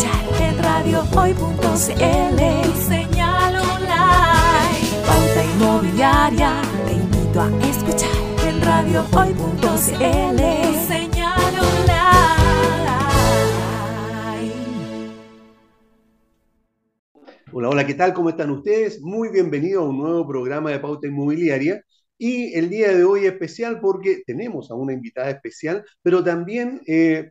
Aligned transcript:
escuchar 0.00 0.42
en 0.42 0.58
radiohoy.cl. 0.62 2.40
Señal 2.88 3.54
online. 3.56 4.88
Pauta 5.06 5.44
inmobiliaria. 5.44 6.62
Te 6.86 6.92
invito 6.92 7.40
a 7.40 7.48
escuchar 7.68 8.10
en 8.48 8.62
radiohoy.cl. 8.62 10.40
Señal 10.88 11.54
online. 11.54 11.90
Hola, 17.52 17.68
hola, 17.68 17.86
¿qué 17.86 17.94
tal? 17.94 18.14
¿Cómo 18.14 18.30
están 18.30 18.50
ustedes? 18.50 19.02
Muy 19.02 19.28
bienvenidos 19.28 19.84
a 19.84 19.88
un 19.88 19.98
nuevo 19.98 20.26
programa 20.26 20.70
de 20.70 20.78
Pauta 20.78 21.08
Inmobiliaria. 21.08 21.84
Y 22.16 22.54
el 22.54 22.70
día 22.70 22.94
de 22.94 23.04
hoy 23.04 23.26
es 23.26 23.32
especial 23.32 23.80
porque 23.80 24.22
tenemos 24.26 24.70
a 24.70 24.74
una 24.74 24.92
invitada 24.92 25.30
especial, 25.30 25.84
pero 26.02 26.22
también 26.22 26.80
eh, 26.86 27.30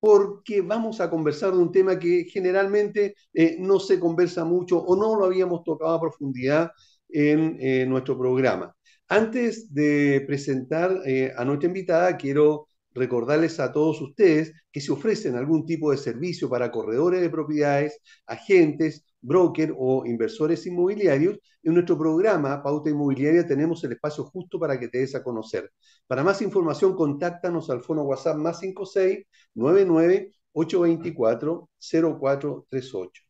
porque 0.00 0.62
vamos 0.62 1.00
a 1.00 1.10
conversar 1.10 1.52
de 1.52 1.58
un 1.58 1.72
tema 1.72 1.98
que 1.98 2.24
generalmente 2.24 3.14
eh, 3.34 3.56
no 3.60 3.78
se 3.78 4.00
conversa 4.00 4.44
mucho 4.44 4.78
o 4.78 4.96
no 4.96 5.14
lo 5.16 5.26
habíamos 5.26 5.62
tocado 5.64 5.94
a 5.94 6.00
profundidad 6.00 6.72
en 7.08 7.56
eh, 7.60 7.86
nuestro 7.86 8.18
programa. 8.18 8.74
Antes 9.08 9.72
de 9.74 10.22
presentar 10.26 11.00
a 11.36 11.44
nuestra 11.44 11.66
invitada, 11.66 12.16
quiero 12.16 12.68
recordarles 12.92 13.60
a 13.60 13.72
todos 13.72 14.00
ustedes 14.00 14.52
que 14.72 14.80
si 14.80 14.90
ofrecen 14.90 15.36
algún 15.36 15.66
tipo 15.66 15.90
de 15.90 15.96
servicio 15.96 16.48
para 16.48 16.70
corredores 16.70 17.20
de 17.20 17.30
propiedades, 17.30 18.00
agentes, 18.26 19.04
broker 19.20 19.74
o 19.76 20.04
inversores 20.06 20.66
inmobiliarios, 20.66 21.38
en 21.62 21.74
nuestro 21.74 21.98
programa 21.98 22.62
Pauta 22.62 22.90
Inmobiliaria 22.90 23.46
tenemos 23.46 23.82
el 23.84 23.92
espacio 23.92 24.24
justo 24.24 24.58
para 24.58 24.78
que 24.78 24.88
te 24.88 24.98
des 24.98 25.14
a 25.14 25.22
conocer. 25.22 25.70
Para 26.06 26.24
más 26.24 26.42
información, 26.42 26.94
contáctanos 26.96 27.70
al 27.70 27.82
fono 27.82 28.02
WhatsApp 28.02 28.36
más 28.36 28.60
5699 28.60 30.32
824 30.52 31.70
0438. 31.78 33.22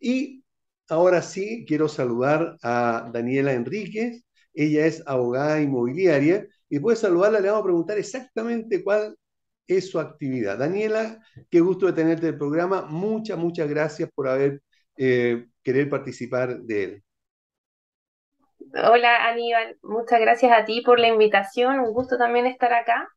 Y 0.00 0.44
ahora 0.88 1.22
sí, 1.22 1.64
quiero 1.66 1.88
saludar 1.88 2.56
a 2.62 3.10
Daniela 3.12 3.52
Enríquez. 3.52 4.24
Ella 4.54 4.86
es 4.86 5.02
abogada 5.06 5.60
inmobiliaria 5.60 6.46
y 6.68 6.78
puede 6.78 6.96
saludarla, 6.96 7.40
le 7.40 7.48
vamos 7.48 7.62
a 7.62 7.64
preguntar 7.64 7.98
exactamente 7.98 8.82
cuál 8.84 9.16
es 9.66 9.90
su 9.90 9.98
actividad. 9.98 10.58
Daniela, 10.58 11.20
qué 11.50 11.60
gusto 11.60 11.86
de 11.86 11.92
tenerte 11.92 12.26
en 12.28 12.34
el 12.34 12.38
programa. 12.38 12.82
Muchas, 12.82 13.38
muchas 13.38 13.68
gracias 13.68 14.10
por 14.14 14.28
haber 14.28 14.62
eh, 14.96 15.46
querer 15.62 15.88
participar 15.88 16.58
de 16.58 16.84
él. 16.84 17.02
Hola 18.74 19.28
Aníbal, 19.28 19.76
muchas 19.82 20.20
gracias 20.20 20.52
a 20.52 20.64
ti 20.64 20.80
por 20.80 20.98
la 20.98 21.08
invitación, 21.08 21.80
un 21.80 21.92
gusto 21.92 22.16
también 22.16 22.46
estar 22.46 22.72
acá. 22.72 23.08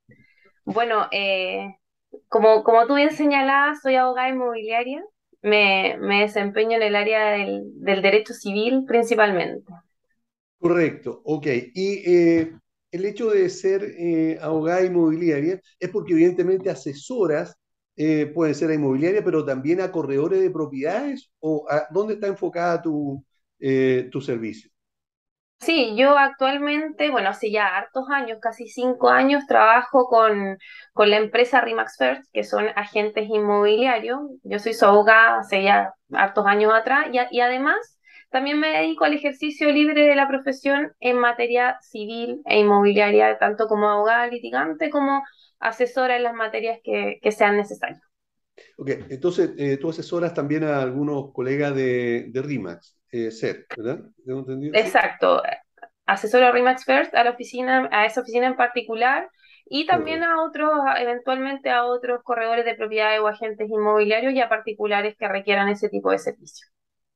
Bueno, 0.65 1.07
eh, 1.11 1.75
como, 2.27 2.63
como 2.63 2.85
tú 2.85 2.95
bien 2.95 3.11
señalabas, 3.11 3.81
soy 3.81 3.95
abogada 3.95 4.29
inmobiliaria, 4.29 5.03
me, 5.41 5.97
desempeño 6.21 6.77
en 6.77 6.83
el 6.83 6.95
área 6.95 7.31
del, 7.31 8.01
derecho 8.01 8.33
civil 8.33 8.83
principalmente. 8.87 9.71
Correcto, 10.59 11.21
ok. 11.23 11.47
Y 11.73 12.11
eh, 12.11 12.53
el 12.91 13.05
hecho 13.05 13.29
de 13.29 13.49
ser 13.49 14.39
abogada 14.41 14.83
inmobiliaria 14.83 15.59
es 15.79 15.89
porque 15.89 16.13
evidentemente 16.13 16.69
asesoras 16.69 17.57
eh, 17.97 18.27
puede 18.27 18.53
ser 18.53 18.69
a 18.69 18.75
inmobiliaria, 18.75 19.23
pero 19.23 19.43
también 19.43 19.81
a 19.81 19.91
corredores 19.91 20.39
de 20.41 20.51
propiedades? 20.51 21.31
¿O 21.39 21.65
a, 21.69 21.87
dónde 21.91 22.13
está 22.13 22.27
enfocada 22.27 22.81
tu, 22.81 23.23
eh, 23.59 24.07
tu 24.11 24.21
servicio? 24.21 24.69
Sí, 25.59 25.95
yo 25.97 26.15
actualmente, 26.17 27.09
bueno, 27.09 27.29
hace 27.29 27.51
ya 27.51 27.75
hartos 27.75 28.05
años, 28.11 28.37
casi 28.39 28.67
cinco 28.67 29.09
años, 29.09 29.47
trabajo 29.47 30.07
con, 30.07 30.57
con 30.93 31.09
la 31.09 31.17
empresa 31.17 31.61
Remax 31.61 31.97
First, 31.97 32.31
que 32.31 32.43
son 32.43 32.67
agentes 32.75 33.27
inmobiliarios. 33.27 34.19
Yo 34.43 34.59
soy 34.59 34.73
su 34.73 34.85
abogada 34.85 35.39
hace 35.39 35.63
ya 35.63 35.93
hartos 36.13 36.45
años 36.45 36.71
atrás 36.73 37.07
y, 37.11 37.17
y 37.35 37.41
además 37.41 37.97
también 38.29 38.59
me 38.59 38.69
dedico 38.69 39.05
al 39.05 39.13
ejercicio 39.13 39.71
libre 39.71 40.03
de 40.07 40.15
la 40.15 40.27
profesión 40.27 40.93
en 40.99 41.17
materia 41.17 41.77
civil 41.81 42.41
e 42.45 42.59
inmobiliaria, 42.59 43.37
tanto 43.39 43.67
como 43.67 43.89
abogada 43.89 44.27
litigante 44.27 44.89
como 44.91 45.23
asesora 45.59 46.17
en 46.17 46.23
las 46.23 46.33
materias 46.33 46.79
que, 46.83 47.19
sean 47.31 47.57
necesarias. 47.57 48.01
Ok, 48.77 48.89
entonces 49.09 49.51
eh, 49.57 49.77
tú 49.77 49.89
asesoras 49.89 50.33
también 50.33 50.63
a 50.63 50.81
algunos 50.81 51.31
colegas 51.31 51.75
de, 51.75 52.25
de 52.29 52.41
RIMAX, 52.41 52.99
eh, 53.11 53.29
¿verdad? 53.75 53.99
Exacto, 54.73 55.41
asesoro 56.05 56.47
a 56.47 56.51
RIMAX 56.51 56.85
First, 56.85 57.13
a 57.13 57.23
la 57.23 57.31
oficina, 57.31 57.87
a 57.91 58.05
esa 58.05 58.21
oficina 58.21 58.47
en 58.47 58.55
particular, 58.55 59.29
y 59.69 59.85
también 59.85 60.23
a 60.23 60.41
otros, 60.43 60.71
eventualmente 60.97 61.69
a 61.69 61.85
otros 61.85 62.21
corredores 62.23 62.65
de 62.65 62.75
propiedades 62.75 63.19
o 63.19 63.27
agentes 63.27 63.69
inmobiliarios 63.69 64.33
y 64.33 64.39
a 64.39 64.49
particulares 64.49 65.15
que 65.19 65.27
requieran 65.27 65.67
ese 65.67 65.89
tipo 65.89 66.09
de 66.11 66.19
servicio. 66.19 66.67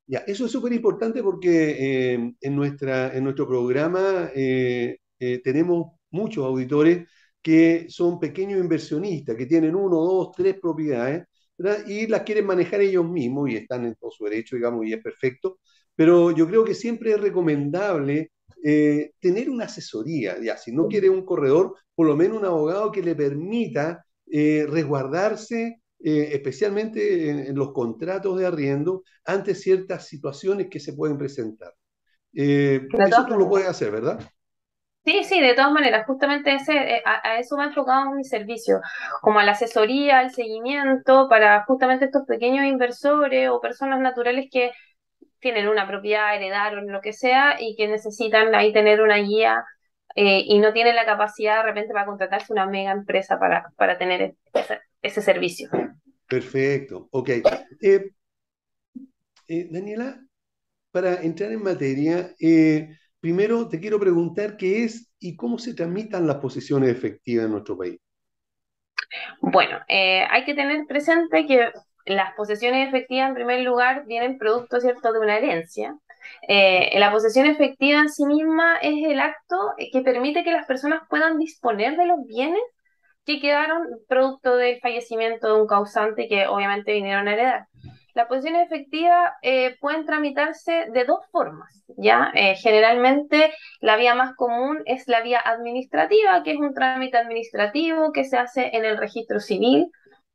Ya, 0.06 0.20
eso 0.28 0.46
es 0.46 0.52
súper 0.52 0.74
importante 0.74 1.24
porque 1.24 2.12
eh, 2.14 2.34
en, 2.42 2.56
nuestra, 2.56 3.16
en 3.16 3.24
nuestro 3.24 3.48
programa 3.48 4.30
eh, 4.36 4.98
tenemos 5.44 5.94
muchos 6.10 6.44
auditores 6.46 7.08
que 7.42 7.88
son 7.90 8.20
pequeños 8.20 8.60
inversionistas, 8.60 9.36
que 9.36 9.46
tienen 9.46 9.76
uno, 9.76 9.98
dos, 9.98 10.32
tres 10.36 10.60
propiedades, 10.60 11.26
y 11.88 12.08
las 12.08 12.22
quieren 12.22 12.46
manejar 12.46 12.82
ellos 12.82 13.08
mismos 13.08 13.50
y 13.50 13.58
están 13.58 13.86
en 13.86 13.96
todo 13.96 14.12
su 14.12 14.26
derecho, 14.26 14.56
digamos, 14.56 14.86
y 14.86 14.94
es 14.94 15.02
perfecto. 15.02 15.60
Pero 15.96 16.32
yo 16.32 16.48
creo 16.48 16.64
que 16.64 16.74
siempre 16.74 17.12
es 17.12 17.22
recomendable 17.22 18.32
eh, 18.64 19.12
tener 19.20 19.50
una 19.50 19.66
asesoría, 19.66 20.38
ya, 20.42 20.58
si 20.58 20.72
no 20.72 20.88
quiere 20.88 21.10
un 21.10 21.26
corredor, 21.26 21.76
por 21.96 22.08
lo 22.08 22.16
menos 22.16 22.38
un 22.38 22.46
abogado 22.46 22.92
que 22.92 23.04
le 23.04 23.16
permita 23.16 24.06
eh, 24.32 24.66
resguardarse, 24.68 25.82
eh, 26.04 26.30
especialmente 26.32 27.30
en, 27.50 27.56
los 27.56 27.74
contratos 27.74 28.40
de 28.40 28.46
arriendo, 28.46 29.04
ante 29.26 29.56
ciertas 29.56 30.08
situaciones 30.08 30.68
que 30.70 30.80
se 30.80 30.94
pueden 30.94 31.18
presentar. 31.18 31.74
eso 32.34 33.26
tú 33.28 33.38
lo 33.38 33.50
puedes 33.50 33.68
hacer, 33.68 33.92
¿verdad? 33.92 34.20
Sí, 35.04 35.24
sí, 35.24 35.42
de 35.42 35.56
todas 35.56 35.72
maneras, 35.72 36.06
justamente 36.06 36.54
ese, 36.54 36.74
eh, 36.74 37.02
a, 37.06 37.40
eso 37.40 37.58
me 37.58 37.64
ha 37.64 37.68
enfocado 37.68 38.12
mi 38.12 38.24
servicio, 38.24 38.82
como 39.22 39.40
a 39.40 39.44
la 39.44 39.54
asesoría, 39.54 40.20
al 40.20 40.32
seguimiento 40.32 41.28
para 41.28 41.64
justamente 41.66 42.06
estos 42.06 42.24
pequeños 42.28 42.66
inversores 42.66 43.50
o 43.50 43.60
personas 43.60 44.00
naturales 44.00 44.48
que 44.52 44.72
tienen 45.40 45.68
una 45.68 45.88
propiedad, 45.88 46.36
heredaron, 46.36 46.92
lo 46.92 47.02
que 47.02 47.14
sea, 47.14 47.58
y 47.60 47.76
que 47.76 47.88
necesitan 47.88 48.54
ahí 48.54 48.72
tener 48.74 49.02
una 49.02 49.18
guía 49.18 49.66
eh, 50.16 50.44
y 50.46 50.60
no 50.60 50.72
tienen 50.72 50.96
la 50.96 51.06
capacidad 51.06 51.58
de 51.58 51.64
repente 51.64 51.94
para 51.94 52.06
contratarse 52.06 52.54
una 52.54 52.68
mega 52.68 52.92
empresa 52.92 53.40
para, 53.40 53.72
para 53.78 53.98
tener 53.98 54.36
ese, 55.02 55.22
servicio. 55.22 55.70
Perfecto, 56.28 57.08
ok. 57.10 57.30
Eh, 57.82 58.12
Daniela, 59.72 60.24
para 60.92 61.24
entrar 61.24 61.52
en 61.52 61.64
materia, 61.64 62.36
Primero, 63.22 63.70
te 63.70 63.80
quiero 63.80 64.00
preguntar 64.00 64.58
qué 64.58 64.84
es 64.84 65.14
y 65.20 65.36
cómo 65.36 65.60
se 65.60 65.76
tramitan 65.76 66.26
las 66.26 66.38
posiciones 66.38 66.90
efectivas 66.90 67.46
en 67.46 67.52
nuestro 67.52 67.78
país. 67.78 68.00
Bueno, 69.42 69.78
eh, 69.88 70.26
hay 70.30 70.44
que 70.44 70.56
tener 70.56 70.86
presente 70.88 71.46
que 71.46 71.72
las 72.06 72.34
posesiones 72.34 72.88
efectivas, 72.88 73.30
en 73.30 73.36
primer 73.36 73.62
lugar, 73.62 74.06
vienen 74.08 74.40
producto, 74.40 74.80
¿cierto?, 74.80 75.14
de 75.14 75.20
una 75.20 75.38
herencia. 75.38 75.96
Eh, 76.48 76.98
la 77.00 77.12
posesión 77.12 77.46
efectiva 77.46 78.00
en 78.00 78.10
sí 78.10 78.26
misma 78.26 78.78
es 78.78 79.08
el 79.08 79.20
acto 79.20 79.56
que 79.92 80.02
permite 80.02 80.44
que 80.44 80.52
las 80.52 80.66
personas 80.66 81.02
puedan 81.10 81.38
disponer 81.38 81.98
de 81.98 82.08
los 82.08 82.26
bienes 82.26 82.62
que 83.26 83.40
quedaron 83.40 83.86
producto 84.08 84.56
del 84.56 84.80
fallecimiento 84.80 85.48
de 85.54 85.62
un 85.62 85.68
causante 85.68 86.28
que 86.28 86.48
obviamente 86.48 86.94
vinieron 86.94 87.28
a 87.28 87.34
heredar. 87.34 87.68
Las 88.14 88.28
posiciones 88.28 88.66
efectivas 88.66 89.34
eh, 89.42 89.78
pueden 89.80 90.06
tramitarse 90.06 90.88
de 90.92 91.06
dos 91.06 91.20
formas, 91.32 91.84
¿ya? 91.98 92.32
Eh, 92.34 92.56
generalmente 92.56 93.54
la 93.80 93.96
vía 93.98 94.16
más 94.16 94.36
común 94.36 94.82
es 94.86 95.08
la 95.08 95.22
vía 95.22 95.40
administrativa, 95.40 96.44
que 96.44 96.52
es 96.52 96.60
un 96.60 96.74
trámite 96.74 97.18
administrativo 97.18 98.12
que 98.12 98.26
se 98.26 98.38
hace 98.38 98.76
en 98.76 98.86
el 98.86 98.98
registro 98.98 99.40
civil, 99.40 99.88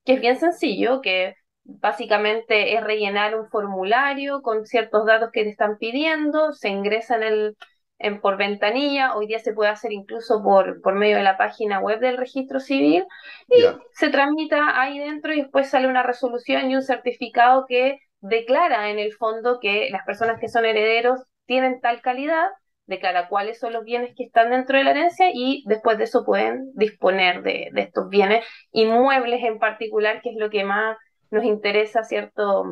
que 0.04 0.14
es 0.14 0.20
bien 0.20 0.38
sencillo, 0.38 1.00
que 1.00 1.34
básicamente 1.64 2.74
es 2.74 2.82
rellenar 2.82 3.38
un 3.38 3.48
formulario 3.48 4.40
con 4.40 4.64
ciertos 4.66 5.04
datos 5.04 5.30
que 5.32 5.42
te 5.42 5.50
están 5.50 5.78
pidiendo, 5.78 6.52
se 6.52 6.68
ingresa 6.68 7.16
en 7.16 7.22
el, 7.24 7.56
en, 7.98 8.20
por 8.20 8.36
ventanilla, 8.36 9.14
hoy 9.16 9.26
día 9.26 9.38
se 9.38 9.52
puede 9.52 9.70
hacer 9.70 9.92
incluso 9.92 10.42
por, 10.42 10.80
por 10.82 10.94
medio 10.94 11.16
de 11.16 11.22
la 11.22 11.38
página 11.38 11.80
web 11.80 12.00
del 12.00 12.16
registro 12.16 12.60
civil 12.60 13.04
y 13.48 13.62
se 13.92 14.10
tramita 14.10 14.80
ahí 14.80 14.98
dentro 14.98 15.32
y 15.32 15.42
después 15.42 15.70
sale 15.70 15.88
una 15.88 16.02
resolución 16.02 16.70
y 16.70 16.76
un 16.76 16.82
certificado 16.82 17.64
que 17.66 17.98
declara 18.20 18.90
en 18.90 18.98
el 18.98 19.12
fondo 19.12 19.58
que 19.60 19.88
las 19.90 20.04
personas 20.04 20.40
que 20.40 20.48
son 20.48 20.64
herederos 20.64 21.20
tienen 21.46 21.80
tal 21.80 22.02
calidad, 22.02 22.48
declara 22.86 23.28
cuáles 23.28 23.58
son 23.58 23.72
los 23.72 23.84
bienes 23.84 24.14
que 24.16 24.24
están 24.24 24.50
dentro 24.50 24.76
de 24.76 24.84
la 24.84 24.90
herencia 24.90 25.30
y 25.32 25.64
después 25.66 25.98
de 25.98 26.04
eso 26.04 26.24
pueden 26.24 26.72
disponer 26.74 27.42
de, 27.42 27.70
de 27.72 27.82
estos 27.82 28.08
bienes 28.08 28.44
inmuebles 28.72 29.42
en 29.42 29.58
particular, 29.58 30.20
que 30.22 30.30
es 30.30 30.36
lo 30.36 30.50
que 30.50 30.64
más 30.64 30.96
nos 31.30 31.44
interesa, 31.44 32.04
¿cierto? 32.04 32.64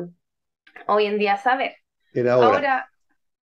Hoy 0.87 1.05
en 1.05 1.17
día 1.17 1.37
saber. 1.37 1.75
ahora 2.43 2.89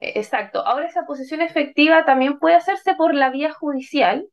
Exacto. 0.02 0.66
Ahora 0.66 0.86
esa 0.86 1.06
posesión 1.06 1.40
efectiva 1.40 2.04
también 2.04 2.38
puede 2.38 2.56
hacerse 2.56 2.94
por 2.94 3.14
la 3.14 3.30
vía 3.30 3.52
judicial, 3.52 4.26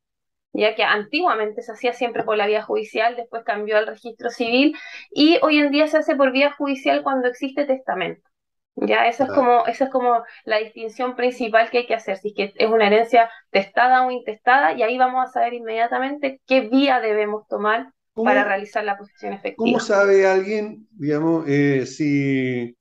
ya 0.52 0.76
que 0.76 0.84
antiguamente 0.84 1.62
se 1.62 1.72
hacía 1.72 1.94
siempre 1.94 2.24
por 2.24 2.38
la 2.38 2.48
vía 2.48 2.64
judicial, 2.64 3.16
después 3.16 3.44
cambió 3.44 3.78
al 3.78 3.86
registro 3.86 4.32
civil 4.32 4.76
y 5.12 5.38
hoy 5.44 5.60
en 5.60 5.72
día 5.72 5.88
se 5.88 5.98
hace 5.98 6.16
por 6.16 6.32
vía 6.32 6.52
judicial 6.52 7.04
cuando 7.04 7.28
existe 7.28 7.66
testamento. 7.66 8.28
Ya, 8.76 9.08
esa 9.08 9.26
es 9.26 9.32
como, 9.32 9.66
es 9.68 9.84
como 9.92 10.24
la 10.46 10.58
distinción 10.58 11.16
principal 11.16 11.70
que 11.70 11.80
hay 11.80 11.86
que 11.86 11.96
hacer, 11.96 12.18
si 12.18 12.30
es 12.30 12.34
que 12.34 12.54
es 12.56 12.70
una 12.70 12.88
herencia 12.88 13.30
testada 13.52 14.08
o 14.08 14.12
intestada, 14.12 14.74
y 14.74 14.84
ahí 14.84 14.98
vamos 14.98 15.28
a 15.28 15.32
saber 15.32 15.54
inmediatamente 15.54 16.40
qué 16.48 16.62
vía 16.62 17.02
debemos 17.02 17.46
tomar 17.48 17.92
para 18.14 18.44
realizar 18.46 18.84
la 18.84 18.98
posesión 18.98 19.34
efectiva. 19.34 19.66
¿Cómo 19.66 19.80
sabe 19.80 20.26
alguien, 20.26 20.88
digamos, 20.92 21.46
eh, 21.48 21.86
si, 21.86 22.78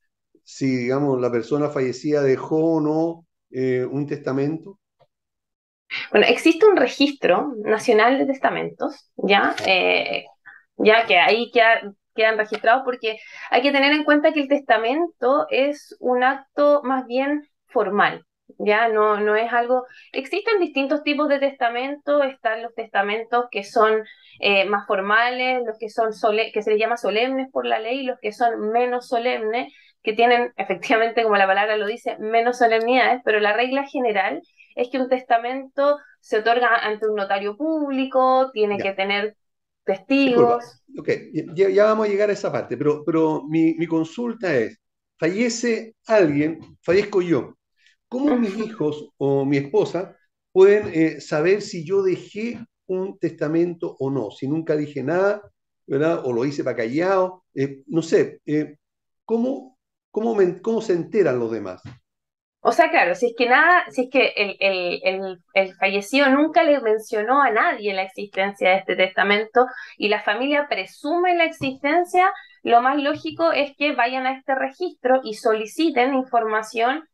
si, 0.50 0.74
digamos, 0.74 1.20
la 1.20 1.30
persona 1.30 1.68
fallecida 1.68 2.22
dejó 2.22 2.76
o 2.76 2.80
no 2.80 3.26
eh, 3.50 3.84
un 3.84 4.06
testamento? 4.06 4.80
Bueno, 6.10 6.26
existe 6.26 6.64
un 6.64 6.78
registro 6.78 7.52
nacional 7.64 8.16
de 8.16 8.24
testamentos, 8.24 9.10
¿ya? 9.16 9.54
Eh, 9.66 10.24
ya 10.78 11.04
que 11.04 11.18
ahí 11.18 11.50
quedan 11.52 12.38
registrados 12.38 12.82
porque 12.86 13.18
hay 13.50 13.60
que 13.60 13.72
tener 13.72 13.92
en 13.92 14.04
cuenta 14.04 14.32
que 14.32 14.40
el 14.40 14.48
testamento 14.48 15.46
es 15.50 15.94
un 16.00 16.24
acto 16.24 16.80
más 16.82 17.06
bien 17.06 17.46
formal, 17.66 18.24
ya 18.56 18.88
no, 18.88 19.20
no 19.20 19.36
es 19.36 19.52
algo. 19.52 19.84
Existen 20.12 20.60
distintos 20.60 21.02
tipos 21.02 21.28
de 21.28 21.40
testamentos, 21.40 22.24
están 22.24 22.62
los 22.62 22.74
testamentos 22.74 23.44
que 23.50 23.64
son 23.64 24.02
eh, 24.40 24.64
más 24.64 24.86
formales, 24.86 25.62
los 25.66 25.76
que 25.78 25.90
son 25.90 26.10
que 26.54 26.62
se 26.62 26.70
les 26.70 26.80
llama 26.80 26.96
solemnes 26.96 27.48
por 27.52 27.66
la 27.66 27.78
ley, 27.80 28.04
los 28.04 28.18
que 28.18 28.32
son 28.32 28.70
menos 28.70 29.08
solemnes, 29.08 29.74
que 30.02 30.12
tienen 30.12 30.52
efectivamente, 30.56 31.22
como 31.22 31.36
la 31.36 31.46
palabra 31.46 31.76
lo 31.76 31.86
dice, 31.86 32.16
menos 32.18 32.58
solemnidades, 32.58 33.22
pero 33.24 33.40
la 33.40 33.52
regla 33.52 33.86
general 33.86 34.42
es 34.74 34.88
que 34.90 34.98
un 34.98 35.08
testamento 35.08 35.98
se 36.20 36.38
otorga 36.38 36.68
ante 36.76 37.08
un 37.08 37.16
notario 37.16 37.56
público, 37.56 38.50
tiene 38.52 38.78
que 38.78 38.92
tener 38.92 39.36
testigos. 39.84 40.82
Ok, 40.98 41.08
ya, 41.54 41.84
vamos 41.86 42.06
a 42.06 42.10
llegar 42.10 42.30
a 42.30 42.34
esa 42.34 42.52
parte, 42.52 42.76
pero, 42.76 43.02
pero 43.04 43.44
mi, 43.48 43.74
mi 43.74 43.86
consulta 43.86 44.54
es, 44.54 44.78
fallece 45.18 45.94
alguien, 46.06 46.60
fallezco 46.82 47.22
yo, 47.22 47.54
¿cómo 48.08 48.36
mis 48.36 48.56
hijos 48.58 49.10
o 49.16 49.44
mi 49.44 49.56
esposa 49.56 50.16
pueden 50.52 50.90
eh, 50.94 51.20
saber 51.20 51.62
si 51.62 51.84
yo 51.84 52.02
dejé 52.02 52.58
un 52.86 53.18
testamento 53.18 53.96
o 53.98 54.10
no? 54.10 54.30
Si 54.30 54.46
nunca 54.46 54.76
dije 54.76 55.02
nada, 55.02 55.42
¿verdad? 55.86 56.22
O 56.24 56.32
lo 56.32 56.44
hice 56.44 56.62
para 56.62 56.76
callado, 56.76 57.44
eh, 57.54 57.82
no 57.86 58.02
sé, 58.02 58.40
eh, 58.46 58.76
¿cómo, 59.24 59.77
cómo, 60.20 60.36
¿cómo 60.62 60.80
se 60.80 60.94
enteran 60.94 61.38
los 61.38 61.50
demás? 61.50 61.82
O 62.60 62.72
sea, 62.72 62.90
claro, 62.90 63.14
si 63.14 63.26
es 63.26 63.34
que 63.36 63.48
nada, 63.48 63.84
si 63.90 64.02
es 64.02 64.10
que 64.10 64.32
el, 65.54 65.74
fallecido 65.78 66.28
nunca 66.28 66.64
le 66.64 66.80
mencionó 66.80 67.40
a 67.40 67.50
nadie 67.50 67.94
la 67.94 68.02
existencia 68.02 68.70
de 68.70 68.76
este 68.76 68.96
testamento 68.96 69.66
y 69.96 70.08
la 70.08 70.22
familia 70.22 70.66
presume 70.68 71.36
la 71.36 71.44
existencia, 71.44 72.32
lo 72.62 72.82
más 72.82 73.00
lógico 73.00 73.52
es 73.52 73.76
que 73.76 73.94
vayan 73.94 74.26
a 74.26 74.32
este 74.36 74.54
registro 74.56 75.20
y 75.22 75.34
soliciten 75.34 76.14
información 76.14 77.08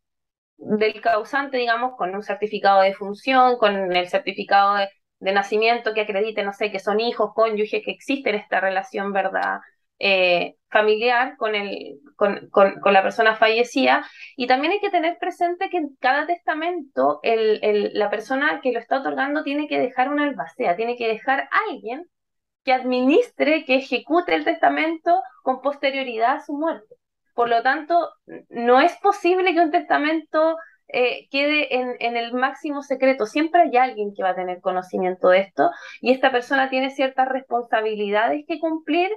del 0.57 0.99
causante, 1.01 1.57
digamos, 1.57 1.93
con 1.97 2.15
un 2.15 2.23
certificado 2.23 2.81
de 2.81 2.93
función, 2.93 3.57
con 3.57 3.95
el 3.95 4.09
certificado 4.09 4.75
de, 4.75 4.89
de 5.19 5.31
nacimiento 5.31 5.93
que 5.93 6.01
acredite, 6.01 6.43
no 6.43 6.53
sé, 6.53 6.71
que 6.71 6.79
son 6.79 6.99
hijos, 6.99 7.31
cónyuges, 7.35 7.83
que 7.85 7.91
existe 7.91 8.35
esta 8.35 8.59
relación, 8.59 9.13
¿verdad? 9.13 9.59
Eh, 9.99 10.55
familiar 10.75 11.37
con, 11.37 11.55
el, 11.55 12.01
con, 12.17 12.49
con, 12.49 12.93
la 12.93 13.01
persona 13.01 13.35
fallecida. 13.37 14.05
Y 14.35 14.45
también 14.45 14.73
hay 14.73 14.81
que 14.81 14.89
tener 14.89 15.17
presente 15.19 15.69
que 15.69 15.77
en 15.77 15.95
cada 16.01 16.27
testamento 16.27 17.19
el, 17.23 17.59
el, 17.63 17.91
la 17.93 18.09
persona 18.09 18.59
que 18.61 18.73
lo 18.73 18.79
está 18.79 18.99
otorgando 18.99 19.43
tiene 19.43 19.69
que 19.69 19.79
dejar 19.79 20.09
una 20.09 20.25
albacea, 20.25 20.75
tiene 20.75 20.97
que 20.97 21.07
dejar 21.07 21.41
a 21.43 21.49
alguien 21.69 22.05
que 22.65 22.73
administre, 22.73 23.63
que 23.63 23.75
ejecute 23.75 24.35
el 24.35 24.43
testamento 24.43 25.21
con 25.43 25.61
posterioridad 25.61 26.37
a 26.37 26.41
su 26.41 26.53
muerte. 26.53 26.95
Por 27.33 27.47
lo 27.47 27.63
tanto, 27.63 28.09
no 28.49 28.81
es 28.81 28.97
posible 28.97 29.53
que 29.53 29.61
un 29.61 29.71
testamento 29.71 30.57
eh, 30.89 31.27
quede 31.31 31.73
en, 31.73 31.95
en, 31.99 32.17
el 32.17 32.33
máximo 32.33 32.81
secreto. 32.81 33.27
Siempre 33.27 33.61
hay 33.61 33.77
alguien 33.77 34.13
que 34.13 34.23
va 34.23 34.31
a 34.31 34.35
tener 34.35 34.59
conocimiento 34.59 35.29
de 35.29 35.39
esto 35.39 35.69
y 36.01 36.11
esta 36.11 36.31
persona 36.31 36.69
tiene 36.69 36.89
ciertas 36.89 37.29
responsabilidades 37.29 38.43
que 38.47 38.59
cumplir 38.59 39.09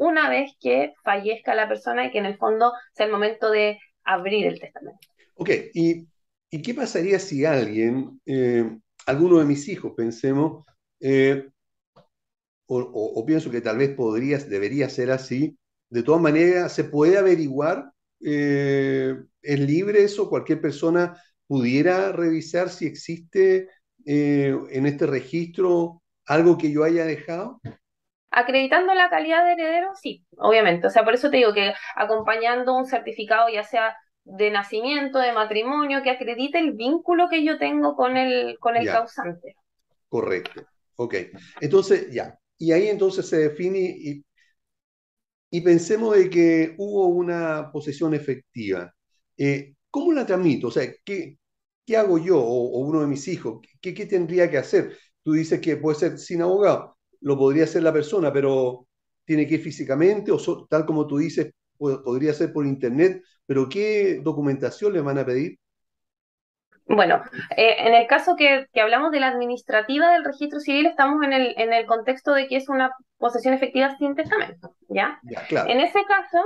una 0.00 0.30
vez 0.30 0.52
que 0.58 0.94
fallezca 1.04 1.54
la 1.54 1.68
persona 1.68 2.06
y 2.06 2.10
que 2.10 2.18
en 2.18 2.24
el 2.24 2.38
fondo 2.38 2.72
sea 2.94 3.04
el 3.04 3.12
momento 3.12 3.50
de 3.50 3.78
abrir 4.02 4.46
el 4.46 4.58
testamento. 4.58 4.98
Ok, 5.34 5.50
¿y, 5.74 6.06
qué 6.50 6.72
pasaría 6.74 7.18
si 7.18 7.44
alguien, 7.44 8.18
eh, 8.24 8.78
alguno 9.04 9.40
de 9.40 9.44
mis 9.44 9.68
hijos, 9.68 9.92
pensemos, 9.94 10.64
eh, 11.00 11.50
o, 12.66 13.24
pienso 13.26 13.50
que 13.50 13.60
tal 13.60 13.76
vez 13.76 13.94
podría, 13.94 14.38
debería 14.38 14.88
ser 14.88 15.10
así, 15.10 15.58
de 15.90 16.02
todas 16.02 16.22
maneras, 16.22 16.72
¿se 16.72 16.84
puede 16.84 17.18
averiguar? 17.18 17.92
Eh, 18.24 19.16
¿Es 19.42 19.60
libre 19.60 20.02
eso? 20.04 20.30
¿Cualquier 20.30 20.62
persona 20.62 21.20
pudiera 21.46 22.10
revisar 22.12 22.70
si 22.70 22.86
existe 22.86 23.68
en 24.06 24.86
este 24.86 25.06
registro 25.06 26.02
algo 26.24 26.56
que 26.56 26.72
yo 26.72 26.84
haya 26.84 27.04
dejado? 27.04 27.60
Acreditando 28.30 28.94
la 28.94 29.10
calidad 29.10 29.44
de 29.44 29.52
heredero, 29.52 29.90
sí, 29.94 30.24
obviamente. 30.36 30.86
O 30.86 30.90
sea, 30.90 31.04
por 31.04 31.14
eso 31.14 31.30
te 31.30 31.38
digo 31.38 31.52
que 31.52 31.74
acompañando 31.96 32.76
un 32.76 32.86
certificado, 32.86 33.48
ya 33.48 33.64
sea 33.64 33.96
de 34.22 34.50
nacimiento, 34.50 35.18
de 35.18 35.32
matrimonio, 35.32 36.02
que 36.02 36.10
acredite 36.10 36.58
el 36.58 36.72
vínculo 36.72 37.28
que 37.28 37.44
yo 37.44 37.58
tengo 37.58 37.96
con 37.96 38.16
el, 38.16 38.56
con 38.60 38.76
el 38.76 38.86
causante. 38.86 39.56
Correcto. 40.08 40.62
Ok. 40.96 41.14
Entonces, 41.60 42.12
ya. 42.12 42.38
Y 42.56 42.70
ahí 42.72 42.88
entonces 42.88 43.28
se 43.28 43.38
define 43.38 43.78
y, 43.78 44.24
y 45.50 45.60
pensemos 45.62 46.16
de 46.16 46.30
que 46.30 46.74
hubo 46.78 47.08
una 47.08 47.70
posesión 47.72 48.14
efectiva. 48.14 48.94
Eh, 49.36 49.74
¿Cómo 49.90 50.12
la 50.12 50.24
tramito? 50.24 50.68
O 50.68 50.70
sea, 50.70 50.88
¿qué, 51.04 51.38
qué 51.84 51.96
hago 51.96 52.18
yo 52.18 52.38
o, 52.38 52.78
uno 52.78 53.00
de 53.00 53.08
mis 53.08 53.26
hijos? 53.26 53.60
¿Qué, 53.80 53.92
¿Qué 53.92 54.06
tendría 54.06 54.48
que 54.48 54.58
hacer? 54.58 54.96
Tú 55.24 55.32
dices 55.32 55.60
que 55.60 55.76
puede 55.76 55.98
ser 55.98 56.18
sin 56.18 56.42
abogado 56.42 56.96
lo 57.20 57.36
podría 57.36 57.64
hacer 57.64 57.82
la 57.82 57.92
persona, 57.92 58.32
pero 58.32 58.86
tiene 59.24 59.46
que 59.46 59.54
ir 59.54 59.62
físicamente 59.62 60.32
o 60.32 60.66
tal 60.68 60.84
como 60.86 61.06
tú 61.06 61.18
dices, 61.18 61.52
podría 61.78 62.32
ser 62.32 62.52
por 62.52 62.66
internet, 62.66 63.22
pero 63.46 63.68
¿qué 63.68 64.20
documentación 64.22 64.92
le 64.92 65.00
van 65.00 65.18
a 65.18 65.24
pedir? 65.24 65.58
Bueno, 66.86 67.22
eh, 67.56 67.76
en 67.78 67.94
el 67.94 68.08
caso 68.08 68.34
que, 68.34 68.66
hablamos 68.74 69.12
de 69.12 69.20
la 69.20 69.28
administrativa 69.28 70.12
del 70.12 70.24
registro 70.24 70.58
civil, 70.58 70.86
estamos 70.86 71.22
en 71.24 71.32
el, 71.32 71.54
en 71.56 71.72
el 71.72 71.86
contexto 71.86 72.32
de 72.32 72.48
que 72.48 72.56
es 72.56 72.68
una 72.68 72.90
posesión 73.16 73.54
efectiva 73.54 73.96
sin 73.96 74.16
testamento, 74.16 74.74
¿ya? 74.88 75.20
En 75.66 75.78
ese 75.78 76.00
caso, 76.04 76.44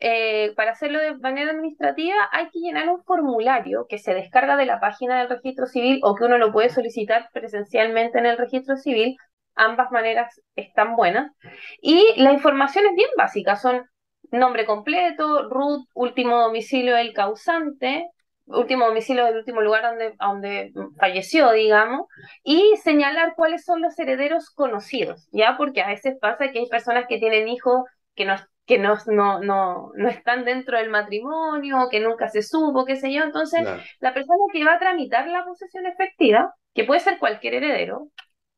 eh, 0.00 0.52
para 0.56 0.72
hacerlo 0.72 0.98
de 0.98 1.16
manera 1.18 1.52
administrativa, 1.52 2.16
hay 2.32 2.50
que 2.50 2.58
llenar 2.58 2.88
un 2.88 3.04
formulario 3.04 3.86
que 3.88 3.98
se 3.98 4.14
descarga 4.14 4.56
de 4.56 4.66
la 4.66 4.80
página 4.80 5.20
del 5.20 5.28
registro 5.28 5.66
civil 5.66 6.00
o 6.02 6.16
que 6.16 6.24
uno 6.24 6.38
lo 6.38 6.50
puede 6.50 6.70
solicitar 6.70 7.28
presencialmente 7.32 8.18
en 8.18 8.26
el 8.26 8.36
registro 8.36 8.76
civil, 8.76 9.16
ambas 9.54 9.90
maneras 9.90 10.40
están 10.56 10.96
buenas. 10.96 11.32
Y 11.80 12.14
la 12.16 12.32
información 12.32 12.86
es 12.86 12.94
bien 12.94 13.10
básica, 13.16 13.56
son 13.56 13.84
nombre 14.30 14.66
completo, 14.66 15.48
root, 15.48 15.86
último 15.94 16.40
domicilio 16.40 16.96
del 16.96 17.12
causante, 17.12 18.08
último 18.46 18.86
domicilio 18.86 19.24
del 19.24 19.38
último 19.38 19.60
lugar 19.60 19.82
donde, 19.82 20.14
donde 20.18 20.72
falleció, 20.98 21.52
digamos, 21.52 22.06
y 22.42 22.74
señalar 22.82 23.34
cuáles 23.36 23.64
son 23.64 23.80
los 23.80 23.98
herederos 23.98 24.50
conocidos, 24.50 25.28
¿ya? 25.32 25.56
Porque 25.56 25.82
a 25.82 25.88
veces 25.88 26.16
pasa 26.20 26.50
que 26.50 26.60
hay 26.60 26.68
personas 26.68 27.06
que 27.08 27.18
tienen 27.18 27.48
hijos 27.48 27.84
que 28.14 28.24
no 28.24 28.36
que 28.66 28.78
no, 28.78 28.96
no, 29.06 29.40
no, 29.40 29.92
no 29.94 30.08
están 30.08 30.44
dentro 30.44 30.78
del 30.78 30.88
matrimonio, 30.88 31.88
que 31.90 32.00
nunca 32.00 32.28
se 32.28 32.42
supo, 32.42 32.86
qué 32.86 32.96
sé 32.96 33.12
yo. 33.12 33.22
Entonces, 33.22 33.68
la 34.00 34.14
persona 34.14 34.38
que 34.52 34.64
va 34.64 34.74
a 34.74 34.78
tramitar 34.78 35.26
la 35.28 35.44
posesión 35.44 35.86
efectiva, 35.86 36.54
que 36.72 36.84
puede 36.84 37.00
ser 37.00 37.18
cualquier 37.18 37.54
heredero, 37.54 38.08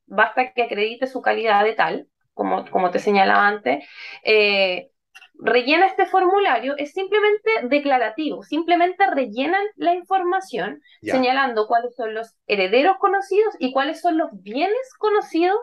basta 0.07 0.53
que 0.53 0.63
acredite 0.63 1.07
su 1.07 1.21
calidad 1.21 1.65
de 1.65 1.75
tal, 1.75 2.09
como, 2.35 2.69
como 2.71 2.91
te 2.91 2.99
señalaba 2.99 3.47
antes, 3.49 3.85
eh, 4.23 4.91
rellena 5.39 5.87
este 5.87 6.07
formulario, 6.07 6.77
es 6.77 6.93
simplemente 6.93 7.51
declarativo, 7.65 8.43
simplemente 8.43 9.05
rellenan 9.15 9.65
la 9.77 9.95
información 9.95 10.81
señalando 11.03 11.67
cuáles 11.67 11.95
son 11.95 12.15
los 12.15 12.37
herederos 12.47 12.97
conocidos 12.99 13.55
y 13.59 13.73
cuáles 13.73 14.01
son 14.01 14.19
los 14.19 14.31
bienes 14.33 14.95
conocidos 14.99 15.59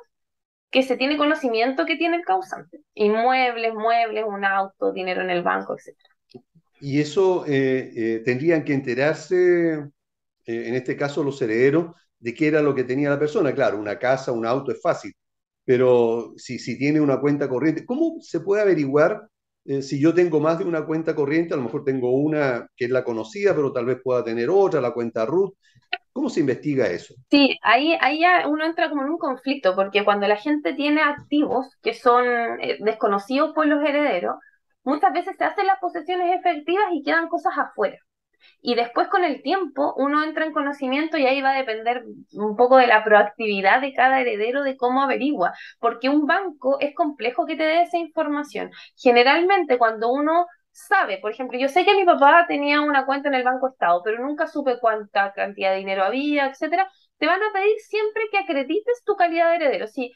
que 0.69 0.83
se 0.83 0.97
tiene 0.97 1.17
conocimiento 1.17 1.85
que 1.85 1.97
tiene 1.97 2.17
el 2.17 2.25
causante. 2.25 2.81
Inmuebles, 2.95 3.73
muebles, 3.75 4.25
un 4.27 4.43
auto, 4.43 4.91
dinero 4.91 5.21
en 5.21 5.29
el 5.29 5.43
banco, 5.43 5.75
etc. 5.75 5.95
Y 6.79 6.99
eso 6.99 7.45
eh, 7.47 7.91
eh, 7.95 8.21
tendrían 8.25 8.63
que 8.63 8.73
enterarse, 8.73 9.73
en 10.45 10.75
este 10.75 10.97
caso 10.97 11.23
los 11.23 11.41
herederos, 11.41 11.95
de 12.23 12.33
qué 12.33 12.47
era 12.47 12.61
lo 12.61 12.73
que 12.73 12.85
tenía 12.85 13.09
la 13.09 13.19
persona. 13.19 13.53
Claro, 13.53 13.77
una 13.77 13.99
casa, 13.99 14.31
un 14.31 14.45
auto 14.45 14.71
es 14.71 14.81
fácil, 14.81 15.13
pero 15.65 16.33
si, 16.37 16.57
si 16.59 16.77
tiene 16.77 17.01
una 17.01 17.19
cuenta 17.19 17.49
corriente, 17.49 17.85
¿cómo 17.85 18.15
se 18.21 18.39
puede 18.39 18.61
averiguar 18.61 19.27
eh, 19.65 19.81
si 19.81 19.99
yo 19.99 20.13
tengo 20.13 20.39
más 20.39 20.57
de 20.59 20.65
una 20.65 20.85
cuenta 20.85 21.13
corriente? 21.15 21.53
A 21.53 21.57
lo 21.57 21.63
mejor 21.63 21.83
tengo 21.83 22.11
una 22.11 22.67
que 22.77 22.85
es 22.85 22.91
la 22.91 23.03
conocida, 23.03 23.53
pero 23.55 23.73
tal 23.73 23.85
vez 23.85 23.97
pueda 24.01 24.23
tener 24.23 24.49
otra, 24.49 24.79
la 24.81 24.91
cuenta 24.93 25.25
root. 25.25 25.53
¿Cómo 26.13 26.29
se 26.29 26.39
investiga 26.39 26.87
eso? 26.87 27.15
Sí, 27.29 27.57
ahí, 27.63 27.97
ahí 27.99 28.21
ya 28.21 28.47
uno 28.47 28.65
entra 28.65 28.89
como 28.89 29.01
en 29.01 29.09
un 29.09 29.17
conflicto, 29.17 29.75
porque 29.75 30.05
cuando 30.05 30.27
la 30.27 30.37
gente 30.37 30.73
tiene 30.75 31.01
activos 31.01 31.75
que 31.81 31.93
son 31.93 32.25
eh, 32.61 32.77
desconocidos 32.79 33.53
por 33.53 33.65
los 33.67 33.83
herederos, 33.83 34.35
muchas 34.83 35.11
veces 35.11 35.35
se 35.37 35.43
hacen 35.43 35.67
las 35.67 35.79
posesiones 35.79 36.39
efectivas 36.39 36.85
y 36.93 37.03
quedan 37.03 37.27
cosas 37.27 37.53
afuera. 37.57 37.97
Y 38.61 38.75
después 38.75 39.07
con 39.07 39.23
el 39.23 39.41
tiempo 39.41 39.93
uno 39.97 40.23
entra 40.23 40.45
en 40.45 40.53
conocimiento 40.53 41.17
y 41.17 41.25
ahí 41.25 41.41
va 41.41 41.51
a 41.51 41.57
depender 41.57 42.03
un 42.33 42.55
poco 42.55 42.77
de 42.77 42.87
la 42.87 43.03
proactividad 43.03 43.81
de 43.81 43.93
cada 43.93 44.21
heredero 44.21 44.63
de 44.63 44.77
cómo 44.77 45.03
averigua, 45.03 45.53
porque 45.79 46.09
un 46.09 46.25
banco 46.25 46.79
es 46.79 46.95
complejo 46.95 47.45
que 47.45 47.55
te 47.55 47.63
dé 47.63 47.81
esa 47.81 47.97
información. 47.97 48.71
Generalmente 48.95 49.77
cuando 49.77 50.11
uno 50.11 50.47
sabe, 50.71 51.19
por 51.19 51.31
ejemplo, 51.31 51.57
yo 51.59 51.67
sé 51.69 51.85
que 51.85 51.95
mi 51.95 52.05
papá 52.05 52.45
tenía 52.47 52.81
una 52.81 53.05
cuenta 53.05 53.29
en 53.29 53.35
el 53.35 53.43
Banco 53.43 53.69
Estado, 53.69 54.01
pero 54.03 54.19
nunca 54.25 54.47
supe 54.47 54.79
cuánta 54.79 55.31
cantidad 55.33 55.71
de 55.71 55.77
dinero 55.77 56.03
había, 56.03 56.47
etcétera, 56.47 56.89
te 57.17 57.27
van 57.27 57.41
a 57.43 57.53
pedir 57.53 57.77
siempre 57.79 58.23
que 58.31 58.39
acredites 58.39 59.03
tu 59.05 59.15
calidad 59.15 59.49
de 59.51 59.55
heredero. 59.57 59.87
Si 59.87 60.11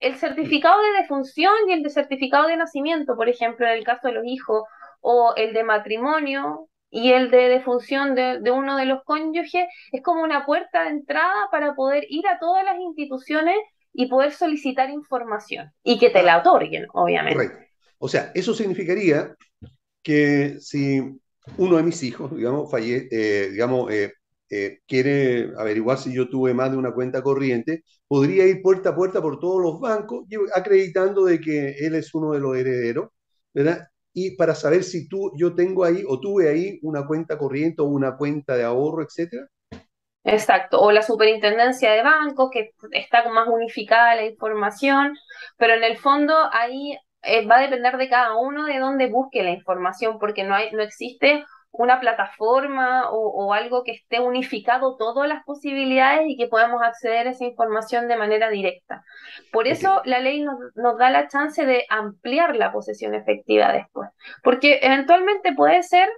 el 0.00 0.16
certificado 0.16 0.82
de 0.82 0.92
defunción 1.02 1.54
y 1.68 1.72
el 1.72 1.82
de 1.82 1.90
certificado 1.90 2.48
de 2.48 2.56
nacimiento, 2.56 3.16
por 3.16 3.28
ejemplo, 3.28 3.66
en 3.66 3.72
el 3.72 3.84
caso 3.84 4.08
de 4.08 4.14
los 4.14 4.24
hijos, 4.26 4.64
o 5.00 5.34
el 5.36 5.52
de 5.52 5.64
matrimonio 5.64 6.68
y 6.94 7.10
el 7.10 7.30
de 7.30 7.48
defunción 7.48 8.14
de, 8.14 8.38
de 8.40 8.50
uno 8.52 8.76
de 8.76 8.86
los 8.86 9.02
cónyuges, 9.02 9.66
es 9.90 10.02
como 10.02 10.22
una 10.22 10.46
puerta 10.46 10.84
de 10.84 10.90
entrada 10.90 11.48
para 11.50 11.74
poder 11.74 12.06
ir 12.08 12.26
a 12.28 12.38
todas 12.38 12.64
las 12.64 12.78
instituciones 12.78 13.56
y 13.92 14.06
poder 14.06 14.32
solicitar 14.32 14.90
información 14.90 15.72
y 15.82 15.98
que 15.98 16.10
te 16.10 16.22
la 16.22 16.38
otorguen, 16.38 16.86
obviamente. 16.92 17.34
Correcto. 17.34 17.64
O 17.98 18.08
sea, 18.08 18.30
eso 18.34 18.54
significaría 18.54 19.34
que 20.02 20.56
si 20.60 21.00
uno 21.56 21.76
de 21.76 21.82
mis 21.82 22.00
hijos, 22.04 22.34
digamos, 22.36 22.70
falle, 22.70 23.08
eh, 23.10 23.48
digamos 23.50 23.90
eh, 23.90 24.12
eh, 24.50 24.78
quiere 24.86 25.50
averiguar 25.58 25.98
si 25.98 26.14
yo 26.14 26.28
tuve 26.28 26.54
más 26.54 26.70
de 26.70 26.76
una 26.76 26.92
cuenta 26.92 27.22
corriente, 27.22 27.82
podría 28.06 28.46
ir 28.46 28.62
puerta 28.62 28.90
a 28.90 28.94
puerta 28.94 29.20
por 29.20 29.40
todos 29.40 29.60
los 29.60 29.80
bancos 29.80 30.26
acreditando 30.54 31.24
de 31.24 31.40
que 31.40 31.70
él 31.78 31.96
es 31.96 32.14
uno 32.14 32.32
de 32.32 32.40
los 32.40 32.56
herederos, 32.56 33.08
¿verdad? 33.52 33.88
Y 34.14 34.36
para 34.36 34.54
saber 34.54 34.84
si 34.84 35.08
tú, 35.08 35.32
yo 35.36 35.54
tengo 35.54 35.84
ahí 35.84 36.04
o 36.06 36.20
tuve 36.20 36.48
ahí 36.48 36.78
una 36.82 37.06
cuenta 37.06 37.36
corriente 37.36 37.82
o 37.82 37.86
una 37.86 38.16
cuenta 38.16 38.56
de 38.56 38.64
ahorro, 38.64 39.02
etcétera. 39.02 39.48
Exacto, 40.22 40.80
o 40.80 40.90
la 40.90 41.02
superintendencia 41.02 41.92
de 41.92 42.02
bancos, 42.02 42.48
que 42.50 42.70
está 42.92 43.28
más 43.28 43.46
unificada 43.46 44.14
la 44.14 44.24
información, 44.24 45.14
pero 45.58 45.74
en 45.74 45.84
el 45.84 45.98
fondo 45.98 46.34
ahí 46.50 46.96
eh, 47.22 47.46
va 47.46 47.56
a 47.56 47.62
depender 47.62 47.98
de 47.98 48.08
cada 48.08 48.36
uno 48.36 48.64
de 48.64 48.78
dónde 48.78 49.08
busque 49.08 49.42
la 49.42 49.50
información, 49.50 50.18
porque 50.18 50.44
no, 50.44 50.54
hay, 50.54 50.70
no 50.72 50.82
existe 50.82 51.44
una 51.76 52.00
plataforma 52.00 53.10
o, 53.10 53.52
algo 53.52 53.82
que 53.82 53.92
esté 53.92 54.20
unificado 54.20 54.96
todas 54.96 55.28
las 55.28 55.44
posibilidades 55.44 56.24
y 56.28 56.36
que 56.36 56.46
podamos 56.46 56.82
acceder 56.82 57.26
a 57.26 57.30
esa 57.30 57.44
información 57.44 58.06
de 58.08 58.16
manera 58.16 58.48
directa. 58.48 59.02
Por 59.52 59.66
eso 59.66 60.00
la 60.04 60.20
ley 60.20 60.42
nos, 60.42 60.56
nos, 60.76 60.96
da 60.98 61.10
la 61.10 61.28
chance 61.28 61.66
de 61.66 61.84
ampliar 61.88 62.54
la 62.56 62.72
posesión 62.72 63.14
efectiva 63.14 63.72
después, 63.72 64.08
porque 64.42 64.78
eventualmente 64.82 65.52
puede 65.52 65.82
ser 65.82 66.08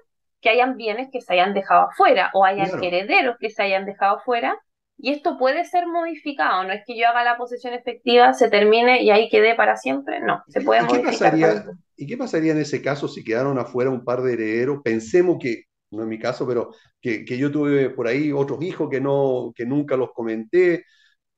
que 0.40 0.50
hayan 0.50 0.76
bienes 0.76 1.08
que 1.10 1.22
se 1.22 1.32
hayan 1.32 1.54
dejado 1.54 1.88
afuera 1.88 2.30
o 2.34 2.44
hayan 2.44 2.82
herederos 2.84 3.36
que 3.38 3.50
se 3.50 3.62
hayan 3.62 3.86
dejado 3.86 4.16
afuera 4.16 4.58
y 4.98 5.12
esto 5.12 5.36
puede 5.38 5.64
ser 5.64 5.86
modificado, 5.86 6.64
no 6.64 6.72
es 6.72 6.82
que 6.86 6.98
yo 6.98 7.06
haga 7.06 7.22
la 7.22 7.36
posesión 7.36 7.74
efectiva, 7.74 8.32
se 8.32 8.48
termine 8.48 9.02
y 9.02 9.10
ahí 9.10 9.28
quede 9.28 9.54
para 9.54 9.76
siempre, 9.76 10.20
no, 10.20 10.42
se 10.48 10.62
puede 10.62 10.82
¿Y 10.84 10.86
qué 10.86 10.98
Pasaría, 11.00 11.64
¿Y 11.96 12.06
qué 12.06 12.16
pasaría 12.16 12.52
en 12.52 12.60
ese 12.60 12.80
caso 12.80 13.06
si 13.08 13.22
quedaron 13.22 13.58
afuera 13.58 13.90
un 13.90 14.04
par 14.04 14.22
de 14.22 14.32
herederos? 14.32 14.80
Pensemos 14.82 15.36
que, 15.40 15.64
no 15.90 16.02
es 16.02 16.08
mi 16.08 16.18
caso, 16.18 16.46
pero 16.46 16.70
que, 17.00 17.24
que 17.24 17.38
yo 17.38 17.50
tuve 17.50 17.90
por 17.90 18.06
ahí 18.06 18.32
otros 18.32 18.62
hijos 18.62 18.88
que, 18.90 19.00
no, 19.00 19.52
que 19.54 19.66
nunca 19.66 19.96
los 19.96 20.12
comenté, 20.12 20.84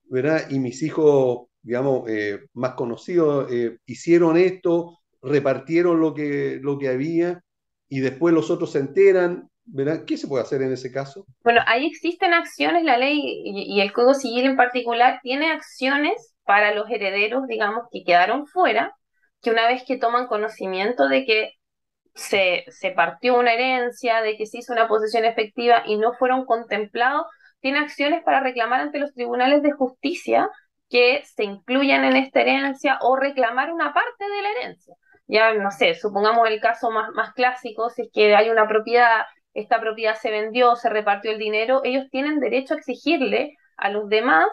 ¿verdad? 0.05 0.49
Y 0.51 0.59
mis 0.59 0.83
hijos, 0.83 1.49
digamos, 1.63 2.09
eh, 2.09 2.41
más 2.55 2.75
conocidos, 2.75 3.51
eh, 3.53 3.79
hicieron 3.87 4.37
esto, 4.37 4.99
repartieron 5.23 6.01
lo 6.01 6.15
que, 6.15 6.59
lo 6.63 6.79
que 6.79 6.89
había 6.89 7.43
y 7.89 8.01
después 8.01 8.35
los 8.35 8.51
otros 8.51 8.73
se 8.73 8.79
enteran, 8.79 9.49
¿verdad? 9.71 10.05
¿Qué 10.07 10.17
se 10.17 10.27
puede 10.27 10.43
hacer 10.43 10.63
en 10.63 10.73
ese 10.73 10.91
caso? 10.91 11.25
Bueno, 11.43 11.61
ahí 11.67 11.87
existen 11.87 12.33
acciones, 12.33 12.85
la 12.85 12.97
ley 12.97 13.21
y, 13.45 13.81
el 13.81 13.93
Código 13.93 14.15
Civil 14.15 14.47
en 14.47 14.57
particular 14.57 15.21
tiene 15.23 15.51
acciones 15.51 16.35
para 16.45 16.75
los 16.75 16.91
herederos, 16.91 17.47
digamos, 17.47 17.85
que 17.91 18.05
quedaron 18.05 18.47
fuera, 18.47 18.95
que 19.43 19.51
una 19.51 19.67
vez 19.69 19.85
que 19.87 19.99
toman 19.99 20.27
conocimiento 20.27 21.09
de 21.09 21.25
que 21.25 21.53
se, 22.15 22.65
se 22.69 22.91
partió 22.91 23.39
una 23.39 23.53
herencia, 23.53 24.23
de 24.23 24.37
que 24.37 24.47
se 24.47 24.59
hizo 24.59 24.73
una 24.73 24.89
posesión 24.89 25.25
efectiva 25.25 25.83
y 25.87 25.97
no 25.97 26.15
fueron 26.15 26.47
contemplados, 26.47 27.27
tiene 27.61 27.79
acciones 27.79 28.23
para 28.25 28.41
reclamar 28.41 28.81
ante 28.81 28.99
los 28.99 29.13
tribunales 29.13 29.63
de 29.63 29.73
justicia 29.73 30.49
que 30.89 31.23
se 31.25 31.45
incluyan 31.45 32.05
en 32.05 32.17
esta 32.17 32.41
herencia 32.41 32.99
o 33.03 33.17
reclamar 33.17 33.71
una 33.71 33.93
parte 33.93 34.25
de 34.25 34.43
la 34.43 34.51
herencia. 34.51 34.95
Ya, 35.27 35.53
no 35.53 35.71
sé, 35.71 35.95
supongamos 35.95 36.49
el 36.49 36.61
caso 36.61 36.91
más, 36.91 37.11
más 37.11 37.35
clásico, 37.35 37.91
si 37.91 38.03
es 38.03 38.09
que 38.13 38.35
hay 38.35 38.49
una 38.49 38.67
propiedad 38.67 39.27
esta 39.61 39.81
propiedad 39.81 40.15
se 40.17 40.31
vendió, 40.31 40.77
se 40.77 40.89
repartió 40.89 41.31
el 41.33 41.39
dinero, 41.39 41.81
ellos 41.85 42.07
tienen 42.11 42.41
derecho 42.41 42.75
a 42.75 42.77
exigirle 42.79 43.57
a 43.77 43.91
los 43.91 44.09
demás 44.09 44.47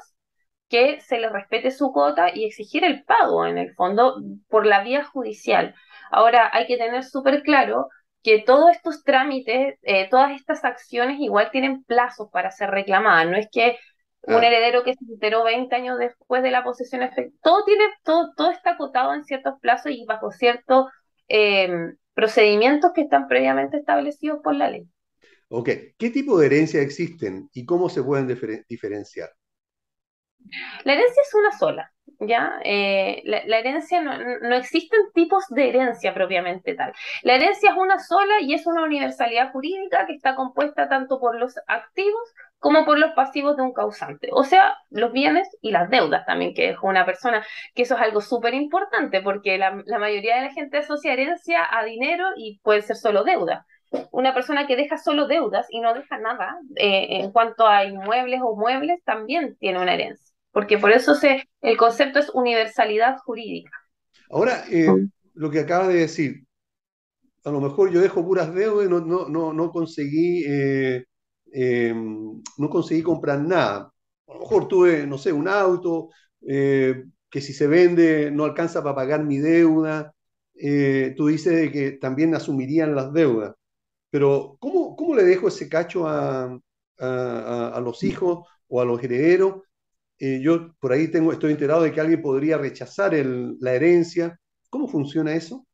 que 0.69 1.00
se 1.01 1.19
les 1.19 1.31
respete 1.31 1.71
su 1.71 1.91
cuota 1.91 2.29
y 2.33 2.45
exigir 2.45 2.83
el 2.83 3.03
pago, 3.03 3.45
en 3.45 3.57
el 3.57 3.74
fondo, 3.75 4.21
por 4.50 4.65
la 4.65 4.83
vía 4.83 5.03
judicial. 5.03 5.75
Ahora, 6.12 6.50
hay 6.51 6.65
que 6.65 6.77
tener 6.77 7.03
súper 7.03 7.43
claro 7.43 7.89
que 8.24 8.39
todos 8.41 8.71
estos 8.71 9.03
trámites, 9.03 9.77
eh, 9.83 10.09
todas 10.09 10.31
estas 10.31 10.65
acciones 10.65 11.19
igual 11.19 11.51
tienen 11.51 11.83
plazos 11.83 12.29
para 12.31 12.50
ser 12.51 12.71
reclamadas. 12.71 13.27
No 13.27 13.38
es 13.38 13.47
que 13.51 13.77
un 14.24 14.43
heredero 14.43 14.83
que 14.83 14.95
se 14.95 15.05
enteró 15.05 15.43
20 15.43 15.75
años 15.75 16.00
después 16.00 16.41
de 16.41 16.50
la 16.50 16.63
posesión 16.63 17.03
efectiva, 17.03 17.38
todo, 17.43 17.63
tiene, 17.63 17.83
todo, 18.03 18.33
todo 18.35 18.50
está 18.50 18.71
acotado 18.71 19.13
en 19.13 19.24
ciertos 19.24 19.59
plazos 19.62 19.91
y 19.91 20.03
bajo 20.05 20.31
ciertos 20.31 20.88
eh, 21.27 21.69
procedimientos 22.15 22.91
que 22.93 23.01
están 23.01 23.27
previamente 23.27 23.77
establecidos 23.77 24.39
por 24.43 24.55
la 24.55 24.69
ley. 24.71 24.88
Ok, 25.50 25.70
¿qué 25.98 26.10
tipo 26.10 26.40
de 26.40 26.48
herencia 26.48 26.82
existen 26.82 27.50
y 27.54 27.66
cómo 27.66 27.90
se 27.90 28.04
pueden 28.04 28.28
diferenciar? 28.68 29.30
La 30.84 30.94
herencia 30.94 31.22
es 31.24 31.34
una 31.34 31.52
sola, 31.52 31.92
¿ya? 32.20 32.60
Eh, 32.64 33.22
la, 33.25 33.60
herencia 33.60 34.02
no, 34.02 34.18
no, 34.18 34.56
existen 34.56 35.00
tipos 35.14 35.44
de 35.50 35.70
herencia 35.70 36.14
propiamente 36.14 36.75
tal. 36.75 36.94
La 37.24 37.36
herencia 37.36 37.72
es 37.72 37.78
una 37.78 38.00
sola 38.00 38.42
y 38.42 38.54
es 38.54 38.66
una 38.68 38.84
universalidad 38.84 39.52
jurídica 39.52 40.06
que 40.06 40.14
está 40.14 40.36
compuesta 40.36 40.90
tanto 40.90 41.20
por 41.20 41.40
los 41.40 41.56
activos 41.68 42.34
como 42.60 42.86
por 42.86 42.98
los 42.98 43.12
pasivos 43.12 43.58
de 43.58 43.64
un 43.64 43.74
causante, 43.74 44.30
o 44.32 44.44
sea, 44.44 44.75
los 44.90 45.12
bienes 45.12 45.48
y 45.62 45.72
las 45.72 45.90
deudas 45.90 46.25
también 46.25 46.56
que 46.56 46.68
dejó 46.68 46.88
una 46.88 47.06
persona, 47.06 47.46
que 47.75 47.84
eso 47.84 47.96
es 47.96 48.02
algo 48.02 48.22
súper 48.22 48.56
importante 48.56 49.22
porque 49.22 49.58
la, 49.60 49.84
la 49.86 50.00
mayoría 50.00 50.38
de 50.38 50.48
la 50.48 50.54
gente 50.54 50.78
asocia 50.80 51.14
herencia 51.14 51.60
a 51.70 51.84
dinero 51.84 52.25
y 52.36 52.60
puede 52.64 52.82
ser 52.82 52.96
solo 52.96 53.24
deuda 53.24 53.68
una 54.12 54.34
persona 54.34 54.68
que 54.68 54.75
deja 54.75 54.98
solo 54.98 55.27
deudas 55.27 55.68
y 55.70 55.80
no 55.80 55.94
deja 55.94 56.18
nada 56.18 56.60
eh, 56.75 57.08
en 57.22 57.32
cuanto 57.32 57.68
a 57.68 57.86
inmuebles 57.86 58.42
o 58.44 58.56
muebles 58.56 59.04
también 59.04 59.56
tiene 59.60 59.82
una 59.82 59.94
herencia, 59.94 60.34
porque 60.51 60.77
por 60.77 60.92
eso 60.92 61.15
se, 61.15 61.48
el 61.62 61.77
concepto 61.77 62.20
es 62.20 62.30
universalidad 62.30 63.18
jurídica. 63.20 63.72
Ahora, 64.30 64.63
eh, 64.72 64.88
lo 65.34 65.51
que 65.51 65.60
acabas 65.60 65.89
de 65.89 65.96
decir, 65.96 66.46
a 67.44 67.51
lo 67.51 67.62
mejor 67.62 67.92
yo 67.92 68.01
dejo 68.01 68.25
puras 68.25 68.54
deudas 68.54 68.88
y 68.88 68.89
no, 68.89 69.01
no, 69.01 69.27
no, 69.27 69.54
no 69.54 69.72
conseguí, 69.72 70.44
eh, 70.48 71.06
no 71.94 72.70
conseguí 72.70 73.04
comprar 73.04 73.39
nada. 73.39 73.92
A 74.27 74.34
lo 74.34 74.39
mejor 74.39 74.68
tuve, 74.68 75.06
no 75.06 75.18
sé, 75.18 75.32
un 75.32 75.48
auto 75.48 76.10
que 76.42 77.42
si 77.42 77.54
se 77.54 77.68
vende 77.68 78.32
no 78.32 78.46
alcanza 78.46 78.82
para 78.82 78.96
pagar 78.96 79.24
mi 79.24 79.38
deuda. 79.38 80.13
tú 81.15 81.27
dices 81.27 81.72
que 81.72 81.92
también 81.92 82.34
asumirían 82.34 82.96
las 82.96 83.13
deudas. 83.13 83.54
Pero 84.15 84.55
¿cómo, 84.62 84.95
cómo 84.95 85.13
le 85.13 85.24
dejo 85.24 85.50
ese 85.50 85.67
cacho 85.67 86.07
a, 86.07 86.57
a, 87.00 87.81
los 87.84 88.01
hijos 88.01 88.48
o 88.69 88.79
a 88.79 88.86
los 88.86 89.03
herederos? 89.03 89.63
Eh, 90.17 90.39
yo 90.41 90.74
por 90.79 90.93
ahí 90.93 91.12
tengo, 91.12 91.34
estoy 91.34 91.51
enterado 91.51 91.81
de 91.81 91.91
que 91.91 92.00
alguien 92.00 92.22
podría 92.22 92.57
rechazar 92.57 93.12
la 93.13 93.74
herencia. 93.74 94.39
¿Cómo 94.69 94.88
funciona 94.88 95.34
eso? 95.34 95.67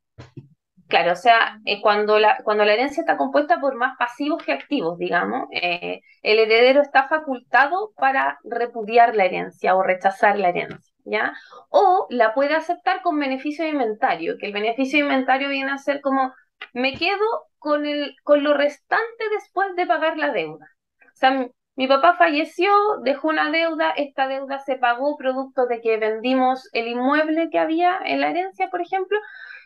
Claro, 0.87 1.13
o 1.13 1.15
sea, 1.15 1.59
eh, 1.65 1.83
cuando, 1.83 2.17
la, 2.17 2.39
cuando 2.43 2.65
la 2.65 2.73
herencia 2.73 3.01
está 3.01 3.15
compuesta 3.15 3.61
por 3.61 3.75
más 3.75 3.95
pasivos 3.99 4.41
que 4.43 4.53
activos, 4.53 4.97
digamos, 4.97 5.47
eh, 5.51 6.01
el 6.23 6.39
heredero 6.39 6.81
está 6.81 7.07
facultado 7.07 7.91
para 7.95 8.39
repudiar 8.43 9.15
la 9.15 9.25
herencia 9.25 9.75
o 9.75 9.83
rechazar 9.83 10.39
la 10.39 10.49
herencia, 10.49 10.95
¿ya? 11.05 11.33
O 11.69 12.07
la 12.09 12.33
puede 12.33 12.55
aceptar 12.55 13.03
con 13.03 13.19
beneficio 13.19 13.65
de 13.65 13.69
inventario, 13.69 14.39
que 14.39 14.47
el 14.47 14.53
beneficio 14.53 14.97
de 14.97 15.11
inventario 15.11 15.47
viene 15.47 15.69
a 15.69 15.77
ser 15.77 16.01
como, 16.01 16.33
me 16.73 16.93
quedo 16.93 17.50
con, 17.61 17.85
el, 17.85 18.15
con 18.23 18.43
lo 18.43 18.55
restante 18.55 19.29
después 19.31 19.75
de 19.75 19.85
pagar 19.85 20.17
la 20.17 20.33
deuda. 20.33 20.65
O 20.99 21.15
sea, 21.15 21.47
mi, 21.75 21.87
papá 21.87 22.15
falleció, 22.17 22.71
dejó 23.03 23.27
una 23.27 23.51
deuda, 23.51 23.91
esta 23.91 24.27
deuda 24.27 24.57
se 24.57 24.77
pagó 24.77 25.15
producto 25.15 25.67
de 25.67 25.79
que 25.79 25.97
vendimos 25.97 26.67
el 26.73 26.87
inmueble 26.87 27.51
que 27.51 27.59
había 27.59 27.99
en 28.03 28.19
la 28.19 28.31
herencia, 28.31 28.71
por 28.71 28.81
ejemplo, 28.81 29.19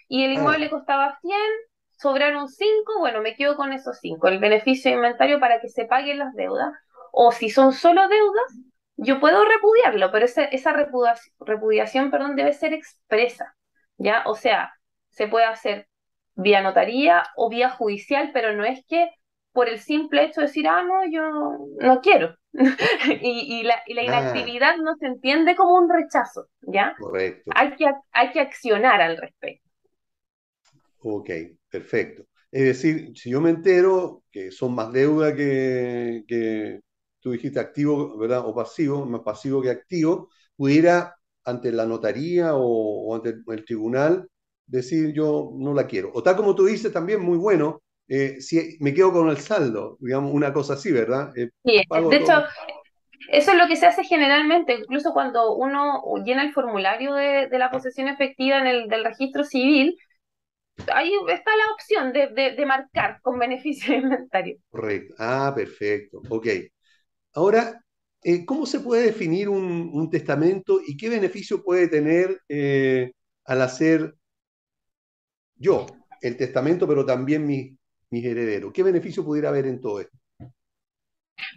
y 0.10 0.25
el 0.25 0.34
inmueble 0.34 0.70
costaba 0.70 1.18
100, 1.22 1.38
sobraron 1.92 2.50
5, 2.50 3.00
bueno, 3.00 3.22
me 3.22 3.38
quedo 3.38 3.56
con 3.56 3.72
esos 3.72 3.98
5, 4.02 4.28
el 4.28 4.40
beneficio 4.40 4.92
de 4.92 4.98
inventario 4.98 5.40
para 5.40 5.62
que 5.62 5.70
se 5.70 5.86
paguen 5.86 6.20
las 6.20 6.34
deudas. 6.36 6.74
o 7.14 7.32
si 7.32 7.50
son 7.50 7.72
solo 7.72 8.10
deudas, 8.10 8.60
yo 8.98 9.22
puedo 9.22 9.46
repudiarlo, 9.46 10.12
pero 10.12 10.25
esa, 10.25 10.44
esa 10.44 10.74
repudiación, 10.74 11.34
repudiación 11.40 12.12
perdón, 12.12 12.36
debe 12.36 12.52
ser 12.52 12.74
expresa, 12.74 13.56
¿ya? 13.98 14.24
O 14.25 14.36
sea, 14.36 14.74
se 15.12 15.28
puede 15.30 15.46
hacer 15.46 15.88
vía 16.36 16.62
notaría 16.62 17.24
o 17.36 17.50
vía 17.50 17.70
judicial, 17.70 18.32
pero 18.34 18.54
no 18.54 18.65
es 18.65 18.86
que 18.88 19.10
por 19.51 19.70
el 19.70 19.80
simple 19.80 20.25
hecho 20.25 20.42
de 20.42 20.48
decir, 20.48 20.68
ah, 20.68 20.84
no, 20.84 21.10
yo 21.10 21.22
no 21.80 22.01
quiero. 22.01 22.36
y, 22.54 23.63
la, 23.63 23.75
y, 23.86 23.94
la, 23.94 24.01
ah. 24.01 24.06
inactividad 24.06 24.77
no 24.77 24.96
se 25.00 25.08
entiende 25.08 25.56
como 25.56 25.75
un 25.75 25.89
rechazo, 25.89 26.48
¿ya? 26.62 26.96
Correcto. 27.00 27.51
Hay 27.56 27.75
que, 27.75 27.86
hay 28.12 28.32
que 28.32 28.42
accionar 28.42 29.01
al 29.01 29.18
respecto. 29.18 29.70
Ok, 31.01 31.30
perfecto. 31.70 32.25
Es 32.51 32.63
decir, 32.63 33.12
si 33.15 33.30
yo 33.30 33.42
me 33.42 33.50
entero 33.50 34.24
que 34.32 34.51
son 34.51 34.74
más 34.75 34.92
deuda 34.92 35.36
que, 35.36 36.24
que 36.27 36.82
tú 37.20 37.32
dijiste 37.32 37.60
activo, 37.60 38.18
¿verdad? 38.18 38.46
O 38.46 38.54
pasivo, 38.54 39.06
más 39.06 39.22
pasivo 39.22 39.62
que 39.62 39.70
activo, 39.70 40.30
pudiera 40.56 41.15
ante 41.44 41.72
la 41.72 41.86
notaría 41.86 42.51
o, 42.56 43.15
ante 43.15 43.36
el 43.48 43.65
tribunal 43.65 44.27
decir 44.67 45.13
yo 45.13 45.51
no 45.55 45.74
la 45.74 45.88
quiero. 45.88 46.12
O 46.13 46.24
tal 46.24 46.36
como 46.36 46.55
tú 46.55 46.65
dices 46.65 46.91
también, 46.91 47.22
muy 47.22 47.38
bueno, 47.38 47.81
eh, 48.07 48.39
si 48.39 48.77
me 48.81 48.93
quedo 48.93 49.12
con 49.12 49.29
el 49.29 49.38
saldo, 49.38 49.98
digamos, 50.00 50.31
una 50.31 50.53
cosa 50.53 50.74
así, 50.74 50.91
¿verdad? 50.91 51.36
Eh, 51.36 51.50
sí, 51.63 51.81
de 52.10 52.17
hecho, 52.17 52.43
eso 53.31 53.51
es 53.51 53.57
lo 53.57 53.67
que 53.67 53.75
se 53.75 53.88
hace 53.88 54.03
generalmente, 54.03 54.75
incluso 54.75 55.12
cuando 55.12 55.55
uno 55.55 56.03
llena 56.24 56.43
el 56.43 56.53
formulario 56.53 57.13
de, 57.15 57.50
la 57.51 57.72
posesión 57.72 58.07
efectiva 58.07 58.60
en 58.60 58.67
el 58.67 58.88
del 58.88 59.03
registro 59.03 59.43
civil, 59.43 59.98
ahí 60.93 61.12
está 61.29 61.51
la 61.55 61.74
opción 61.74 62.13
de, 62.13 62.65
marcar 62.65 63.19
con 63.22 63.39
beneficio 63.39 63.93
de 63.93 64.01
inventario. 64.01 64.57
Correcto. 64.69 65.15
Ah, 65.17 65.51
perfecto. 65.55 66.22
Ok. 66.29 66.48
Ahora, 67.34 67.81
eh, 68.24 68.45
¿cómo 68.45 68.67
se 68.67 68.81
puede 68.81 69.03
definir 69.05 69.50
un, 69.50 70.10
testamento 70.12 70.79
y 70.86 70.95
qué 70.95 71.10
beneficio 71.10 71.63
puede 71.63 71.88
tener 71.88 72.39
al 73.45 73.62
hacer 73.62 74.13
yo 75.56 75.86
el 76.22 76.38
testamento, 76.38 76.88
pero 76.88 77.06
también 77.06 77.46
mis 77.46 78.26
herederos? 78.26 78.72
¿Qué 78.74 78.84
beneficio 78.84 79.24
pudiera 79.24 79.50
haber 79.50 79.66
en 79.66 79.82
todo 79.82 80.00
esto? 80.00 80.18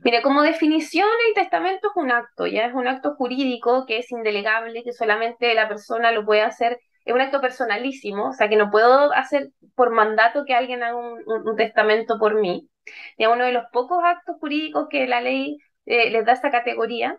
Mire, 0.05 0.23
como 0.23 0.43
definición, 0.43 1.09
el 1.29 1.35
testamento 1.35 1.89
es 1.89 1.97
un 1.97 2.11
acto, 2.11 2.47
ya 2.47 2.67
es 2.67 2.75
un 2.75 2.89
acto 2.89 3.15
jurídico 3.15 3.85
que 3.87 3.99
es 3.99 4.11
indelegable, 4.11 4.83
que 4.83 4.93
solamente 4.93 5.55
la 5.55 5.69
persona 5.69 6.13
lo 6.13 6.25
puede 6.25 6.43
hacer 6.43 6.79
es 7.09 7.15
un 7.15 7.23
acto 7.23 7.41
personalísimo, 7.41 8.29
o 8.29 8.33
sea 8.35 8.51
que 8.51 8.57
no 8.57 8.71
puedo 8.71 9.13
hacer 9.15 9.49
por 9.75 9.91
mandato 9.91 10.45
que 10.45 10.53
alguien 10.53 10.83
haga 10.83 10.97
un, 10.97 11.57
testamento 11.57 12.19
por 12.19 12.35
mí. 12.39 12.69
Es 13.17 13.29
uno 13.29 13.47
de 13.47 13.53
los 13.53 13.65
pocos 13.73 14.05
actos 14.05 14.37
jurídicos 14.41 14.89
que 14.91 15.07
la 15.07 15.23
ley 15.23 15.57
eh, 15.87 16.11
les 16.11 16.27
da 16.27 16.35
esta 16.35 16.51
categoría 16.51 17.19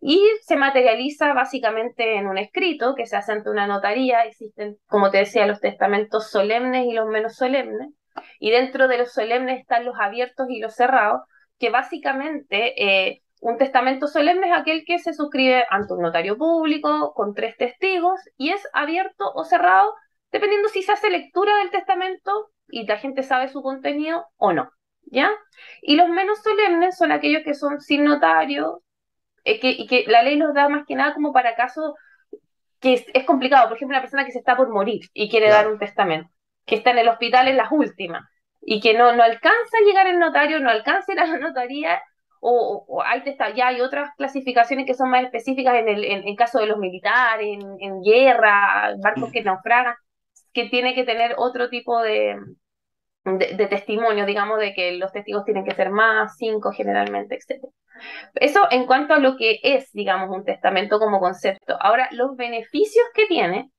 y 0.00 0.22
se 0.42 0.56
materializa 0.56 1.32
básicamente 1.32 2.16
en 2.16 2.26
un 2.26 2.38
escrito 2.38 2.94
que 2.94 3.06
se 3.06 3.16
hace 3.16 3.32
ante 3.32 3.50
una 3.50 3.66
notaría. 3.66 4.22
Existen, 4.24 4.76
como 4.86 5.10
te 5.10 5.18
decía, 5.18 5.46
los 5.46 5.60
testamentos 5.60 6.30
solemnes 6.30 6.86
y 6.86 6.92
los 6.92 7.06
menos 7.06 7.36
solemnes. 7.36 7.90
Y 8.38 8.50
dentro 8.50 8.88
de 8.88 8.98
los 8.98 9.12
solemnes 9.12 9.60
están 9.60 9.84
los 9.84 9.96
abiertos 9.98 10.46
y 10.50 10.60
los 10.60 10.74
cerrados, 10.74 11.22
que 11.58 11.70
básicamente 11.70 12.74
eh, 12.82 13.22
un 13.40 13.58
testamento 13.58 14.06
solemne 14.06 14.48
es 14.48 14.58
aquel 14.58 14.84
que 14.86 14.98
se 14.98 15.14
suscribe 15.14 15.64
ante 15.70 15.94
un 15.94 16.02
notario 16.02 16.36
público 16.36 17.12
con 17.14 17.34
tres 17.34 17.56
testigos 17.56 18.20
y 18.36 18.50
es 18.50 18.66
abierto 18.72 19.30
o 19.34 19.44
cerrado 19.44 19.94
dependiendo 20.34 20.68
si 20.68 20.82
se 20.82 20.90
hace 20.90 21.10
lectura 21.10 21.56
del 21.58 21.70
testamento 21.70 22.50
y 22.68 22.84
la 22.86 22.98
gente 22.98 23.22
sabe 23.22 23.48
su 23.48 23.62
contenido 23.62 24.26
o 24.36 24.52
no, 24.52 24.68
¿ya? 25.02 25.30
Y 25.80 25.94
los 25.94 26.08
menos 26.08 26.42
solemnes 26.42 26.96
son 26.96 27.12
aquellos 27.12 27.44
que 27.44 27.54
son 27.54 27.80
sin 27.80 28.02
notario 28.02 28.82
eh, 29.44 29.60
que, 29.60 29.70
y 29.70 29.86
que 29.86 30.04
la 30.06 30.22
ley 30.22 30.36
los 30.36 30.54
da 30.54 30.68
más 30.68 30.86
que 30.86 30.96
nada 30.96 31.14
como 31.14 31.32
para 31.32 31.54
casos 31.54 31.94
que 32.80 33.04
es, 33.14 33.24
complicado. 33.24 33.68
Por 33.68 33.76
ejemplo, 33.76 33.96
una 33.96 34.02
persona 34.02 34.24
que 34.24 34.32
se 34.32 34.38
está 34.38 34.56
por 34.56 34.68
morir 34.70 35.08
y 35.14 35.30
quiere 35.30 35.48
dar 35.48 35.68
un 35.68 35.78
testamento, 35.78 36.30
que 36.66 36.76
está 36.76 36.90
en 36.90 36.98
el 36.98 37.08
hospital 37.08 37.48
en 37.48 37.56
las 37.56 37.72
últimas 37.72 38.24
y 38.60 38.80
que 38.80 38.94
no, 38.94 39.12
no 39.14 39.22
alcanza 39.22 39.78
a 39.78 39.86
llegar 39.86 40.06
el 40.06 40.18
notario, 40.18 40.60
no 40.60 40.70
alcanza 40.70 41.12
a 41.12 41.14
ir 41.14 41.20
a 41.20 41.26
la 41.26 41.38
notaría 41.38 42.02
o, 42.46 43.02
hay 43.02 43.22
ya 43.56 43.68
hay 43.68 43.80
otras 43.80 44.10
clasificaciones 44.18 44.84
que 44.84 44.92
son 44.92 45.08
más 45.08 45.24
específicas 45.24 45.76
en 45.76 45.88
el 45.88 46.04
en, 46.04 46.36
caso 46.36 46.58
de 46.58 46.66
los 46.66 46.76
militares, 46.76 47.58
en, 47.80 48.02
guerra, 48.02 48.94
barcos 48.98 49.32
que 49.32 49.42
naufragan, 49.42 49.94
que 50.52 50.68
tiene 50.68 50.94
que 50.94 51.04
tener 51.04 51.34
otro 51.38 51.70
tipo 51.70 52.02
de, 52.02 52.36
de, 53.24 53.66
testimonio, 53.66 54.26
digamos, 54.26 54.58
de 54.58 54.74
que 54.74 54.92
los 54.92 55.12
testigos 55.12 55.44
tienen 55.44 55.64
que 55.64 55.74
ser 55.74 55.90
más, 55.90 56.36
cinco 56.36 56.72
generalmente, 56.72 57.36
etc. 57.36 57.64
Eso 58.34 58.60
en 58.70 58.86
cuanto 58.86 59.14
a 59.14 59.18
lo 59.18 59.36
que 59.36 59.60
es, 59.62 59.90
digamos, 59.92 60.30
un 60.30 60.44
testamento 60.44 60.98
como 60.98 61.20
concepto. 61.20 61.76
Ahora, 61.80 62.08
los 62.12 62.36
beneficios 62.36 63.06
que 63.14 63.26
tiene 63.26 63.70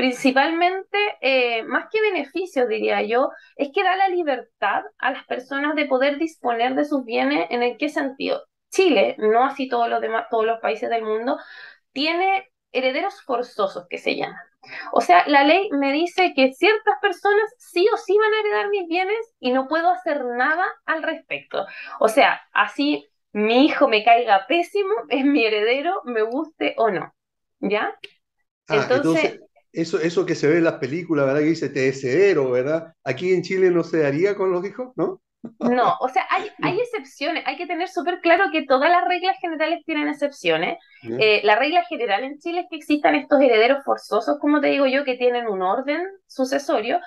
Principalmente, 0.00 0.98
eh, 1.20 1.62
más 1.64 1.88
que 1.92 2.00
beneficios, 2.00 2.66
diría 2.68 3.02
yo, 3.02 3.30
es 3.56 3.68
que 3.70 3.82
da 3.84 3.96
la 3.96 4.08
libertad 4.08 4.82
a 4.98 5.10
las 5.12 5.26
personas 5.26 5.74
de 5.74 5.84
poder 5.84 6.16
disponer 6.18 6.74
de 6.74 6.86
sus 6.86 7.04
bienes. 7.04 7.46
¿En 7.50 7.62
el 7.62 7.76
qué 7.76 7.90
sentido? 7.90 8.44
Chile, 8.70 9.16
no 9.18 9.44
así 9.44 9.68
todos 9.68 9.90
los 9.90 10.00
demás, 10.00 10.26
todos 10.30 10.46
los 10.46 10.58
países 10.60 10.88
del 10.88 11.02
mundo, 11.02 11.38
tiene 11.92 12.48
herederos 12.72 13.20
forzosos 13.22 13.86
que 13.90 13.98
se 13.98 14.16
llaman. 14.16 14.40
O 14.92 15.00
sea, 15.00 15.26
la 15.26 15.44
ley 15.44 15.68
me 15.72 15.92
dice 15.92 16.32
que 16.34 16.52
ciertas 16.52 16.94
personas 17.00 17.44
sí 17.58 17.86
o 17.92 17.96
sí 17.96 18.16
van 18.18 18.32
a 18.32 18.40
heredar 18.40 18.68
mis 18.70 18.86
bienes 18.88 19.34
y 19.40 19.52
no 19.52 19.68
puedo 19.68 19.90
hacer 19.90 20.24
nada 20.24 20.66
al 20.84 21.02
respecto. 21.02 21.66
O 21.98 22.08
sea, 22.08 22.40
así 22.52 23.06
mi 23.32 23.66
hijo 23.66 23.88
me 23.88 24.04
caiga 24.04 24.46
pésimo, 24.46 24.92
es 25.08 25.24
mi 25.24 25.44
heredero, 25.44 26.02
me 26.04 26.22
guste 26.22 26.74
o 26.76 26.90
no. 26.90 27.14
¿Ya? 27.60 27.94
Ah, 28.68 28.88
entonces 28.92 29.40
eso, 29.72 30.00
eso 30.00 30.26
que 30.26 30.34
se 30.34 30.48
ve 30.48 30.58
en 30.58 30.64
las 30.64 30.74
películas, 30.74 31.26
¿verdad? 31.26 31.40
Que 31.40 31.46
dice 31.46 31.68
TSDero, 31.68 32.50
¿verdad? 32.50 32.94
Aquí 33.04 33.32
en 33.32 33.42
Chile 33.42 33.70
no 33.70 33.84
se 33.84 33.98
daría 33.98 34.34
con 34.34 34.50
los 34.50 34.64
hijos, 34.66 34.92
¿no? 34.96 35.20
No, 35.58 35.94
o 36.00 36.08
sea, 36.08 36.26
hay, 36.30 36.50
hay 36.60 36.78
excepciones. 36.80 37.44
Hay 37.46 37.56
que 37.56 37.66
tener 37.66 37.88
súper 37.88 38.20
claro 38.20 38.50
que 38.52 38.66
todas 38.66 38.90
las 38.90 39.06
reglas 39.06 39.36
generales 39.40 39.84
tienen 39.86 40.08
excepciones. 40.08 40.78
Eh, 41.02 41.40
la 41.44 41.56
regla 41.56 41.84
general 41.84 42.24
en 42.24 42.38
Chile 42.38 42.60
es 42.60 42.66
que 42.68 42.76
existan 42.76 43.14
estos 43.14 43.40
herederos 43.40 43.82
forzosos, 43.84 44.38
como 44.38 44.60
te 44.60 44.68
digo 44.68 44.86
yo, 44.86 45.04
que 45.04 45.16
tienen 45.16 45.48
un 45.48 45.62
orden 45.62 46.02
sucesorio, 46.26 47.00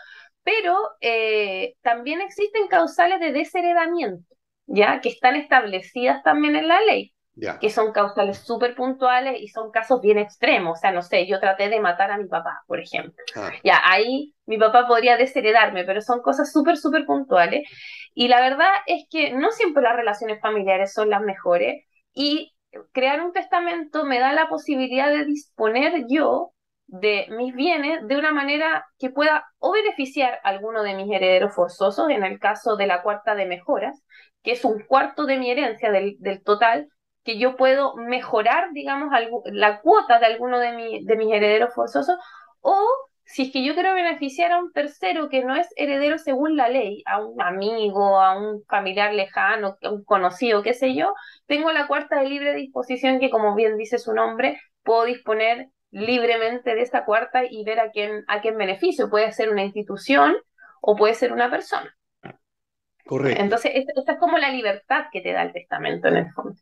pero 0.44 0.76
eh, 1.02 1.76
también 1.82 2.22
existen 2.22 2.68
causales 2.68 3.20
de 3.20 3.32
desheredamiento, 3.32 4.36
¿ya? 4.66 5.00
Que 5.00 5.10
están 5.10 5.36
establecidas 5.36 6.24
también 6.24 6.56
en 6.56 6.68
la 6.68 6.82
ley 6.82 7.14
que 7.60 7.70
son 7.70 7.92
causales 7.92 8.40
súper 8.40 8.76
puntuales 8.76 9.42
y 9.42 9.48
son 9.48 9.72
casos 9.72 10.02
bien 10.02 10.18
extremos. 10.18 10.78
O 10.78 10.82
sea, 10.82 10.92
no 10.92 11.02
sé, 11.02 11.26
yo 11.28 11.40
traté 11.40 11.70
de 11.70 11.80
matar 11.80 12.12
a 12.12 12.18
mi 12.18 12.26
papá, 12.26 12.64
por 12.68 12.80
ejemplo. 12.80 13.24
Ah. 13.36 13.52
Ya, 13.64 13.82
ahí 13.84 14.34
mi 14.46 14.58
papá 14.58 14.88
podría 14.88 15.18
desheredarme, 15.18 15.84
pero 15.84 16.02
son 16.02 16.22
cosas 16.22 16.52
súper, 16.52 16.78
súper 16.78 17.06
puntuales. 17.06 17.68
Y 18.14 18.28
la 18.28 18.40
verdad 18.40 18.70
es 18.86 19.06
que 19.10 19.34
no 19.34 19.52
siempre 19.52 19.82
las 19.82 19.96
relaciones 19.96 20.40
familiares 20.42 20.94
son 20.94 21.10
las 21.10 21.22
mejores 21.22 21.84
y 22.14 22.54
crear 22.92 23.22
un 23.22 23.34
testamento 23.34 24.06
me 24.06 24.20
da 24.20 24.34
la 24.34 24.50
posibilidad 24.50 25.10
de 25.10 25.26
disponer 25.26 26.06
yo 26.08 26.54
de 26.88 27.28
mis 27.32 27.56
bienes 27.56 28.08
de 28.08 28.18
una 28.18 28.32
manera 28.32 28.86
que 29.00 29.10
pueda 29.10 29.46
o 29.60 29.72
beneficiar 29.72 30.40
a 30.44 30.50
alguno 30.50 30.84
de 30.84 30.96
mis 30.96 31.12
herederos 31.12 31.56
forzosos, 31.56 32.10
en 32.10 32.24
el 32.24 32.40
caso 32.40 32.76
de 32.76 32.88
la 32.88 33.02
cuarta 33.02 33.36
de 33.36 33.46
mejoras, 33.46 34.04
que 34.44 34.52
es 34.52 34.66
un 34.66 34.84
cuarto 34.84 35.26
de 35.26 35.38
mi 35.38 35.50
herencia 35.50 35.92
del, 35.92 36.16
del 36.20 36.44
total, 36.44 36.90
que 37.24 37.38
yo 37.38 37.56
puedo 37.56 37.96
mejorar, 37.96 38.72
digamos, 38.74 39.10
la 39.46 39.82
cuota 39.82 40.20
de 40.20 40.26
alguno 40.26 40.60
de, 40.60 41.02
de 41.04 41.16
mis 41.16 41.34
herederos 41.34 41.74
forzosos, 41.74 42.18
o 42.62 42.78
si 43.26 43.44
es 43.44 43.52
que 43.52 43.64
yo 43.64 43.74
quiero 43.74 43.94
beneficiar 43.94 44.52
a 44.52 44.60
un 44.60 44.72
tercero 44.74 45.30
que 45.30 45.44
no 45.44 45.56
es 45.56 45.68
heredero 45.76 46.18
según 46.18 46.58
la 46.58 46.68
ley, 46.68 47.04
a 47.06 47.24
un 47.24 47.42
amigo, 47.42 48.20
a 48.20 48.38
un 48.38 48.64
familiar 48.66 49.14
lejano, 49.14 49.78
a 49.82 49.90
un 49.90 50.04
conocido, 50.04 50.62
qué 50.62 50.74
sé 50.74 50.94
yo, 50.94 51.14
tengo 51.46 51.72
la 51.72 51.88
cuarta 51.88 52.20
de 52.20 52.30
libre 52.30 52.54
disposición 52.54 53.20
que, 53.20 53.30
como 53.30 53.56
bien 53.56 53.78
dice 53.78 53.98
su 53.98 54.14
nombre, 54.14 54.60
puedo 54.84 55.06
disponer 55.06 55.70
libremente 55.92 56.76
de 56.76 56.82
esa 56.82 57.06
cuarta 57.06 57.44
y 57.50 57.64
ver 57.64 57.80
a 57.80 57.92
quién, 57.92 58.24
a 58.28 58.42
quién 58.42 58.58
beneficio. 58.58 59.10
Puede 59.10 59.32
ser 59.32 59.50
una 59.50 59.64
institución 59.64 60.36
o 60.82 60.96
puede 60.96 61.14
ser 61.14 61.32
una 61.32 61.50
persona. 61.50 61.96
Correcto. 63.06 63.42
Entonces, 63.42 63.72
esta 63.76 64.14
es 64.14 64.20
como 64.20 64.38
la 64.38 64.50
libertad 64.50 65.06
que 65.12 65.22
te 65.22 65.34
da 65.34 65.44
el 65.44 65.54
testamento 65.54 66.08
en 66.08 66.18
el 66.18 66.32
fondo. 66.32 66.56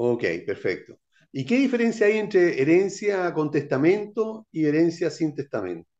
Ok, 0.00 0.22
perfecto. 0.46 0.96
¿Y 1.32 1.44
qué 1.44 1.56
diferencia 1.56 2.06
hay 2.06 2.18
entre 2.18 2.62
herencia 2.62 3.34
con 3.34 3.50
testamento 3.50 4.46
y 4.52 4.64
herencia 4.64 5.10
sin 5.10 5.34
testamento? 5.34 5.90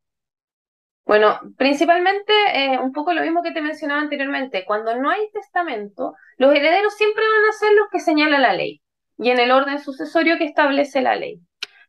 Bueno, 1.04 1.40
principalmente 1.56 2.32
eh, 2.54 2.78
un 2.78 2.92
poco 2.92 3.12
lo 3.12 3.22
mismo 3.22 3.42
que 3.42 3.50
te 3.50 3.60
mencionaba 3.60 4.00
anteriormente. 4.00 4.64
Cuando 4.64 4.94
no 4.96 5.10
hay 5.10 5.28
testamento, 5.32 6.14
los 6.36 6.54
herederos 6.54 6.94
siempre 6.94 7.24
van 7.24 7.50
a 7.50 7.52
ser 7.58 7.72
los 7.72 7.88
que 7.90 7.98
señala 7.98 8.38
la 8.38 8.52
ley 8.52 8.80
y 9.18 9.30
en 9.30 9.40
el 9.40 9.50
orden 9.50 9.80
sucesorio 9.80 10.38
que 10.38 10.44
establece 10.44 11.00
la 11.00 11.16
ley. 11.16 11.40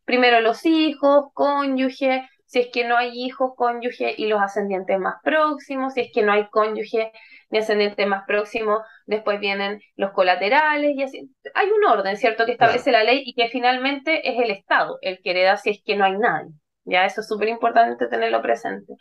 Primero 0.03 0.41
los 0.41 0.65
hijos, 0.65 1.27
cónyuge, 1.35 2.27
si 2.49 2.61
es 2.61 2.69
que 2.73 2.83
no 2.83 2.97
hay 2.97 3.11
hijos, 3.13 3.51
cónyuge 3.55 4.15
y 4.17 4.25
los 4.25 4.41
ascendientes 4.41 4.97
más 4.97 5.17
próximos, 5.23 5.93
si 5.93 6.01
es 6.01 6.11
que 6.11 6.23
no 6.23 6.31
hay 6.31 6.49
cónyuge 6.49 7.11
ni 7.51 7.59
ascendiente 7.59 8.07
más 8.07 8.23
próximo, 8.25 8.79
después 9.05 9.39
vienen 9.39 9.79
los 9.95 10.13
colaterales 10.13 10.95
y 10.95 11.03
así. 11.03 11.29
Hay 11.53 11.69
un 11.69 11.85
orden, 11.85 12.17
¿cierto?, 12.17 12.47
que 12.47 12.53
establece 12.53 12.91
la 12.91 13.03
ley 13.03 13.21
y 13.23 13.35
que 13.35 13.49
finalmente 13.49 14.27
es 14.27 14.43
el 14.43 14.49
Estado 14.49 14.97
el 15.01 15.21
que 15.21 15.29
hereda 15.29 15.57
si 15.57 15.69
es 15.69 15.83
que 15.85 15.95
no 15.95 16.05
hay 16.05 16.17
nadie. 16.17 16.49
Ya, 16.85 17.05
eso 17.05 17.21
es 17.21 17.27
súper 17.27 17.49
importante 17.49 18.07
tenerlo 18.07 18.41
presente. 18.41 18.95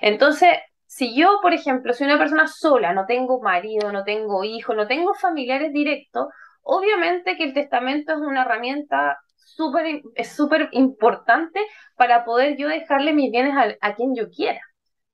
Entonces, 0.00 0.56
si 0.84 1.14
yo, 1.14 1.38
por 1.40 1.52
ejemplo, 1.52 1.92
soy 1.92 2.08
una 2.08 2.18
persona 2.18 2.48
sola, 2.48 2.92
no 2.94 3.06
tengo 3.06 3.40
marido, 3.40 3.92
no 3.92 4.02
tengo 4.02 4.42
hijo, 4.42 4.74
no 4.74 4.88
tengo 4.88 5.14
familiares 5.14 5.72
directos, 5.72 6.26
obviamente 6.62 7.36
que 7.36 7.44
el 7.44 7.54
testamento 7.54 8.14
es 8.14 8.18
una 8.18 8.42
herramienta 8.42 9.18
súper 9.54 10.02
es 10.14 10.32
súper 10.32 10.68
importante 10.72 11.60
para 11.96 12.24
poder 12.24 12.56
yo 12.56 12.68
dejarle 12.68 13.12
mis 13.12 13.30
bienes 13.30 13.76
a, 13.80 13.94
quien 13.94 14.14
yo 14.14 14.30
quiera. 14.30 14.60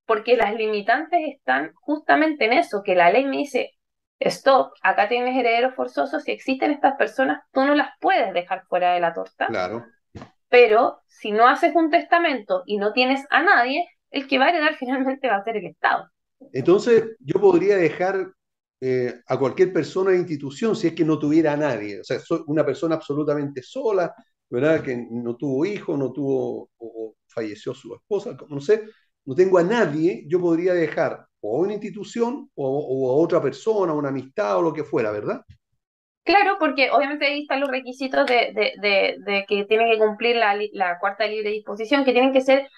Porque 0.07 0.37
las 0.37 0.55
limitantes 0.55 1.20
están 1.27 1.73
justamente 1.75 2.44
en 2.44 2.53
eso, 2.53 2.83
que 2.83 2.94
la 2.94 3.11
ley 3.11 3.25
me 3.25 3.38
dice, 3.38 3.70
stop, 4.18 4.73
acá 4.83 5.09
tienes 5.09 5.37
herederos 5.37 5.75
forzosos, 5.75 6.25
si 6.25 6.33
existen 6.33 6.70
estas 6.70 6.97
personas, 6.97 7.42
tú 7.53 7.64
no 7.64 7.75
las 7.75 7.90
puedes 8.01 8.33
dejar 8.35 8.64
fuera 8.68 8.92
de 8.92 9.01
la 9.01 9.14
torta. 9.14 9.47
Claro. 9.47 9.87
Pero 10.49 11.01
si 11.07 11.33
no 11.33 11.49
haces 11.49 11.75
un 11.75 11.90
testamento 11.90 12.62
y 12.66 12.77
no 12.77 12.92
tienes 12.92 13.27
a 13.31 13.42
nadie, 13.42 13.88
el 14.11 14.29
que 14.29 14.38
va 14.38 14.47
a 14.47 14.49
heredar 14.51 14.75
finalmente 14.79 15.29
va 15.29 15.37
a 15.37 15.44
ser 15.44 15.57
el 15.57 15.66
Estado. 15.66 16.09
Entonces, 16.53 17.16
yo 17.20 17.40
podría 17.40 17.77
dejar 17.77 18.29
eh, 18.80 19.20
a 19.26 19.38
cualquier 19.38 19.72
persona 19.72 20.10
o 20.10 20.14
institución 20.14 20.76
si 20.76 20.88
es 20.88 20.94
que 20.94 21.04
no 21.04 21.18
tuviera 21.18 21.52
a 21.52 21.56
nadie. 21.56 22.00
O 22.00 22.04
sea, 22.04 22.18
una 22.46 22.64
persona 22.64 22.96
absolutamente 22.96 23.62
sola, 23.62 24.14
¿verdad? 24.50 24.82
Que 24.82 25.06
no 25.10 25.37
tuvo 25.37 25.64
hijo, 25.64 25.96
no 25.96 26.12
tuvo, 26.12 26.70
o 26.78 27.14
falleció 27.26 27.74
su 27.74 27.94
esposa, 27.94 28.37
no 28.48 28.60
sé, 28.60 28.84
no 29.24 29.34
tengo 29.34 29.58
a 29.58 29.64
nadie, 29.64 30.24
yo 30.28 30.40
podría 30.40 30.74
dejar 30.74 31.26
o 31.40 31.56
a 31.56 31.60
una 31.60 31.74
institución 31.74 32.50
o, 32.54 33.10
a 33.10 33.22
otra 33.22 33.40
persona, 33.40 33.92
una 33.92 34.08
amistad 34.08 34.58
o 34.58 34.62
lo 34.62 34.72
que 34.72 34.84
fuera, 34.84 35.10
¿verdad? 35.10 35.42
Claro, 36.24 36.56
porque 36.58 36.90
obviamente 36.90 37.26
ahí 37.26 37.42
están 37.42 37.60
los 37.60 37.70
requisitos 37.70 38.26
de, 38.26 39.44
que 39.46 39.64
tienen 39.64 39.90
que 39.90 39.98
cumplir 39.98 40.37
la, 40.37 40.58
la, 40.72 40.98
cuarta 40.98 41.26
libre 41.26 41.50
disposición, 41.50 42.04
que 42.04 42.12
tienen 42.12 42.32
que 42.32 42.40
ser 42.40 42.68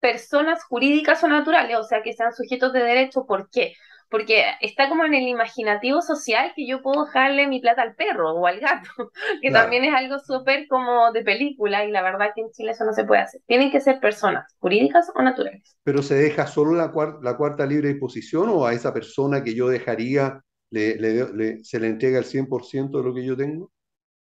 personas 0.00 0.64
jurídicas 0.64 1.22
o 1.22 1.28
naturales, 1.28 1.76
o 1.76 1.84
sea, 1.84 2.02
que 2.02 2.12
sean 2.12 2.32
sujetos 2.32 2.72
de 2.72 2.80
derecho. 2.80 3.24
¿Por 3.24 3.48
qué? 3.50 3.74
Porque 4.10 4.44
está 4.60 4.88
como 4.88 5.04
en 5.04 5.14
el 5.14 5.28
imaginativo 5.28 6.00
social 6.02 6.52
que 6.56 6.66
yo 6.66 6.82
puedo 6.82 7.04
dejarle 7.04 7.46
mi 7.46 7.60
plata 7.60 7.82
al 7.82 7.94
perro 7.94 8.34
o 8.34 8.46
al 8.46 8.60
gato, 8.60 8.88
que 9.42 9.50
también 9.50 9.84
es 9.84 9.94
algo 9.94 10.18
súper 10.18 10.66
como 10.68 11.12
de 11.12 11.22
película 11.22 11.84
y 11.84 11.90
la 11.90 12.02
verdad 12.02 12.30
que 12.34 12.42
en 12.42 12.50
Chile 12.50 12.72
eso 12.72 12.84
no 12.84 12.92
se 12.92 13.04
puede 13.04 13.22
hacer. 13.22 13.40
Tienen 13.46 13.70
que 13.70 13.80
ser 13.80 14.00
personas 14.00 14.54
jurídicas 14.58 15.10
o 15.14 15.22
naturales. 15.22 15.76
¿Pero 15.84 16.02
se 16.02 16.14
deja 16.14 16.46
solo 16.46 16.72
la, 16.72 16.92
la 17.22 17.36
cuarta 17.36 17.66
libre 17.66 17.88
disposición 17.90 18.48
o 18.48 18.66
a 18.66 18.72
esa 18.72 18.92
persona 18.94 19.44
que 19.44 19.54
yo 19.54 19.68
dejaría 19.68 20.42
le, 20.70 21.64
se 21.64 21.80
le 21.80 21.88
entrega 21.88 22.18
el 22.18 22.24
100% 22.24 22.98
de 22.98 23.04
lo 23.04 23.14
que 23.14 23.24
yo 23.24 23.36
tengo? 23.36 23.70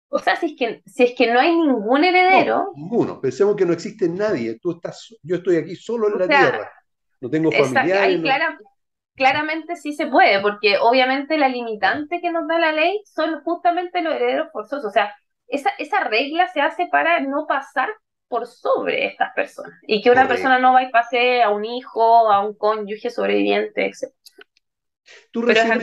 O 0.10 0.20
sea, 0.20 0.38
si 0.38 0.48
es 0.48 0.54
que, 0.58 0.82
si 0.86 1.04
es 1.04 1.14
que 1.16 1.32
no 1.32 1.40
hay 1.40 1.56
ningún 1.56 2.04
heredero. 2.04 2.72
ninguno. 2.76 3.20
Pensemos 3.20 3.56
que 3.56 3.66
no 3.66 3.74
existe 3.74 4.08
nadie. 4.08 4.58
Tú 4.60 4.72
estás, 4.72 5.16
yo 5.22 5.38
estoy 5.38 5.58
aquí 5.58 5.76
solo 5.76 6.08
en 6.08 6.20
la 6.20 6.28
tierra. 6.28 6.72
No 7.20 7.30
tengo 7.30 7.52
familiares. 7.52 8.22
Claramente 9.18 9.76
sí 9.76 9.94
se 9.94 10.08
puede, 10.08 10.40
porque 10.42 10.78
obviamente 10.80 11.38
la 11.38 11.50
limitante 11.50 12.22
que 12.22 12.32
nos 12.32 12.48
da 12.48 12.60
la 12.60 12.72
ley 12.72 13.02
son 13.04 13.42
justamente 13.44 14.02
los 14.02 14.14
herederos 14.14 14.50
forzosos. 14.54 14.86
O 14.86 14.92
sea, 14.92 15.14
esa, 15.48 15.72
esa 15.80 16.04
regla 16.04 16.48
se 16.54 16.62
hace 16.62 16.88
para 16.90 17.20
no 17.20 17.48
pasar 17.48 17.90
por 18.30 18.46
sobre 18.46 19.08
estas 19.08 19.34
personas 19.34 19.74
y 19.88 20.02
que 20.02 20.12
una 20.12 20.28
persona 20.28 20.60
no 20.60 20.74
va 20.74 20.84
y 20.84 20.92
pase 20.92 21.42
a 21.42 21.50
un 21.50 21.66
hijo, 21.66 22.32
a 22.32 22.46
un 22.46 22.54
cónyuge 22.56 23.10
sobreviviente, 23.10 23.88
etc. 23.88 24.14
Tú 25.32 25.42
recién, 25.42 25.82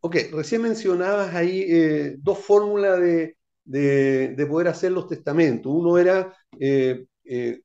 Ok, 0.00 0.16
recién 0.32 0.62
mencionabas 0.62 1.34
ahí 1.34 1.64
eh, 1.68 2.16
dos 2.18 2.38
fórmulas 2.38 3.00
de, 3.00 3.36
de, 3.64 4.46
poder 4.46 4.68
hacer 4.68 4.92
los 4.92 5.06
testamentos. 5.06 5.70
Uno 5.72 5.98
era, 5.98 6.34
eh, 6.58 7.06
eh, 7.24 7.60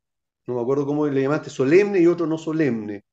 no 0.45 0.55
me 0.55 0.61
acuerdo 0.61 0.85
cómo 0.85 1.07
le 1.07 1.21
llamaste, 1.21 1.49
solemne 1.49 1.99
y 1.99 2.07
otro 2.07 2.27
no 2.27 2.37
solemne. 2.37 3.03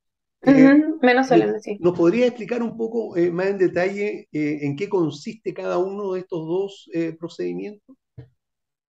Menos 0.43 1.29
solemne, 1.29 1.61
sí. 1.61 1.77
¿Nos 1.81 1.97
podría 1.97 2.27
explicar 2.27 2.63
un 2.63 2.77
poco 2.77 3.17
eh, 3.17 3.31
más 3.31 3.47
en 3.47 3.59
detalle 3.59 4.29
eh, 4.33 4.59
en 4.63 4.77
qué 4.77 4.89
consiste 4.89 5.53
cada 5.53 5.79
uno 5.79 6.13
de 6.13 6.21
estos 6.21 6.47
dos 6.47 6.91
eh, 6.93 7.15
procedimientos? 7.19 7.97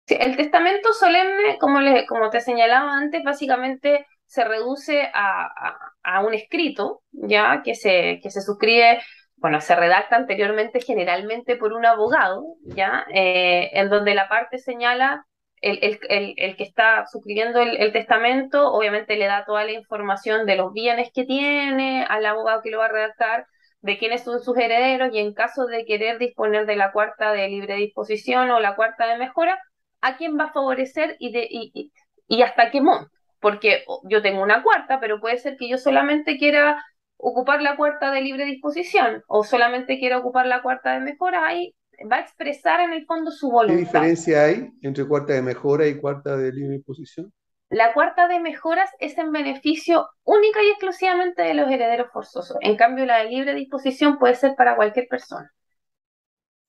Sí, 0.06 0.16
el 0.20 0.38
testamento 0.38 0.94
solemne, 0.94 1.58
como, 1.60 1.82
le, 1.82 2.06
como 2.06 2.30
te 2.30 2.42
señalaba 2.42 2.98
antes, 2.98 3.24
básicamente 3.24 4.06
se 4.26 4.44
reduce 4.44 5.10
a, 5.14 5.78
a, 6.04 6.26
un 6.26 6.34
escrito, 6.34 7.02
ya 7.12 7.62
que 7.64 7.76
se, 7.76 8.20
que 8.22 8.30
se 8.30 8.42
suscribe, 8.42 9.00
bueno, 9.36 9.60
se 9.60 9.76
redacta 9.76 10.16
anteriormente 10.16 10.80
generalmente 10.82 11.58
por 11.58 11.74
un 11.74 11.86
abogado, 11.86 12.56
ya, 12.64 13.06
en 13.10 13.90
donde 13.90 14.16
la 14.16 14.28
parte 14.28 14.58
señala 14.58 15.27
el, 15.62 16.00
el, 16.10 16.34
el, 16.38 16.56
que 16.56 16.64
está 16.64 17.06
suscribiendo 17.08 17.60
el, 17.62 17.92
testamento 17.92 18.72
obviamente 18.72 19.16
le 19.16 19.26
da 19.26 19.46
toda 19.46 19.64
la 19.64 19.72
información 19.72 20.46
de 20.46 20.56
los 20.56 20.72
bienes 20.74 21.10
que 21.14 21.26
tiene 21.26 22.06
al 22.08 22.26
abogado 22.26 22.62
que 22.62 22.70
lo 22.70 22.80
va 22.80 22.86
a 22.86 22.92
redactar, 22.92 23.48
de 23.82 23.98
quiénes 23.98 24.24
son 24.24 24.40
sus 24.40 24.58
herederos 24.58 25.10
y 25.14 25.20
en 25.20 25.34
caso 25.34 25.66
de 25.66 25.86
querer 25.86 26.20
disponer 26.20 26.66
de 26.66 26.76
la 26.76 26.92
cuarta 26.92 27.32
de 27.32 27.48
libre 27.48 27.76
disposición 27.76 28.52
o 28.52 28.60
la 28.60 28.76
cuarta 28.76 29.08
de 29.08 29.18
mejora, 29.18 29.60
a 30.02 30.18
quién 30.18 30.38
va 30.38 30.46
a 30.46 30.54
favorecer 30.54 31.16
y, 31.20 31.32
de, 31.32 31.48
y, 31.50 31.92
y, 32.28 32.42
hasta 32.42 32.72
qué 32.72 32.82
monto. 32.82 33.10
Porque 33.40 33.84
yo 34.10 34.22
tengo 34.22 34.42
una 34.42 34.64
cuarta, 34.64 35.00
pero 35.00 35.20
puede 35.20 35.38
ser 35.38 35.58
que 35.58 35.70
yo 35.70 35.78
solamente 35.78 36.38
quiera 36.38 36.84
ocupar 37.18 37.62
la 37.62 37.76
cuarta 37.78 38.12
de 38.12 38.22
libre 38.22 38.46
disposición 38.46 39.24
o 39.28 39.44
solamente 39.44 40.00
quiera 40.00 40.20
ocupar 40.20 40.48
la 40.48 40.62
cuarta 40.62 40.94
de 40.94 41.00
mejora, 41.02 41.48
ahí 41.48 41.74
va 42.12 42.18
a 42.18 42.22
expresar 42.22 42.80
en 42.82 42.94
el 42.94 43.06
fondo 43.06 43.32
su 43.32 43.50
voluntad. 43.50 43.76
¿Qué 43.76 43.86
diferencia 43.86 44.44
hay 44.44 44.72
entre 44.82 45.08
cuarta 45.08 45.34
de 45.34 45.42
mejora 45.42 45.88
y 45.88 46.00
cuarta 46.00 46.38
de 46.38 46.52
libre 46.52 46.76
disposición? 46.76 47.34
La 47.70 47.94
cuarta 47.94 48.28
de 48.28 48.40
mejoras 48.40 48.90
es 49.00 49.18
en 49.18 49.32
beneficio 49.32 50.08
única 50.24 50.64
y 50.64 50.70
exclusivamente 50.70 51.42
de 51.42 51.54
los 51.54 51.70
herederos 51.70 52.12
forzosos. 52.14 52.58
En 52.62 52.78
cambio, 52.78 53.06
la 53.06 53.18
de 53.20 53.30
libre 53.30 53.54
disposición 53.54 54.18
puede 54.18 54.36
ser 54.36 54.56
para 54.56 54.76
cualquier 54.76 55.08
persona. 55.08 55.52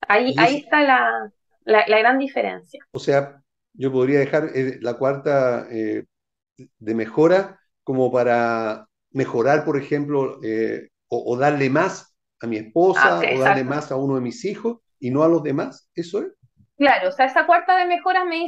Ahí, 0.07 0.33
ahí 0.37 0.57
está 0.57 0.81
la, 0.81 1.31
la, 1.63 1.85
gran 1.85 2.17
diferencia. 2.17 2.83
O 2.91 2.99
sea, 2.99 3.41
yo 3.73 3.91
podría 3.91 4.19
dejar 4.19 4.49
eh, 4.55 4.77
la 4.81 4.95
cuarta 4.95 5.67
eh, 5.71 6.05
de 6.57 6.95
mejora 6.95 7.59
como 7.83 8.11
para 8.11 8.87
mejorar, 9.11 9.63
por 9.63 9.77
ejemplo, 9.77 10.39
eh, 10.43 10.89
o, 11.07 11.37
darle 11.37 11.69
más 11.69 12.15
a 12.41 12.47
mi 12.47 12.57
esposa 12.57 13.19
ah, 13.19 13.21
o 13.35 13.39
darle 13.39 13.63
más 13.63 13.91
a 13.91 13.95
uno 13.95 14.15
de 14.15 14.21
mis 14.21 14.45
hijos, 14.45 14.79
y 14.99 15.11
no 15.11 15.23
a 15.23 15.27
los 15.27 15.43
demás, 15.43 15.89
¿eso 15.95 16.21
es? 16.21 16.33
Claro, 16.77 17.09
o 17.09 17.11
sea, 17.11 17.25
esa 17.25 17.45
cuarta 17.45 17.75
de 17.75 17.85
mejora 17.85 18.23
me 18.23 18.45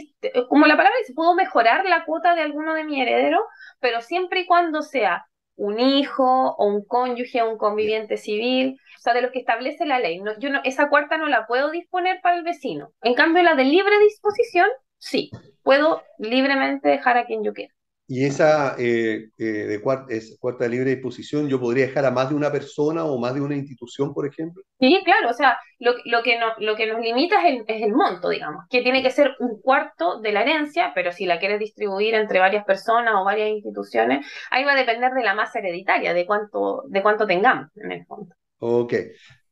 como 0.47 0.65
la 0.65 0.77
palabra 0.77 0.97
dice, 0.99 1.13
puedo 1.13 1.35
mejorar 1.35 1.85
la 1.85 2.05
cuota 2.05 2.33
de 2.33 2.41
alguno 2.41 2.73
de 2.73 2.85
mi 2.85 3.01
heredero, 3.01 3.45
pero 3.79 4.01
siempre 4.01 4.41
y 4.41 4.45
cuando 4.45 4.81
sea 4.81 5.25
un 5.57 5.79
hijo 5.79 6.55
o 6.57 6.65
un 6.65 6.85
cónyuge 6.85 7.41
o 7.41 7.51
un 7.51 7.57
conviviente 7.57 8.17
civil, 8.17 8.79
o 8.97 9.01
sea, 9.01 9.13
de 9.13 9.21
lo 9.21 9.31
que 9.31 9.39
establece 9.39 9.85
la 9.85 9.99
ley. 9.99 10.19
No, 10.19 10.37
yo 10.39 10.49
no, 10.49 10.61
esa 10.63 10.89
cuarta 10.89 11.17
no 11.17 11.27
la 11.27 11.45
puedo 11.45 11.71
disponer 11.71 12.21
para 12.21 12.37
el 12.37 12.43
vecino. 12.43 12.93
En 13.01 13.15
cambio, 13.15 13.43
la 13.43 13.55
de 13.55 13.65
libre 13.65 13.99
disposición, 13.99 14.67
sí, 14.97 15.29
puedo 15.61 16.01
libremente 16.17 16.87
dejar 16.87 17.17
a 17.17 17.25
quien 17.25 17.43
yo 17.43 17.53
quiera. 17.53 17.73
Y 18.13 18.25
esa 18.25 18.75
eh, 18.77 19.29
eh, 19.37 19.43
de 19.45 19.79
cuarta, 19.79 20.13
es 20.13 20.37
cuarta 20.37 20.65
de 20.65 20.71
libre 20.71 20.89
disposición, 20.89 21.47
¿yo 21.47 21.61
podría 21.61 21.85
dejar 21.85 22.03
a 22.03 22.11
más 22.11 22.27
de 22.27 22.35
una 22.35 22.51
persona 22.51 23.05
o 23.05 23.17
más 23.17 23.33
de 23.33 23.39
una 23.39 23.55
institución, 23.55 24.13
por 24.13 24.27
ejemplo? 24.27 24.61
Sí, 24.81 24.99
claro, 25.05 25.29
o 25.29 25.33
sea, 25.33 25.57
lo, 25.79 25.93
lo 26.03 26.21
que, 26.21 26.37
no, 26.37 26.47
lo 26.59 26.75
que 26.75 26.87
nos 26.87 26.99
limita 26.99 27.37
es 27.47 27.63
el, 27.69 27.93
monto, 27.93 28.27
digamos, 28.27 28.65
que 28.69 28.81
tiene 28.81 29.01
que 29.01 29.11
ser 29.11 29.33
un 29.39 29.61
cuarto 29.61 30.19
de 30.19 30.33
la 30.33 30.41
herencia, 30.41 30.91
pero 30.93 31.13
si 31.13 31.25
la 31.25 31.39
quieres 31.39 31.59
distribuir 31.59 32.13
entre 32.15 32.39
varias 32.39 32.65
personas 32.65 33.13
o 33.15 33.23
varias 33.23 33.47
instituciones, 33.47 34.25
ahí 34.49 34.65
va 34.65 34.73
a 34.73 34.75
depender 34.75 35.13
de 35.13 35.23
la 35.23 35.33
masa 35.33 35.59
hereditaria, 35.59 36.13
de 36.13 36.25
cuánto, 36.25 36.83
de 36.89 37.01
cuánto 37.01 37.25
tengamos 37.25 37.69
en 37.77 37.93
el 37.93 38.05
fondo. 38.05 38.35
Ok, 38.59 38.93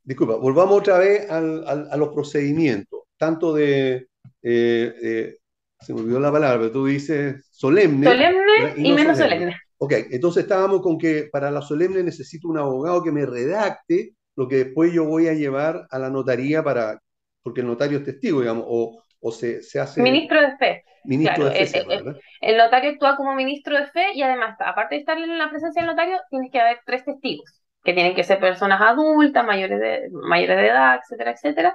disculpa, 0.04 0.36
volvamos 0.36 0.80
otra 0.80 0.98
vez 0.98 1.32
al, 1.32 1.64
a 1.66 1.96
los 1.96 2.10
procedimientos, 2.10 3.04
tanto 3.16 3.54
de... 3.54 4.10
Eh, 4.42 5.39
se 5.80 5.94
me 5.94 6.02
olvidó 6.02 6.20
la 6.20 6.32
palabra, 6.32 6.60
pero 6.60 6.72
tú 6.72 6.86
dices 6.86 7.48
solemne. 7.52 8.06
Solemne 8.06 8.74
y, 8.78 8.92
menos 8.92 9.18
solemne. 9.18 9.56
Ok, 9.78 9.94
entonces 10.12 10.44
estábamos 10.44 10.82
con 10.82 10.98
que 10.98 11.30
para 11.32 11.50
la 11.52 11.62
solemne 11.62 12.04
necesito 12.04 12.50
un 12.50 12.58
abogado 12.58 13.02
que 13.02 13.12
me 13.12 13.26
redacte 13.26 14.14
lo 14.36 14.48
que 14.48 14.58
después 14.58 14.94
yo 14.94 15.06
voy 15.06 15.28
a 15.28 15.34
llevar 15.34 15.88
a 15.90 16.00
la 16.00 16.10
notaría 16.10 16.64
para, 16.64 17.00
porque 17.42 17.62
el 17.62 17.68
notario 17.68 18.00
es 18.00 18.04
testigo, 18.04 18.42
digamos, 18.42 18.66
o, 18.68 19.04
o 19.20 19.32
se, 19.32 19.62
se, 19.62 19.80
hace... 19.80 20.02
Ministro 20.02 20.42
de 20.42 20.58
fe. 20.58 20.84
Ministro 21.06 21.46
de 21.46 21.66
fe. 21.66 21.86
El, 21.90 22.16
el, 22.42 22.58
notario 22.58 22.92
actúa 22.92 23.16
como 23.16 23.34
ministro 23.34 23.78
de 23.78 23.88
fe 23.88 24.14
y 24.14 24.22
además, 24.22 24.58
aparte 24.60 24.96
de 24.96 25.00
estar 25.00 25.18
en 25.18 25.38
la 25.38 25.50
presencia 25.50 25.82
del 25.82 25.92
notario, 25.92 26.18
tienes 26.30 26.52
que 26.52 26.60
haber 26.60 26.80
tres 26.86 27.06
testigos 27.06 27.60
que 27.84 27.94
tienen 27.94 28.16
que 28.16 28.24
ser 28.24 28.40
personas 28.40 28.82
adultas, 28.82 29.46
mayores 29.46 29.80
de, 29.80 30.10
mayores 30.12 30.58
de 30.58 30.68
edad, 30.68 31.00
etcétera, 31.02 31.32
etcétera, 31.32 31.74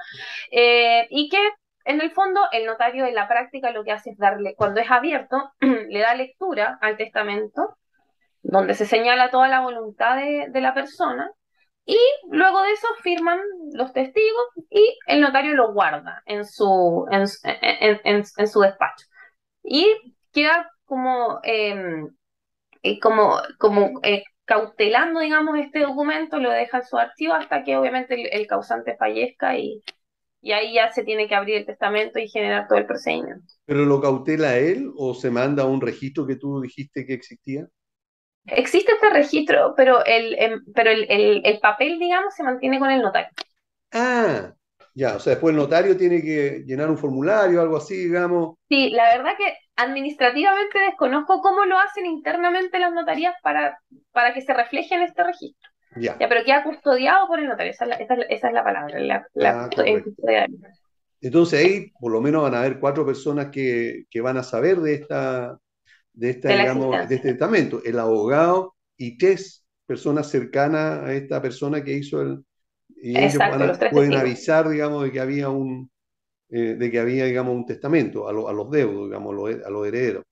eh, 0.50 1.06
y 1.10 1.28
que 1.28 1.38
en 1.84 2.00
el 2.00 2.10
fondo, 2.12 2.40
el 2.52 2.66
notario 2.66 3.06
en 3.06 3.14
la 3.14 3.28
práctica 3.28 3.70
lo 3.70 3.84
que 3.84 3.92
hace 3.92 4.10
es 4.10 4.18
darle, 4.18 4.54
cuando 4.56 4.80
es 4.80 4.90
abierto, 4.90 5.52
le 5.60 6.00
da 6.00 6.14
lectura 6.14 6.78
al 6.80 6.96
testamento, 6.96 7.76
donde 8.42 8.74
se 8.74 8.86
señala 8.86 9.30
toda 9.30 9.48
la 9.48 9.60
voluntad 9.60 10.16
de, 10.16 10.60
la 10.60 10.74
persona, 10.74 11.30
y 11.86 11.98
luego 12.30 12.62
de 12.62 12.72
eso 12.72 12.88
firman 13.02 13.38
los 13.74 13.92
testigos 13.92 14.46
y 14.70 14.98
el 15.06 15.20
notario 15.20 15.54
lo 15.54 15.72
guarda 15.72 16.22
en 16.26 16.46
su, 16.46 17.06
en, 17.10 18.46
su 18.46 18.60
despacho. 18.60 19.06
Y 19.62 19.86
queda 20.32 20.70
como, 20.86 21.40
em, 21.42 22.08
eh, 22.82 22.98
como, 23.00 23.36
como 23.58 24.00
eh, 24.02 24.24
cautelando, 24.44 25.20
digamos, 25.20 25.58
este 25.58 25.80
documento, 25.80 26.38
lo 26.38 26.50
deja 26.50 26.78
en 26.78 26.84
su 26.86 26.98
archivo 26.98 27.34
hasta 27.34 27.64
que 27.64 27.76
obviamente 27.76 28.36
el, 28.36 28.46
causante 28.46 28.96
fallezca 28.96 29.56
y, 29.58 29.82
y 30.44 30.52
ahí 30.52 30.74
ya 30.74 30.92
se 30.92 31.04
tiene 31.04 31.26
que 31.26 31.34
abrir 31.34 31.56
el 31.56 31.64
testamento 31.64 32.18
y 32.18 32.28
generar 32.28 32.68
todo 32.68 32.78
el 32.78 32.84
procedimiento. 32.84 33.46
¿Pero 33.64 33.86
lo 33.86 33.98
cautela 33.98 34.58
él 34.58 34.92
o 34.94 35.14
se 35.14 35.30
manda 35.30 35.62
a 35.62 35.66
un 35.66 35.80
registro 35.80 36.26
que 36.26 36.36
tú 36.36 36.60
dijiste 36.60 37.06
que 37.06 37.14
existía? 37.14 37.66
Existe 38.44 38.92
este 38.92 39.08
registro, 39.08 39.72
pero 39.74 40.04
el, 40.04 40.34
em, 40.38 40.62
pero 40.74 40.90
el, 40.90 41.06
el, 41.08 41.60
papel, 41.60 41.98
digamos, 41.98 42.34
se 42.34 42.42
mantiene 42.42 42.78
con 42.78 42.90
el 42.90 43.00
notario. 43.00 43.30
Ah, 43.90 44.52
ya, 44.92 45.16
o 45.16 45.18
sea, 45.18 45.30
después 45.30 45.52
el 45.52 45.60
notario 45.60 45.96
tiene 45.96 46.20
que 46.20 46.62
llenar 46.66 46.90
un 46.90 46.98
formulario, 46.98 47.62
algo 47.62 47.78
así, 47.78 47.96
digamos. 47.96 48.56
Sí, 48.68 48.90
la 48.90 49.16
verdad 49.16 49.32
que 49.38 49.56
administrativamente 49.76 50.78
desconozco 50.78 51.40
cómo 51.40 51.64
lo 51.64 51.78
hacen 51.78 52.04
internamente 52.04 52.78
las 52.78 52.92
notarías 52.92 53.34
para, 53.42 53.78
para 54.12 54.34
que 54.34 54.42
se 54.42 54.52
refleje 54.52 54.94
en 54.94 55.04
este 55.04 55.24
registro. 55.24 55.70
Ya. 55.96 56.16
ya 56.18 56.28
pero 56.28 56.44
queda 56.44 56.64
custodiado 56.64 57.26
por 57.26 57.38
el 57.38 57.48
notario, 57.48 57.72
esa 57.72 57.84
es 57.84 57.90
la, 57.90 57.96
esa 57.96 58.48
es 58.48 58.54
la, 58.54 58.64
palabra. 58.64 58.98
La, 59.34 59.68
ah, 59.68 60.48
Entonces 61.20 61.64
ahí 61.64 61.92
por 62.00 62.12
lo 62.12 62.20
menos 62.20 62.42
van 62.42 62.54
a 62.54 62.60
haber 62.60 62.78
cuatro 62.78 63.06
personas 63.06 63.48
que, 63.50 64.04
que 64.10 64.20
van 64.20 64.36
a 64.36 64.42
saber 64.42 64.78
de 64.78 64.94
esta, 64.94 65.58
de 66.12 66.30
esta, 66.30 66.48
digamos, 66.48 67.08
de 67.08 67.14
este 67.14 67.30
testamento. 67.30 67.80
El 67.84 67.98
abogado 67.98 68.74
y 68.96 69.18
tres 69.18 69.64
personas 69.86 70.30
cercanas 70.30 71.04
a 71.04 71.12
esta 71.12 71.40
persona 71.42 71.82
que 71.84 71.92
hizo 71.92 72.22
el, 72.22 72.44
y 72.96 73.18
ellos 73.18 73.42
pueden 73.92 74.14
avisar, 74.14 74.68
digamos, 74.68 75.04
de 75.04 75.12
que 75.12 75.20
había 75.20 75.50
un, 75.50 75.90
eh, 76.48 76.74
de 76.74 76.90
que 76.90 76.98
había, 76.98 77.26
digamos, 77.26 77.54
un 77.54 77.66
testamento 77.66 78.26
a, 78.26 78.30
a 78.30 78.52
los 78.52 78.70
deudos, 78.70 79.08
digamos, 79.08 79.32
a 79.32 79.70
los, 79.70 79.86
herederos. 79.86 80.24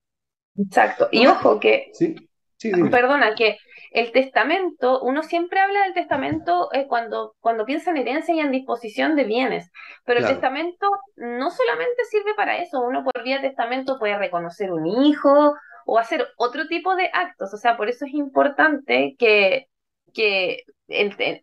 Exacto. 0.57 1.07
Y 1.11 1.25
ojo 1.27 1.59
que, 1.59 1.91
¿Sí? 1.93 2.15
Sí, 2.57 2.71
perdona, 2.89 3.35
que 3.35 3.57
el 3.93 4.11
testamento, 4.11 5.01
uno 5.01 5.21
siempre 5.21 5.59
habla 5.59 5.83
del 5.83 5.93
testamento 5.93 6.69
eh, 6.73 6.87
cuando, 6.87 7.35
cuando 7.39 7.63
piensa 7.63 7.91
en 7.91 7.97
herencia 7.97 8.33
y 8.33 8.39
en 8.39 8.49
disposición 8.49 9.15
de 9.15 9.23
bienes, 9.23 9.71
pero 10.03 10.19
el 10.19 10.25
testamento 10.25 10.89
no 11.15 11.51
solamente 11.51 12.03
sirve 12.05 12.33
para 12.33 12.57
eso, 12.57 12.81
uno 12.81 13.03
por 13.03 13.23
vía 13.23 13.37
de 13.37 13.49
testamento 13.49 13.99
puede 13.99 14.17
reconocer 14.17 14.71
un 14.71 14.87
hijo 14.87 15.53
o 15.85 15.99
hacer 15.99 16.27
otro 16.37 16.67
tipo 16.67 16.95
de 16.95 17.11
actos, 17.13 17.53
o 17.53 17.57
sea, 17.57 17.77
por 17.77 17.87
eso 17.87 18.05
es 18.05 18.13
importante 18.15 19.15
que, 19.19 19.67
que 20.11 20.63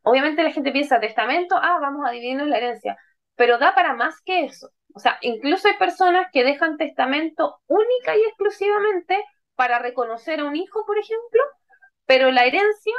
obviamente 0.02 0.42
la 0.42 0.50
gente 0.50 0.72
piensa 0.72 0.98
testamento, 0.98 1.54
ah, 1.54 1.78
vamos 1.80 2.04
a 2.04 2.10
dividirnos 2.10 2.48
la 2.48 2.56
herencia, 2.56 2.96
pero 3.36 3.58
da 3.58 3.76
para 3.76 3.94
más 3.94 4.20
que 4.22 4.44
eso. 4.46 4.70
O 4.92 4.98
sea, 4.98 5.18
incluso 5.20 5.68
hay 5.68 5.74
personas 5.74 6.26
que 6.32 6.42
dejan 6.42 6.76
testamento 6.76 7.60
única 7.68 8.16
y 8.16 8.22
exclusivamente 8.22 9.24
para 9.54 9.78
reconocer 9.78 10.40
a 10.40 10.44
un 10.46 10.56
hijo, 10.56 10.84
por 10.84 10.98
ejemplo, 10.98 11.42
pero 12.10 12.32
la 12.32 12.44
herencia 12.44 12.94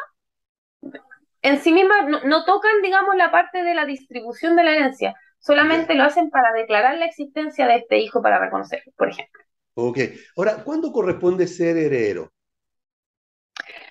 en 1.41 1.59
sí 1.59 1.73
misma 1.73 2.03
no, 2.23 2.45
tocan, 2.45 2.81
digamos, 2.81 3.13
la 3.17 3.29
parte 3.29 3.61
de 3.61 3.73
la 3.73 3.85
distribución 3.85 4.55
de 4.55 4.63
la 4.63 4.71
herencia, 4.71 5.13
solamente 5.37 5.95
lo 5.95 6.05
hacen 6.05 6.29
para 6.29 6.53
declarar 6.53 6.97
la 6.97 7.07
existencia 7.07 7.67
de 7.67 7.75
este 7.75 7.97
hijo 7.97 8.21
para 8.21 8.39
reconocerlo, 8.39 8.93
por 8.95 9.09
ejemplo. 9.09 9.43
Ok, 9.73 9.97
ahora, 10.37 10.63
¿cuándo 10.63 10.93
corresponde 10.93 11.45
ser 11.45 11.75
heredero? 11.75 12.31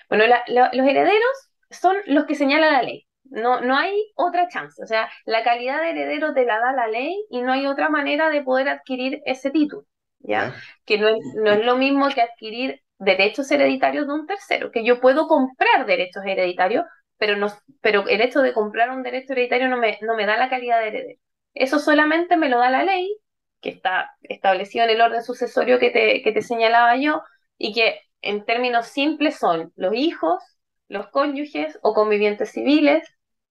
Bueno, 0.09 0.23
los 0.47 0.87
herederos 0.87 1.51
son 1.69 1.97
los 2.07 2.25
que 2.25 2.33
señala 2.33 2.71
la 2.71 2.81
ley. 2.81 3.05
No, 3.25 3.61
no 3.61 3.77
hay 3.77 4.11
otra 4.15 4.47
chance. 4.47 4.81
O 4.81 4.87
sea, 4.87 5.07
la 5.25 5.43
calidad 5.43 5.81
de 5.81 5.91
heredero 5.91 6.33
te 6.33 6.45
la 6.45 6.57
da 6.57 6.73
la 6.73 6.87
ley 6.87 7.27
y 7.29 7.43
no 7.43 7.53
hay 7.53 7.67
otra 7.67 7.89
manera 7.89 8.31
de 8.31 8.41
poder 8.41 8.69
adquirir 8.69 9.21
ese 9.27 9.51
título. 9.51 9.85
¿ya? 10.23 10.55
Que 10.85 10.97
no 10.97 11.09
es, 11.09 11.23
no 11.35 11.51
es 11.51 11.63
lo 11.63 11.77
mismo 11.77 12.09
que 12.09 12.21
adquirir 12.21 12.81
derechos 13.01 13.49
hereditarios 13.49 14.07
de 14.07 14.13
un 14.13 14.27
tercero, 14.27 14.71
que 14.71 14.85
yo 14.85 15.01
puedo 15.01 15.27
comprar 15.27 15.85
derechos 15.87 16.23
hereditarios, 16.23 16.85
pero, 17.17 17.35
no, 17.35 17.47
pero 17.81 18.07
el 18.07 18.21
hecho 18.21 18.41
de 18.41 18.53
comprar 18.53 18.91
un 18.91 19.01
derecho 19.03 19.33
hereditario 19.33 19.67
no 19.69 19.77
me, 19.77 19.97
no 20.01 20.15
me 20.15 20.25
da 20.27 20.37
la 20.37 20.49
calidad 20.49 20.79
de 20.79 20.87
heredero. 20.89 21.19
Eso 21.55 21.79
solamente 21.79 22.37
me 22.37 22.47
lo 22.49 22.59
da 22.59 22.69
la 22.69 22.83
ley, 22.83 23.17
que 23.59 23.69
está 23.69 24.11
establecido 24.21 24.85
en 24.85 24.91
el 24.91 25.01
orden 25.01 25.23
sucesorio 25.23 25.79
que 25.79 25.89
te, 25.89 26.21
que 26.21 26.31
te 26.31 26.41
señalaba 26.43 26.95
yo, 26.97 27.21
y 27.57 27.73
que 27.73 27.99
en 28.21 28.45
términos 28.45 28.87
simples 28.87 29.37
son 29.37 29.73
los 29.75 29.95
hijos, 29.95 30.43
los 30.87 31.07
cónyuges 31.09 31.79
o 31.81 31.93
convivientes 31.95 32.51
civiles, 32.51 33.03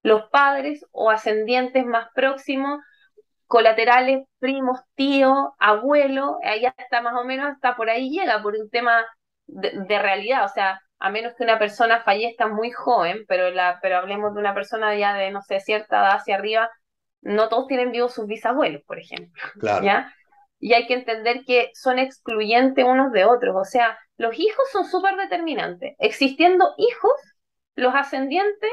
los 0.02 0.30
padres 0.30 0.86
o 0.92 1.10
ascendientes 1.10 1.84
más 1.84 2.08
próximos, 2.14 2.80
colaterales, 3.46 4.22
primos, 4.38 4.78
tío, 4.94 5.54
abuelo, 5.58 6.38
ahí 6.44 6.64
está 6.78 7.02
más 7.02 7.14
o 7.20 7.24
menos, 7.24 7.50
hasta 7.50 7.74
por 7.74 7.90
ahí 7.90 8.10
llega, 8.10 8.40
por 8.42 8.54
un 8.54 8.70
tema 8.70 9.04
de, 9.50 9.98
realidad, 9.98 10.44
o 10.44 10.48
sea, 10.48 10.80
a 10.98 11.10
menos 11.10 11.34
que 11.34 11.44
una 11.44 11.58
persona 11.58 12.02
fallezca 12.02 12.46
muy 12.46 12.70
joven, 12.70 13.24
pero, 13.26 13.50
la, 13.50 13.78
pero 13.82 13.98
hablemos 13.98 14.34
de 14.34 14.40
una 14.40 14.54
persona 14.54 14.96
ya 14.96 15.14
de, 15.14 15.30
no 15.30 15.42
sé, 15.42 15.60
cierta 15.60 16.00
edad 16.00 16.16
hacia 16.16 16.36
arriba, 16.36 16.70
no 17.22 17.48
todos 17.48 17.66
tienen 17.66 17.92
vivos 17.92 18.14
sus 18.14 18.26
bisabuelos, 18.26 18.82
por 18.82 18.98
ejemplo. 18.98 19.42
Claro. 19.58 19.84
¿ya? 19.84 20.14
Y 20.58 20.74
hay 20.74 20.86
que 20.86 20.94
entender 20.94 21.44
que 21.46 21.70
son 21.74 21.98
excluyentes 21.98 22.84
unos 22.84 23.12
de 23.12 23.24
otros, 23.24 23.56
o 23.56 23.64
sea, 23.64 23.98
los 24.18 24.38
hijos 24.38 24.70
son 24.70 24.84
súper 24.84 25.16
determinantes. 25.16 25.96
Existiendo 25.98 26.74
hijos, 26.76 27.12
los 27.74 27.94
ascendientes 27.94 28.70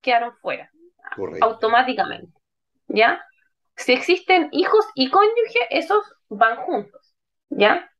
quedaron 0.00 0.34
fuera, 0.40 0.70
automáticamente, 1.42 2.32
¿ya? 2.88 3.22
Si 3.76 3.92
existen 3.92 4.48
hijos 4.52 4.86
y 4.94 5.10
cónyuge, 5.10 5.66
esos 5.70 6.02
van 6.28 6.56
juntos, 6.56 7.14
¿ya? 7.50 7.90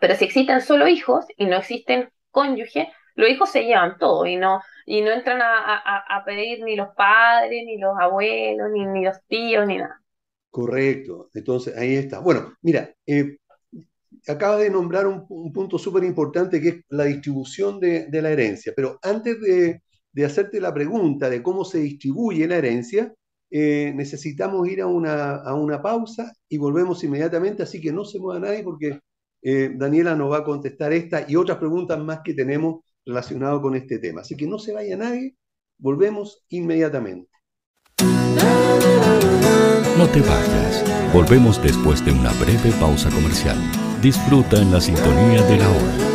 Pero 0.00 0.14
si 0.14 0.24
existen 0.24 0.60
solo 0.60 0.88
hijos 0.88 1.24
y 1.36 1.46
no 1.46 1.56
existen 1.56 2.10
cónyuge, 2.30 2.92
los 3.14 3.28
hijos 3.28 3.50
se 3.50 3.64
llevan 3.64 3.98
todo 3.98 4.26
y 4.26 4.36
no, 4.36 4.60
y 4.86 5.00
no 5.02 5.10
entran 5.10 5.40
a, 5.42 6.22
pedir 6.24 6.62
ni 6.62 6.76
los 6.76 6.88
padres, 6.94 7.64
ni 7.66 7.78
los 7.78 7.96
abuelos, 7.98 8.70
ni, 8.72 8.86
ni, 8.86 9.04
los 9.04 9.16
tíos, 9.26 9.66
ni 9.66 9.78
nada. 9.78 10.00
Correcto, 10.50 11.28
entonces 11.34 11.76
ahí 11.76 11.96
está. 11.96 12.20
Bueno, 12.20 12.54
mira, 12.62 12.94
eh, 13.06 13.38
acaba 14.26 14.56
de 14.56 14.70
nombrar 14.70 15.06
un, 15.06 15.26
punto 15.52 15.78
súper 15.78 16.04
importante 16.04 16.60
que 16.60 16.68
es 16.68 16.76
la 16.88 17.04
distribución 17.04 17.80
de, 17.80 18.08
la 18.10 18.30
herencia, 18.30 18.72
pero 18.74 18.98
antes 19.02 19.40
de, 19.40 19.82
hacerte 20.24 20.60
la 20.60 20.74
pregunta 20.74 21.30
de 21.30 21.42
cómo 21.42 21.64
se 21.64 21.78
distribuye 21.78 22.46
la 22.46 22.56
herencia, 22.56 23.12
eh, 23.50 23.92
necesitamos 23.94 24.68
ir 24.68 24.80
a 24.80 24.86
una, 24.86 25.36
a 25.36 25.54
una, 25.54 25.80
pausa 25.80 26.32
y 26.48 26.58
volvemos 26.58 27.02
inmediatamente, 27.04 27.62
así 27.62 27.80
que 27.80 27.92
no 27.92 28.04
se 28.04 28.18
mueva 28.18 28.40
nadie 28.40 28.62
porque 28.62 29.00
eh, 29.42 29.70
Daniela 29.74 30.14
nos 30.14 30.32
va 30.32 30.38
a 30.38 30.44
contestar 30.44 30.92
esta 30.92 31.24
y 31.28 31.36
otras 31.36 31.58
preguntas 31.58 31.98
más 31.98 32.20
que 32.24 32.34
tenemos 32.34 32.80
relacionadas 33.04 33.60
con 33.60 33.74
este 33.74 33.98
tema. 33.98 34.20
Así 34.22 34.36
que 34.36 34.46
no 34.46 34.58
se 34.58 34.72
vaya 34.72 34.96
nadie, 34.96 35.36
volvemos 35.78 36.44
inmediatamente. 36.48 37.30
No 39.96 40.06
te 40.06 40.20
vayas, 40.20 40.84
volvemos 41.12 41.60
después 41.62 42.04
de 42.04 42.12
una 42.12 42.32
breve 42.34 42.70
pausa 42.78 43.10
comercial. 43.10 43.56
Disfruta 44.00 44.60
en 44.60 44.70
la 44.70 44.80
sintonía 44.80 45.42
de 45.42 45.56
la 45.56 45.68
hora. 45.68 46.08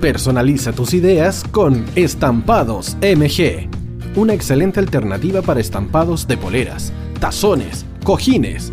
Personaliza 0.00 0.72
tus 0.72 0.94
ideas 0.94 1.44
con 1.50 1.84
Estampados 1.94 2.96
MG, 3.02 3.68
una 4.16 4.34
excelente 4.34 4.80
alternativa 4.80 5.40
para 5.42 5.60
estampados 5.60 6.26
de 6.26 6.36
poleras, 6.36 6.92
tazones, 7.20 7.86
cojines, 8.04 8.72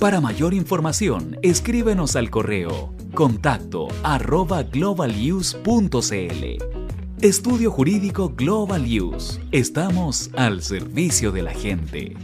Para 0.00 0.20
mayor 0.22 0.54
información, 0.54 1.36
escríbenos 1.42 2.16
al 2.16 2.30
correo 2.30 2.94
contacto 3.12 3.88
arroba 4.02 4.62
globalnews.cl. 4.62 5.64
Estudio 7.20 7.70
Jurídico 7.70 8.30
Global 8.30 8.84
News. 8.84 9.38
Estamos 9.52 10.30
al 10.36 10.62
servicio 10.62 11.32
de 11.32 11.42
la 11.42 11.52
gente. 11.52 12.16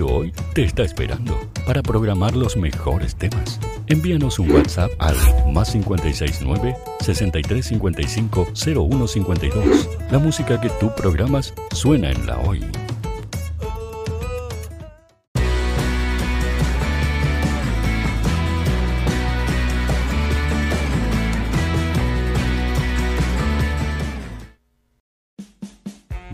Hoy 0.00 0.32
te 0.54 0.64
está 0.64 0.82
esperando 0.82 1.38
para 1.66 1.82
programar 1.82 2.34
los 2.34 2.56
mejores 2.56 3.14
temas. 3.14 3.60
Envíanos 3.88 4.38
un 4.38 4.50
WhatsApp 4.50 4.90
al 4.98 5.16
más 5.52 5.72
569 5.72 6.76
6355 7.00 8.46
0152. 8.54 9.88
La 10.10 10.18
música 10.18 10.60
que 10.60 10.70
tú 10.80 10.90
programas 10.96 11.52
suena 11.72 12.10
en 12.10 12.26
la 12.26 12.38
hoy. 12.38 12.64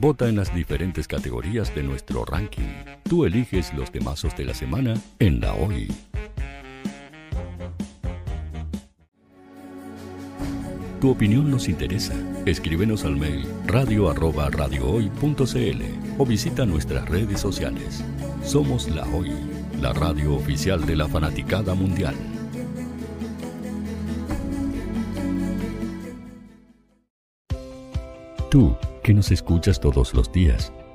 Vota 0.00 0.28
en 0.28 0.36
las 0.36 0.54
diferentes 0.54 1.08
categorías 1.08 1.74
de 1.74 1.82
nuestro 1.82 2.24
ranking. 2.24 2.97
Tú 3.08 3.24
eliges 3.24 3.72
los 3.72 3.90
temazos 3.90 4.36
de 4.36 4.44
la 4.44 4.52
semana 4.52 4.92
en 5.18 5.40
la 5.40 5.54
hoy. 5.54 5.88
Tu 11.00 11.10
opinión 11.10 11.50
nos 11.50 11.70
interesa. 11.70 12.12
Escríbenos 12.44 13.06
al 13.06 13.16
mail 13.16 13.48
radio 13.66 14.08
o 16.18 16.26
visita 16.26 16.66
nuestras 16.66 17.08
redes 17.08 17.40
sociales. 17.40 18.04
Somos 18.44 18.90
La 18.90 19.06
Hoy, 19.06 19.30
la 19.80 19.94
radio 19.94 20.34
oficial 20.34 20.84
de 20.84 20.96
la 20.96 21.08
fanaticada 21.08 21.74
mundial. 21.74 22.14
Tú, 28.50 28.76
que 29.02 29.14
nos 29.14 29.30
escuchas 29.30 29.80
todos 29.80 30.12
los 30.12 30.30
días, 30.30 30.72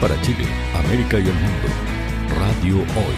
Para 0.00 0.22
Chile, 0.22 0.46
América 0.74 1.18
y 1.18 1.26
el 1.26 1.34
mundo, 1.34 1.68
Radio 2.38 2.76
Hoy, 2.76 3.16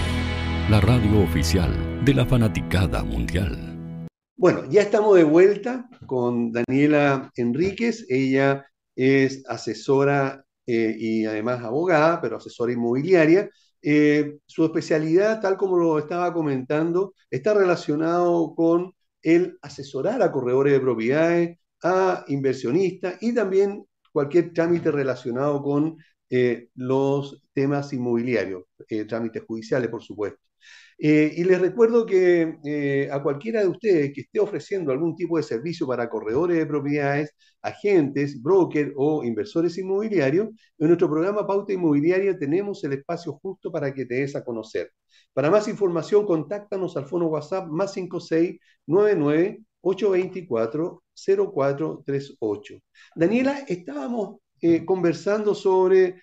la 0.68 0.80
radio 0.80 1.20
oficial 1.20 2.04
de 2.04 2.14
la 2.14 2.26
fanaticada 2.26 3.04
mundial. 3.04 4.08
Bueno, 4.36 4.64
ya 4.68 4.82
estamos 4.82 5.14
de 5.14 5.22
vuelta 5.22 5.88
con 6.06 6.50
Daniela 6.50 7.30
Enríquez. 7.36 8.04
Ella 8.08 8.66
es 8.96 9.44
asesora 9.48 10.44
eh, 10.66 10.96
y 10.98 11.24
además 11.24 11.62
abogada, 11.62 12.20
pero 12.20 12.38
asesora 12.38 12.72
inmobiliaria 12.72 13.48
eh, 13.82 14.38
su 14.46 14.64
especialidad, 14.64 15.40
tal 15.40 15.56
como 15.56 15.76
lo 15.76 15.98
estaba 15.98 16.32
comentando, 16.32 17.14
está 17.30 17.54
relacionado 17.54 18.54
con 18.54 18.94
el 19.22 19.58
asesorar 19.62 20.22
a 20.22 20.32
corredores 20.32 20.72
de 20.72 20.80
propiedades, 20.80 21.58
a 21.82 22.24
inversionistas 22.28 23.20
y 23.22 23.34
también 23.34 23.84
cualquier 24.12 24.52
trámite 24.52 24.90
relacionado 24.90 25.62
con 25.62 25.96
eh, 26.30 26.68
los 26.74 27.42
temas 27.52 27.92
inmobiliarios, 27.92 28.64
trámites 29.08 29.42
judiciales, 29.46 29.88
por 29.90 30.02
supuesto. 30.02 30.51
Eh, 30.98 31.32
y 31.36 31.44
les 31.44 31.60
recuerdo 31.60 32.06
que 32.06 32.58
eh, 32.64 33.08
a 33.10 33.22
cualquiera 33.22 33.60
de 33.62 33.68
ustedes 33.68 34.12
que 34.12 34.22
esté 34.22 34.40
ofreciendo 34.40 34.92
algún 34.92 35.16
tipo 35.16 35.36
de 35.36 35.42
servicio 35.42 35.86
para 35.86 36.08
corredores 36.08 36.58
de 36.58 36.66
propiedades, 36.66 37.34
agentes, 37.62 38.40
brokers 38.40 38.92
o 38.96 39.24
inversores 39.24 39.76
inmobiliarios, 39.78 40.48
en 40.78 40.86
nuestro 40.86 41.10
programa 41.10 41.46
Pauta 41.46 41.72
Inmobiliaria 41.72 42.38
tenemos 42.38 42.82
el 42.84 42.94
espacio 42.94 43.32
justo 43.42 43.70
para 43.72 43.92
que 43.92 44.06
te 44.06 44.16
des 44.16 44.36
a 44.36 44.44
conocer. 44.44 44.92
Para 45.32 45.50
más 45.50 45.68
información, 45.68 46.26
contáctanos 46.26 46.96
al 46.96 47.06
fono 47.06 47.26
WhatsApp 47.28 47.66
más 47.68 47.92
5699 47.94 49.64
824 49.80 51.02
0438. 51.14 52.74
Daniela, 53.16 53.64
estábamos 53.66 54.40
eh, 54.60 54.84
conversando 54.84 55.54
sobre 55.54 56.22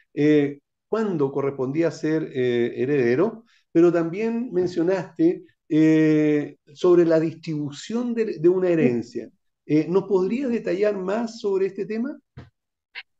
cuándo 0.88 1.32
correspondía 1.32 1.91
ser 1.91 2.24
heredero 2.34 3.43
pero 3.72 3.91
también 3.91 4.51
mencionaste 4.51 5.43
eh, 5.67 6.57
sobre 6.74 7.05
la 7.05 7.20
distribución 7.20 8.13
de, 8.15 8.49
una 8.49 8.70
herencia. 8.70 9.30
Eh, 9.65 9.86
¿Nos 9.88 10.05
podrías 10.05 10.49
detallar 10.49 10.97
más 10.97 11.39
sobre 11.39 11.67
este 11.67 11.86
tema? 11.86 12.17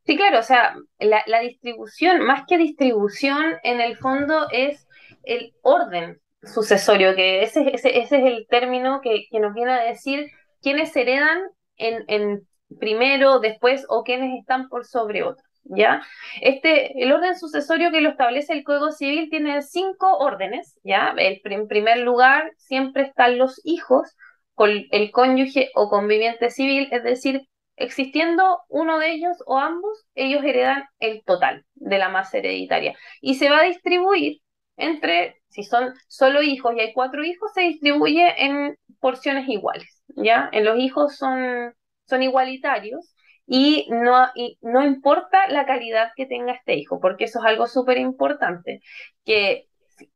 Sí, 0.04 0.16
claro, 0.16 0.40
o 0.40 0.42
sea, 0.42 0.76
la, 0.98 1.40
distribución, 1.40 2.24
más 2.24 2.42
que 2.48 2.58
distribución, 2.58 3.54
en 3.62 3.80
el 3.80 3.96
fondo 3.96 4.48
es 4.50 4.88
el 5.22 5.54
orden 5.62 6.20
sucesorio, 6.42 7.14
que 7.14 7.42
ese, 7.42 7.70
es 7.74 8.10
el 8.10 8.46
término 8.48 9.00
que, 9.00 9.28
nos 9.38 9.54
viene 9.54 9.72
a 9.72 9.84
decir 9.84 10.26
quiénes 10.60 10.96
heredan 10.96 11.38
en, 11.76 12.02
en 12.08 12.48
primero, 12.80 13.38
después 13.38 13.84
o 13.88 14.02
quiénes 14.02 14.40
están 14.40 14.68
por 14.68 14.84
sobre 14.86 15.22
otros. 15.22 15.49
¿Ya? 15.64 16.02
Este, 16.40 17.02
el 17.02 17.12
orden 17.12 17.38
sucesorio 17.38 17.90
que 17.90 18.00
lo 18.00 18.10
establece 18.10 18.52
el 18.52 18.64
Código 18.64 18.92
Civil 18.92 19.28
tiene 19.30 19.62
cinco 19.62 20.18
órdenes, 20.18 20.78
¿ya? 20.82 21.14
El, 21.16 21.40
en 21.44 21.68
primer 21.68 21.98
lugar, 21.98 22.52
siempre 22.56 23.04
están 23.04 23.38
los 23.38 23.60
hijos 23.64 24.16
con 24.54 24.70
el 24.90 25.10
cónyuge 25.10 25.70
o 25.74 25.88
conviviente 25.88 26.50
civil, 26.50 26.88
es 26.90 27.02
decir, 27.02 27.42
existiendo 27.76 28.60
uno 28.68 28.98
de 28.98 29.12
ellos 29.12 29.36
o 29.46 29.58
ambos, 29.58 30.06
ellos 30.14 30.44
heredan 30.44 30.84
el 30.98 31.24
total 31.24 31.64
de 31.74 31.98
la 31.98 32.10
masa 32.10 32.38
hereditaria. 32.38 32.94
Y 33.22 33.36
se 33.36 33.48
va 33.48 33.60
a 33.60 33.64
distribuir 33.64 34.42
entre, 34.76 35.40
si 35.48 35.62
son 35.62 35.94
solo 36.08 36.42
hijos 36.42 36.74
y 36.76 36.80
hay 36.80 36.92
cuatro 36.92 37.24
hijos, 37.24 37.52
se 37.54 37.62
distribuye 37.62 38.44
en 38.44 38.76
porciones 39.00 39.48
iguales, 39.48 40.02
¿ya? 40.08 40.48
En 40.52 40.64
los 40.64 40.78
hijos 40.78 41.16
son, 41.16 41.74
son 42.06 42.22
igualitarios 42.22 43.14
y 43.52 43.88
no, 43.90 44.28
y 44.36 44.58
no 44.60 44.84
importa 44.84 45.48
la 45.48 45.66
calidad 45.66 46.12
que 46.14 46.24
tenga 46.24 46.52
este 46.52 46.76
hijo, 46.76 47.00
porque 47.00 47.24
eso 47.24 47.40
es 47.40 47.46
algo 47.46 47.66
súper 47.66 47.98
importante, 47.98 48.80
que 49.24 49.66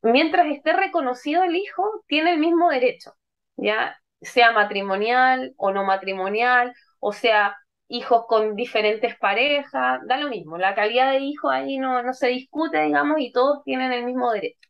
mientras 0.03 0.47
esté 0.47 0.73
reconocido 0.73 1.43
el 1.43 1.57
hijo, 1.57 2.05
tiene 2.07 2.35
el 2.35 2.39
mismo 2.39 2.71
derecho, 2.71 3.17
ya 3.57 4.01
sea 4.21 4.53
matrimonial 4.53 5.53
o 5.57 5.73
no 5.73 5.83
matrimonial, 5.83 6.75
o 7.01 7.13
sea 7.13 7.57
hijos 7.89 8.27
con 8.29 8.55
diferentes 8.55 9.17
parejas, 9.19 10.01
da 10.07 10.17
lo 10.17 10.29
mismo, 10.29 10.57
la 10.57 10.77
calidad 10.77 11.11
de 11.11 11.19
hijo 11.19 11.51
ahí 11.51 11.77
no, 11.77 12.05
no 12.05 12.15
se 12.15 12.29
discute, 12.29 12.85
digamos, 12.85 13.17
y 13.19 13.33
todos 13.33 13.65
tienen 13.65 13.91
el 13.91 14.05
mismo 14.05 14.31
derecho. 14.31 14.69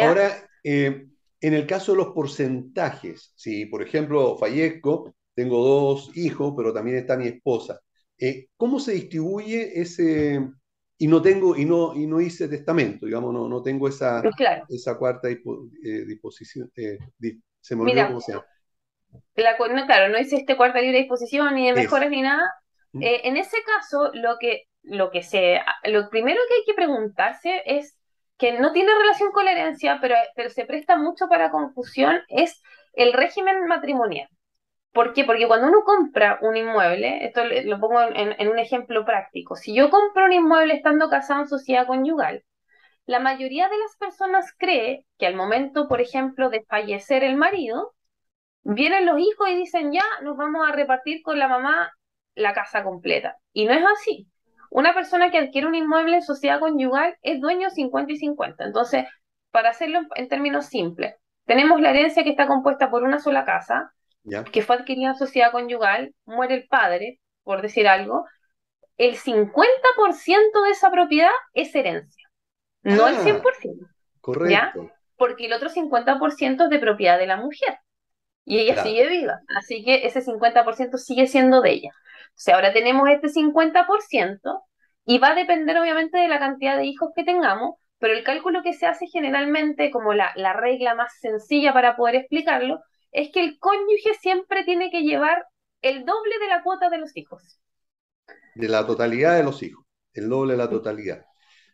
Ahora, 0.00 0.30
eh, 0.64 1.06
en 1.42 1.52
el 1.52 1.66
caso 1.66 1.92
de 1.92 1.98
los 1.98 2.14
porcentajes, 2.14 3.30
si 3.36 3.66
por 3.66 3.82
ejemplo 3.82 4.38
fallezco 4.38 5.14
tengo 5.38 5.64
dos 5.64 6.10
hijos, 6.16 6.52
pero 6.56 6.72
también 6.72 6.96
está 6.96 7.16
mi 7.16 7.28
esposa. 7.28 7.80
Eh, 8.18 8.48
¿Cómo 8.56 8.80
se 8.80 8.90
distribuye 8.90 9.80
ese, 9.80 10.44
y 10.98 11.06
no 11.06 11.22
tengo, 11.22 11.56
y 11.56 11.64
no, 11.64 11.94
y 11.94 12.08
no 12.08 12.20
hice 12.20 12.48
testamento, 12.48 13.06
digamos, 13.06 13.32
no, 13.32 13.48
no 13.48 13.62
tengo 13.62 13.86
esa, 13.86 14.20
esa 14.68 14.98
cuarta 14.98 15.28
eh, 15.30 15.38
disposición, 16.08 16.72
eh, 16.74 16.98
se 17.60 17.76
me 17.76 17.82
olvidó 17.82 18.08
cómo 18.08 18.20
se 18.20 18.32
llama. 18.32 18.46
no, 19.76 19.86
claro, 19.86 20.08
no 20.08 20.18
hice 20.18 20.34
este 20.34 20.56
cuarta 20.56 20.80
libre 20.80 20.98
disposición, 20.98 21.54
ni 21.54 21.68
de 21.68 21.74
mejores 21.74 22.10
ni 22.10 22.22
nada. 22.22 22.52
¿Mm? 22.90 23.02
en 23.02 23.36
ese 23.36 23.58
caso, 23.64 24.10
lo 24.14 24.38
que, 24.40 24.64
lo 24.82 25.12
que 25.12 25.22
se, 25.22 25.60
lo 25.84 26.10
primero 26.10 26.40
que 26.48 26.54
hay 26.54 26.62
que 26.66 26.74
preguntarse 26.74 27.62
es 27.64 27.96
que 28.38 28.58
no 28.58 28.72
tiene 28.72 28.90
relación 28.98 29.30
con 29.30 29.44
la 29.44 29.52
herencia, 29.52 29.98
pero, 30.00 30.16
pero 30.34 30.50
se 30.50 30.64
presta 30.64 30.96
mucho 30.96 31.28
para 31.28 31.52
confusión, 31.52 32.22
es 32.26 32.60
el 32.94 33.12
régimen 33.12 33.66
matrimonial. 33.68 34.28
¿Por 34.98 35.12
qué? 35.12 35.22
Porque 35.22 35.46
cuando 35.46 35.68
uno 35.68 35.84
compra 35.84 36.40
un 36.42 36.56
inmueble, 36.56 37.24
esto 37.24 37.42
lo 37.44 37.78
pongo 37.78 38.00
en, 38.02 38.48
un 38.48 38.58
ejemplo 38.58 39.04
práctico, 39.04 39.54
si 39.54 39.72
yo 39.72 39.90
compro 39.90 40.24
un 40.24 40.32
inmueble 40.32 40.74
estando 40.74 41.08
casado 41.08 41.42
en 41.42 41.46
sociedad 41.46 41.86
conyugal, 41.86 42.42
la 43.06 43.20
mayoría 43.20 43.68
de 43.68 43.78
las 43.78 43.96
personas 43.96 44.52
cree 44.58 45.06
que 45.16 45.28
al 45.28 45.36
momento, 45.36 45.86
por 45.86 46.00
ejemplo, 46.00 46.50
de 46.50 46.64
fallecer 46.64 47.22
el 47.22 47.36
marido, 47.36 47.94
vienen 48.64 49.06
los 49.06 49.20
hijos 49.20 49.48
y 49.48 49.54
dicen, 49.54 49.92
ya, 49.92 50.02
nos 50.22 50.36
vamos 50.36 50.68
a 50.68 50.72
repartir 50.72 51.22
con 51.22 51.38
la 51.38 51.46
mamá 51.46 51.92
la 52.34 52.52
casa 52.52 52.82
completa. 52.82 53.36
Y 53.52 53.66
no 53.66 53.74
es 53.74 53.84
así. 54.00 54.26
Una 54.68 54.94
persona 54.94 55.30
que 55.30 55.38
adquiere 55.38 55.68
un 55.68 55.76
inmueble 55.76 56.16
en 56.16 56.22
sociedad 56.22 56.58
conyugal 56.58 57.16
es 57.22 57.40
dueño 57.40 57.70
50 57.70 58.14
y 58.14 58.16
50. 58.16 58.64
Entonces, 58.64 59.04
para 59.52 59.70
hacerlo 59.70 60.00
en 60.16 60.26
términos 60.26 60.66
simples, 60.66 61.14
tenemos 61.44 61.80
la 61.80 61.90
herencia 61.90 62.24
que 62.24 62.30
está 62.30 62.48
compuesta 62.48 62.90
por 62.90 63.04
una 63.04 63.20
sola 63.20 63.44
casa, 63.44 63.94
que 64.52 64.62
fue 64.62 64.76
adquirida 64.76 65.10
en 65.10 65.16
sociedad 65.16 65.52
conyugal, 65.52 66.14
muere 66.24 66.54
el 66.54 66.66
padre, 66.68 67.20
por 67.42 67.62
decir 67.62 67.88
algo, 67.88 68.24
el 68.96 69.16
50% 69.16 70.62
de 70.64 70.70
esa 70.70 70.90
propiedad 70.90 71.30
es 71.54 71.74
herencia, 71.74 72.28
no 72.82 73.06
el 73.06 73.16
100%. 73.16 73.42
Ah, 73.42 73.92
correcto. 74.20 74.90
Porque 75.16 75.46
el 75.46 75.52
otro 75.52 75.68
50% 75.68 76.64
es 76.64 76.70
de 76.70 76.78
propiedad 76.78 77.18
de 77.18 77.26
la 77.26 77.36
mujer. 77.36 77.78
Y 78.44 78.60
ella 78.60 78.82
sigue 78.82 79.06
viva. 79.08 79.40
Así 79.56 79.84
que 79.84 80.06
ese 80.06 80.22
50% 80.22 80.96
sigue 80.96 81.26
siendo 81.26 81.60
de 81.60 81.70
ella. 81.70 81.90
O 81.90 82.40
sea, 82.40 82.54
ahora 82.54 82.72
tenemos 82.72 83.08
este 83.08 83.28
50% 83.28 84.62
y 85.04 85.18
va 85.18 85.28
a 85.28 85.34
depender 85.34 85.76
obviamente 85.78 86.18
de 86.18 86.28
la 86.28 86.38
cantidad 86.38 86.76
de 86.76 86.86
hijos 86.86 87.10
que 87.14 87.24
tengamos, 87.24 87.76
pero 87.98 88.14
el 88.14 88.24
cálculo 88.24 88.62
que 88.62 88.74
se 88.74 88.86
hace 88.86 89.06
generalmente, 89.06 89.90
como 89.90 90.14
la, 90.14 90.32
la 90.36 90.52
regla 90.52 90.94
más 90.94 91.12
sencilla 91.20 91.72
para 91.72 91.96
poder 91.96 92.14
explicarlo, 92.14 92.80
es 93.12 93.30
que 93.32 93.40
el 93.40 93.58
cónyuge 93.58 94.14
siempre 94.20 94.64
tiene 94.64 94.90
que 94.90 95.02
llevar 95.02 95.46
el 95.82 96.04
doble 96.04 96.38
de 96.40 96.48
la 96.48 96.62
cuota 96.62 96.90
de 96.90 96.98
los 96.98 97.16
hijos. 97.16 97.60
De 98.54 98.68
la 98.68 98.86
totalidad 98.86 99.36
de 99.36 99.44
los 99.44 99.62
hijos, 99.62 99.84
el 100.12 100.28
doble 100.28 100.52
de 100.52 100.58
la 100.58 100.70
totalidad. 100.70 101.24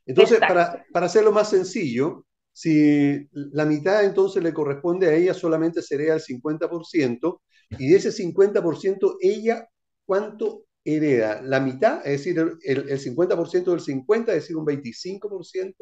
Entonces, 0.07 0.39
para, 0.39 0.85
para, 0.93 1.07
hacerlo 1.07 1.33
más 1.33 1.49
sencillo, 1.49 2.27
si 2.53 3.27
la 3.33 3.65
mitad 3.65 4.05
entonces 4.05 4.43
le 4.43 4.53
corresponde 4.53 5.09
a 5.09 5.15
ella, 5.15 5.35
solamente 5.35 5.83
sería 5.83 6.15
el 6.15 6.21
50%, 6.21 7.41
y 7.79 7.89
de 7.89 7.97
ese 7.97 8.11
50%, 8.11 9.17
ella, 9.21 9.69
¿cuánto 10.05 10.65
hereda? 10.85 11.41
La 11.43 11.61
mitad, 11.61 12.07
es 12.07 12.25
decir, 12.25 12.39
el, 12.39 12.89
el 12.89 13.01
50% 13.01 13.65
del 13.65 13.81
50, 13.81 14.33
es 14.33 14.43
decir, 14.43 14.57
un 14.57 14.67
25%. 14.67 15.75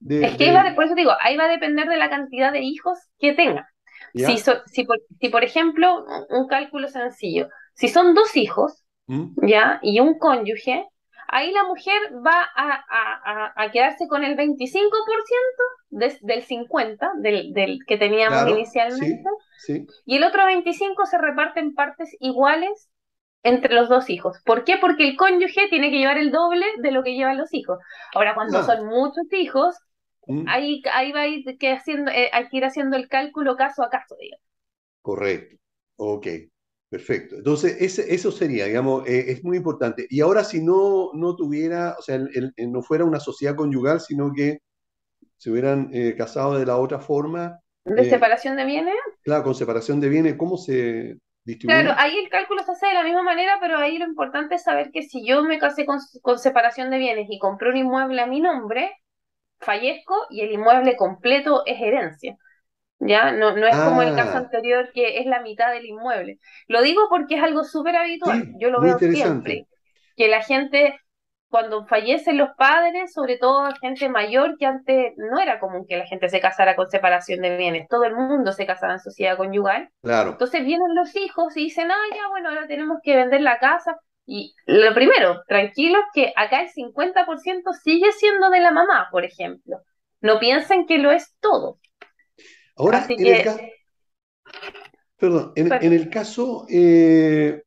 De, 0.00 0.24
es 0.24 0.36
que 0.36 0.44
ahí 0.44 0.54
va, 0.54 0.74
por 0.74 0.84
eso 0.84 0.94
digo, 0.94 1.12
ahí 1.20 1.36
va 1.36 1.44
a 1.44 1.50
depender 1.50 1.86
de 1.86 1.98
la 1.98 2.08
cantidad 2.08 2.52
de 2.52 2.60
hijos 2.62 2.98
que 3.18 3.34
tenga. 3.34 3.68
Si, 4.14 4.38
si, 4.38 4.84
por, 4.84 5.00
si, 5.20 5.28
por, 5.28 5.44
ejemplo, 5.44 6.04
un 6.28 6.46
cálculo 6.48 6.88
sencillo, 6.88 7.48
si 7.74 7.88
son 7.88 8.14
dos 8.14 8.36
hijos, 8.36 8.84
¿Mm? 9.06 9.46
¿ya? 9.46 9.78
Y 9.82 10.00
un 10.00 10.18
cónyuge, 10.18 10.86
ahí 11.28 11.52
la 11.52 11.64
mujer 11.64 11.96
va 12.24 12.48
a, 12.56 12.84
a, 12.88 13.52
a 13.56 13.70
quedarse 13.70 14.08
con 14.08 14.24
el 14.24 14.36
25% 14.36 14.58
del 15.90 16.44
50% 16.44 16.98
del, 17.20 17.52
del, 17.52 17.78
que 17.86 17.96
teníamos 17.96 18.48
inicialmente, 18.48 19.28
y 20.06 20.16
el 20.16 20.24
otro 20.24 20.42
25% 20.44 21.06
se 21.06 21.18
reparte 21.18 21.60
en 21.60 21.74
partes 21.74 22.16
iguales 22.20 22.88
entre 23.42 23.74
los 23.74 23.88
dos 23.88 24.10
hijos. 24.10 24.38
¿Por 24.44 24.64
qué? 24.64 24.76
Porque 24.78 25.08
el 25.08 25.16
cónyuge 25.16 25.68
tiene 25.68 25.90
que 25.90 25.98
llevar 25.98 26.18
el 26.18 26.30
doble 26.30 26.66
de 26.78 26.90
lo 26.90 27.02
que 27.02 27.14
llevan 27.14 27.38
los 27.38 27.52
hijos. 27.54 27.78
Ahora, 28.14 28.34
cuando 28.34 28.62
son 28.62 28.86
muchos 28.86 29.32
hijos, 29.32 29.76
Mm. 30.30 30.48
Ahí, 30.48 30.82
ahí 30.92 31.12
va 31.12 31.22
a 31.22 31.26
ir, 31.28 31.58
que 31.58 31.72
haciendo, 31.72 32.10
eh, 32.10 32.30
hay 32.32 32.48
que 32.48 32.56
ir 32.56 32.64
haciendo 32.64 32.96
el 32.96 33.08
cálculo 33.08 33.56
caso 33.56 33.82
a 33.82 33.90
caso, 33.90 34.16
digamos. 34.18 34.44
Correcto. 35.02 35.56
Ok. 35.96 36.26
Perfecto. 36.90 37.36
Entonces, 37.36 37.76
ese, 37.80 38.12
eso 38.12 38.32
sería, 38.32 38.66
digamos, 38.66 39.06
eh, 39.06 39.30
es 39.30 39.44
muy 39.44 39.56
importante. 39.56 40.08
Y 40.10 40.20
ahora 40.20 40.42
si 40.42 40.60
no, 40.60 41.10
no 41.14 41.36
tuviera, 41.36 41.94
o 41.96 42.02
sea, 42.02 42.18
no 42.18 42.82
fuera 42.82 43.04
una 43.04 43.20
sociedad 43.20 43.54
conyugal, 43.54 44.00
sino 44.00 44.32
que 44.34 44.58
se 45.36 45.52
hubieran 45.52 45.88
eh, 45.92 46.16
casado 46.18 46.58
de 46.58 46.66
la 46.66 46.76
otra 46.78 46.98
forma. 46.98 47.60
¿De 47.84 48.02
eh, 48.02 48.10
separación 48.10 48.56
de 48.56 48.64
bienes? 48.64 48.96
Claro, 49.22 49.44
con 49.44 49.54
separación 49.54 50.00
de 50.00 50.08
bienes, 50.08 50.34
¿cómo 50.34 50.56
se 50.56 51.16
distribuye? 51.44 51.80
Claro, 51.80 51.94
ahí 51.96 52.18
el 52.18 52.28
cálculo 52.28 52.64
se 52.64 52.72
hace 52.72 52.88
de 52.88 52.94
la 52.94 53.04
misma 53.04 53.22
manera, 53.22 53.58
pero 53.60 53.78
ahí 53.78 53.96
lo 53.96 54.06
importante 54.06 54.56
es 54.56 54.64
saber 54.64 54.90
que 54.90 55.02
si 55.02 55.24
yo 55.24 55.44
me 55.44 55.60
casé 55.60 55.86
con, 55.86 55.98
con 56.22 56.40
separación 56.40 56.90
de 56.90 56.98
bienes 56.98 57.28
y 57.30 57.38
compré 57.38 57.70
un 57.70 57.76
inmueble 57.76 58.20
a 58.20 58.26
mi 58.26 58.40
nombre, 58.40 58.90
fallezco 59.60 60.14
y 60.30 60.40
el 60.40 60.52
inmueble 60.52 60.96
completo 60.96 61.62
es 61.66 61.80
herencia. 61.80 62.36
¿ya? 63.00 63.32
No, 63.32 63.56
no 63.56 63.66
es 63.66 63.76
como 63.76 64.02
el 64.02 64.14
caso 64.14 64.32
ah. 64.34 64.38
anterior 64.38 64.90
que 64.92 65.18
es 65.18 65.26
la 65.26 65.40
mitad 65.40 65.72
del 65.72 65.86
inmueble. 65.86 66.38
Lo 66.68 66.82
digo 66.82 67.02
porque 67.08 67.36
es 67.36 67.42
algo 67.42 67.64
súper 67.64 67.96
habitual, 67.96 68.54
yo 68.58 68.70
lo 68.70 68.80
veo 68.80 68.98
siempre, 68.98 69.66
que 70.16 70.28
la 70.28 70.42
gente, 70.42 71.00
cuando 71.48 71.86
fallecen 71.86 72.36
los 72.36 72.50
padres, 72.56 73.12
sobre 73.12 73.38
todo 73.38 73.68
gente 73.80 74.08
mayor, 74.08 74.56
que 74.58 74.66
antes 74.66 75.14
no 75.16 75.40
era 75.40 75.58
común 75.58 75.86
que 75.88 75.96
la 75.96 76.06
gente 76.06 76.28
se 76.28 76.40
casara 76.40 76.76
con 76.76 76.90
separación 76.90 77.40
de 77.40 77.56
bienes, 77.56 77.88
todo 77.88 78.04
el 78.04 78.14
mundo 78.14 78.52
se 78.52 78.66
casaba 78.66 78.92
en 78.92 79.00
sociedad 79.00 79.36
conyugal. 79.36 79.90
Claro. 80.02 80.32
Entonces 80.32 80.64
vienen 80.64 80.94
los 80.94 81.16
hijos 81.16 81.56
y 81.56 81.64
dicen, 81.64 81.90
ah, 81.90 82.14
ya, 82.14 82.28
bueno, 82.28 82.50
ahora 82.50 82.66
tenemos 82.66 82.98
que 83.02 83.16
vender 83.16 83.40
la 83.40 83.58
casa. 83.58 83.98
Y 84.32 84.54
lo 84.64 84.94
primero, 84.94 85.42
tranquilos 85.48 86.02
que 86.14 86.32
acá 86.36 86.62
el 86.62 86.68
50% 86.68 87.72
sigue 87.82 88.12
siendo 88.12 88.48
de 88.48 88.60
la 88.60 88.70
mamá, 88.70 89.08
por 89.10 89.24
ejemplo. 89.24 89.82
No 90.20 90.38
piensen 90.38 90.86
que 90.86 90.98
lo 90.98 91.10
es 91.10 91.34
todo. 91.40 91.80
Ahora, 92.76 93.06
en, 93.08 93.26
el 93.26 93.42
caso, 93.42 93.60
perdón, 95.16 95.52
en, 95.56 95.92
el 95.92 96.10
caso 96.10 96.64
eh, 96.70 97.64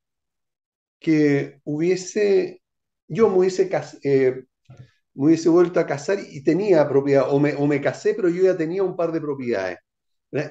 que 1.02 1.60
hubiese, 1.66 2.62
yo 3.10 3.28
me 3.28 3.40
hubiese, 3.40 3.70
eh, 4.04 4.46
me 5.16 5.26
hubiese 5.26 5.50
vuelto 5.50 5.82
a 5.82 5.86
casar 5.86 6.20
y 6.26 6.46
tenía 6.46 6.88
propiedad, 6.88 7.26
o 7.30 7.42
me, 7.42 7.56
o 7.56 7.68
me 7.68 7.82
casé, 7.82 8.14
pero 8.14 8.30
yo 8.30 8.42
ya 8.42 8.56
tenía 8.56 8.84
un 8.84 8.96
par 8.96 9.12
de 9.12 9.20
propiedades. 9.20 9.80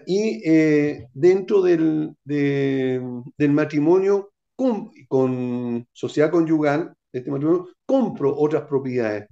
Y 0.06 0.42
eh, 0.44 1.06
dentro 1.14 1.62
del, 1.62 2.14
del 2.22 3.50
matrimonio 3.50 4.31
con, 4.62 4.90
con, 5.08 5.88
sociedad 5.92 6.30
conyugal, 6.30 6.94
este 7.12 7.30
matrimonio, 7.30 7.68
compro 7.84 8.34
otras 8.36 8.62
propiedades. 8.62 9.28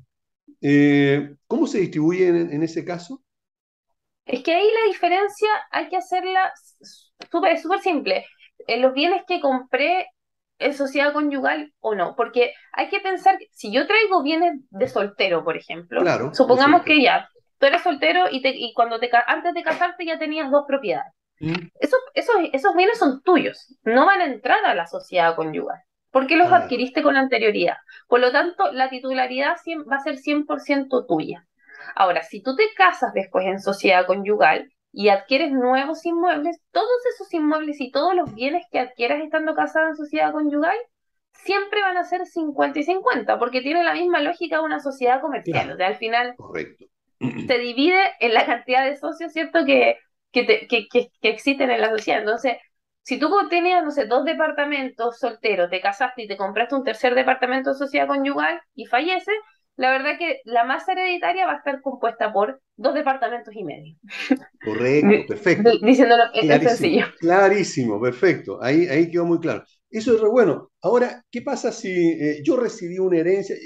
¿Cómo 1.46 1.66
se 1.66 1.78
distribuyen 1.78 2.52
en 2.52 2.62
ese 2.62 2.84
caso? 2.84 3.22
Es 4.26 4.42
que 4.42 4.54
ahí 4.54 4.64
la 4.66 4.92
diferencia 4.92 5.48
hay 5.70 5.88
que 5.88 5.96
hacerla 5.96 6.52
súper 7.30 7.58
súper 7.58 7.80
simple. 7.80 8.26
En 8.66 8.82
los 8.82 8.92
bienes 8.92 9.22
que 9.26 9.40
compré 9.40 10.06
en 10.58 10.74
sociedad 10.74 11.12
conyugal 11.12 11.72
o 11.80 11.94
no, 11.94 12.14
porque 12.14 12.52
hay 12.72 12.88
que 12.88 13.00
pensar, 13.00 13.38
si 13.52 13.72
yo 13.72 13.86
traigo 13.86 14.22
bienes 14.22 14.60
de 14.70 14.88
soltero, 14.88 15.42
por 15.42 15.56
ejemplo, 15.56 16.02
supongamos 16.34 16.82
que 16.82 17.02
ya, 17.02 17.28
tú 17.58 17.66
eres 17.66 17.82
soltero 17.82 18.26
y, 18.30 18.42
te, 18.42 18.50
y 18.50 18.72
cuando 18.74 19.00
te, 19.00 19.10
antes 19.26 19.54
de 19.54 19.62
casarte 19.62 20.04
ya 20.04 20.18
tenías 20.18 20.50
dos 20.50 20.64
propiedades. 20.68 21.12
Esos, 21.40 22.00
esos, 22.14 22.36
esos 22.52 22.74
bienes 22.76 22.98
son 22.98 23.22
tuyos, 23.22 23.74
no 23.82 24.04
van 24.04 24.20
a 24.20 24.26
entrar 24.26 24.64
a 24.64 24.74
la 24.74 24.86
sociedad 24.86 25.34
conyugal, 25.34 25.80
porque 26.10 26.36
los 26.36 26.52
ah. 26.52 26.56
adquiriste 26.56 27.02
con 27.02 27.16
anterioridad. 27.16 27.76
Por 28.08 28.20
lo 28.20 28.30
tanto, 28.30 28.70
la 28.72 28.90
titularidad 28.90 29.56
va 29.90 29.96
a 29.96 30.02
ser 30.02 30.16
100% 30.16 31.06
tuya. 31.06 31.46
Ahora, 31.94 32.22
si 32.22 32.42
tú 32.42 32.54
te 32.56 32.64
casas 32.76 33.14
después 33.14 33.46
en 33.46 33.60
sociedad 33.60 34.06
conyugal 34.06 34.70
y 34.92 35.08
adquieres 35.08 35.52
nuevos 35.52 36.04
inmuebles, 36.04 36.60
todos 36.72 37.06
esos 37.14 37.32
inmuebles 37.32 37.80
y 37.80 37.90
todos 37.90 38.14
los 38.14 38.34
bienes 38.34 38.64
que 38.70 38.80
adquieras 38.80 39.22
estando 39.22 39.54
casada 39.54 39.88
en 39.88 39.96
sociedad 39.96 40.32
conyugal 40.32 40.76
siempre 41.32 41.80
van 41.80 41.96
a 41.96 42.04
ser 42.04 42.26
50 42.26 42.78
y 42.78 42.82
50, 42.82 43.38
porque 43.38 43.62
tiene 43.62 43.82
la 43.82 43.94
misma 43.94 44.20
lógica 44.20 44.56
de 44.56 44.64
una 44.64 44.80
sociedad 44.80 45.20
comercial. 45.20 45.70
O 45.70 45.76
sea, 45.76 45.86
al 45.86 45.96
final 45.96 46.34
Correcto. 46.36 46.84
se 47.18 47.58
divide 47.58 48.00
en 48.20 48.34
la 48.34 48.44
cantidad 48.44 48.84
de 48.84 48.96
socios, 48.96 49.32
¿cierto?, 49.32 49.64
que, 49.64 49.96
que, 50.32 50.66
que, 50.68 50.88
que, 50.88 51.10
existen 51.22 51.70
en 51.70 51.80
la 51.80 51.90
sociedad. 51.90 52.20
Entonces, 52.20 52.54
si 53.02 53.18
tú 53.18 53.30
tenías, 53.48 53.84
no 53.84 53.90
sé, 53.90 54.06
dos 54.06 54.24
departamentos 54.24 55.18
solteros, 55.18 55.70
te 55.70 55.80
casaste 55.80 56.22
y 56.22 56.28
te 56.28 56.36
compraste 56.36 56.74
un 56.74 56.84
tercer 56.84 57.14
departamento 57.14 57.70
de 57.70 57.78
sociedad 57.78 58.06
conyugal 58.06 58.60
y 58.74 58.86
falleces, 58.86 59.34
la 59.76 59.90
verdad 59.90 60.18
que 60.18 60.40
la 60.44 60.64
masa 60.64 60.92
hereditaria 60.92 61.46
va 61.46 61.54
a 61.54 61.56
estar 61.56 61.80
compuesta 61.80 62.32
por 62.32 62.60
dos 62.76 62.94
departamentos 62.94 63.54
y 63.54 63.64
medio. 63.64 63.96
Correcto, 64.62 65.26
perfecto. 65.28 65.70
Diciéndolo 65.80 66.24
en 66.34 66.60
sencillo. 66.60 67.06
Clarísimo, 67.18 68.00
perfecto. 68.00 68.62
Ahí, 68.62 68.86
ahí 68.88 69.10
quedó 69.10 69.24
muy 69.24 69.40
claro. 69.40 69.64
Eso 69.88 70.14
es 70.14 70.20
re 70.20 70.28
bueno. 70.28 70.70
Ahora, 70.82 71.24
¿qué 71.30 71.42
pasa 71.42 71.72
si 71.72 71.90
eh, 71.90 72.42
yo 72.44 72.56
recibí 72.56 72.98
una 72.98 73.18
herencia, 73.18 73.56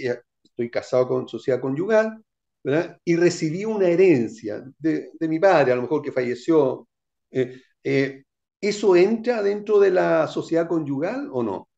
estoy 0.42 0.70
casado 0.70 1.08
con 1.08 1.28
sociedad 1.28 1.60
conyugal, 1.60 2.23
¿verdad? 2.64 2.98
y 3.04 3.14
recibí 3.16 3.64
una 3.64 3.86
herencia 3.86 4.64
de, 4.78 5.10
mi 5.20 5.38
padre, 5.38 5.72
a 5.72 5.76
lo 5.76 5.82
mejor 5.82 6.02
que 6.02 6.12
falleció? 6.12 6.88
Eh, 7.30 7.60
eh, 7.84 8.24
¿Eso 8.60 8.96
entra 8.96 9.42
dentro 9.42 9.78
de 9.78 9.90
la 9.90 10.26
sociedad 10.26 10.66
conyugal 10.66 11.28
o 11.30 11.42
no? 11.42 11.68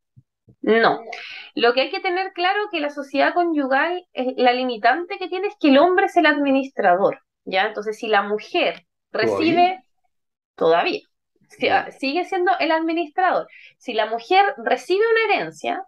No. 0.62 1.01
Lo 1.57 1.72
que 1.74 1.80
hay 1.82 1.91
que 1.91 2.01
tener 2.01 2.32
claro 2.32 2.68
que 2.70 2.80
la 2.80 2.91
sociedad 2.91 3.34
conyugal, 3.34 4.07
la 4.37 4.53
limitante 4.53 5.18
que 5.18 5.28
tiene 5.28 5.49
es 5.49 5.55
que 5.59 5.70
el 5.70 5.78
hombre 5.78 6.07
es 6.07 6.16
el 6.16 6.26
administrador, 6.26 7.20
¿ya? 7.45 7.66
Entonces, 7.66 7.99
si 7.99 8.07
la 8.07 8.22
mujer 8.22 8.87
recibe, 9.11 9.82
todavía, 10.55 11.01
sigue 11.99 12.24
siendo 12.24 12.53
el 12.61 12.70
administrador. 12.70 13.49
Si 13.78 13.93
la 13.93 14.07
mujer 14.07 14.55
recibe 14.59 15.01
una 15.11 15.34
herencia, 15.34 15.84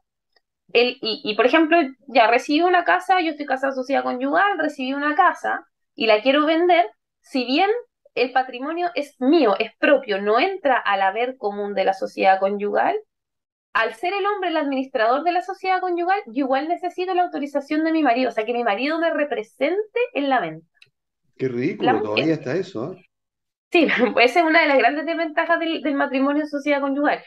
y, 0.73 0.99
y, 1.01 1.35
por 1.35 1.47
ejemplo, 1.47 1.79
ya 2.07 2.27
recibí 2.27 2.61
una 2.61 2.85
casa, 2.85 3.21
yo 3.21 3.31
estoy 3.31 3.47
casada 3.47 3.73
sociedad 3.73 4.03
conyugal, 4.03 4.59
recibí 4.59 4.93
una 4.93 5.15
casa 5.15 5.67
y 5.95 6.07
la 6.07 6.21
quiero 6.23 6.47
vender, 6.47 6.87
si 7.21 7.45
bien 7.45 7.71
el 8.15 8.33
patrimonio 8.33 8.91
es 8.95 9.21
mío, 9.21 9.55
es 9.59 9.71
propio, 9.79 10.21
no 10.21 10.39
entra 10.39 10.77
al 10.77 11.03
haber 11.03 11.37
común 11.37 11.75
de 11.75 11.85
la 11.85 11.95
sociedad 11.95 12.39
conyugal, 12.41 12.97
al 13.73 13.95
ser 13.95 14.13
el 14.13 14.27
hombre 14.27 14.51
el 14.51 14.57
administrador 14.57 15.23
de 15.23 15.33
la 15.33 15.43
sociedad 15.43 15.81
conyugal, 15.81 16.21
yo 16.27 16.45
igual 16.45 16.69
necesito 16.69 17.15
la 17.15 17.23
autorización 17.23 17.85
de 17.85 17.93
mi 17.93 18.03
marido, 18.03 18.31
o 18.31 18.33
sea, 18.33 18.45
que 18.45 18.53
mi 18.53 18.65
marido 18.65 18.99
me 18.99 19.11
represente 19.11 20.01
en 20.15 20.29
la 20.29 20.41
venta. 20.41 20.67
Qué 21.37 21.49
ridículo, 21.49 22.03
todavía 22.03 22.35
está 22.35 22.57
eso. 22.57 22.95
¿eh? 22.95 23.05
Sí, 23.71 23.87
esa 24.21 24.41
es 24.41 24.47
una 24.47 24.63
de 24.63 24.69
las 24.69 24.79
grandes 24.79 25.07
desventajas 25.07 25.61
del, 25.61 25.95
matrimonio 25.95 26.43
en 26.43 26.49
sociedad 26.49 26.81
conyugal. 26.81 27.23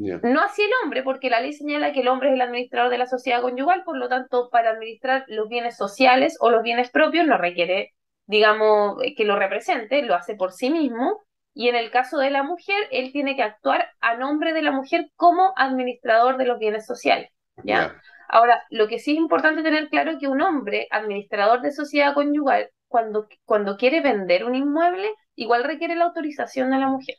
No 0.00 0.40
así 0.40 0.62
el 0.62 0.70
hombre, 0.82 1.02
porque 1.02 1.28
la 1.28 1.40
ley 1.40 1.52
señala 1.52 1.92
que 1.92 2.00
el 2.00 2.08
hombre 2.08 2.28
es 2.28 2.34
el 2.34 2.40
administrador 2.40 2.90
de 2.90 2.98
la 2.98 3.06
sociedad 3.06 3.42
conyugal, 3.42 3.84
por 3.84 3.98
lo 3.98 4.08
tanto, 4.08 4.48
para 4.50 4.70
administrar 4.70 5.24
los 5.28 5.48
bienes 5.48 5.76
sociales 5.76 6.36
o 6.40 6.50
los 6.50 6.62
bienes 6.62 6.90
propios 6.90 7.26
no 7.26 7.36
requiere, 7.36 7.92
digamos, 8.26 8.96
que 9.16 9.24
lo 9.24 9.38
represente, 9.38 10.02
lo 10.02 10.14
hace 10.14 10.34
por 10.36 10.52
sí 10.52 10.70
mismo, 10.70 11.20
y 11.52 11.68
en 11.68 11.76
el 11.76 11.90
caso 11.90 12.18
de 12.18 12.30
la 12.30 12.42
mujer, 12.42 12.88
él 12.90 13.12
tiene 13.12 13.36
que 13.36 13.42
actuar 13.42 13.88
a 14.00 14.16
nombre 14.16 14.52
de 14.52 14.62
la 14.62 14.70
mujer 14.70 15.10
como 15.16 15.52
administrador 15.56 16.38
de 16.38 16.46
los 16.46 16.58
bienes 16.58 16.86
sociales. 16.86 17.30
¿ya? 17.64 18.00
Ahora, 18.28 18.62
lo 18.70 18.88
que 18.88 18.98
sí 18.98 19.12
es 19.12 19.18
importante 19.18 19.62
tener 19.62 19.88
claro 19.88 20.12
es 20.12 20.18
que 20.18 20.28
un 20.28 20.40
hombre 20.40 20.86
administrador 20.90 21.60
de 21.60 21.72
sociedad 21.72 22.14
conyugal, 22.14 22.70
cuando, 22.88 23.26
cuando 23.44 23.76
quiere 23.76 24.00
vender 24.00 24.44
un 24.44 24.54
inmueble, 24.54 25.10
igual 25.34 25.64
requiere 25.64 25.96
la 25.96 26.06
autorización 26.06 26.70
de 26.70 26.78
la 26.78 26.88
mujer. 26.88 27.16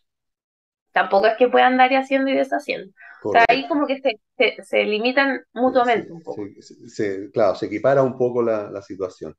Tampoco 0.92 1.28
es 1.28 1.38
que 1.38 1.48
pueda 1.48 1.68
andar 1.68 1.92
haciendo 1.92 2.30
y 2.30 2.36
deshaciendo. 2.36 2.92
O 3.24 3.32
sea, 3.32 3.46
ahí 3.48 3.68
como 3.68 3.86
que 3.86 4.02
se, 4.02 4.64
se, 4.64 4.84
limitan 4.84 5.42
mutuamente 5.54 6.12
un 6.12 6.22
poco. 6.22 6.44
claro, 7.32 7.56
se 7.56 7.68
equipara 7.68 8.02
un 8.02 8.18
poco 8.18 8.42
la, 8.42 8.72
la 8.72 8.82
situación. 8.82 9.36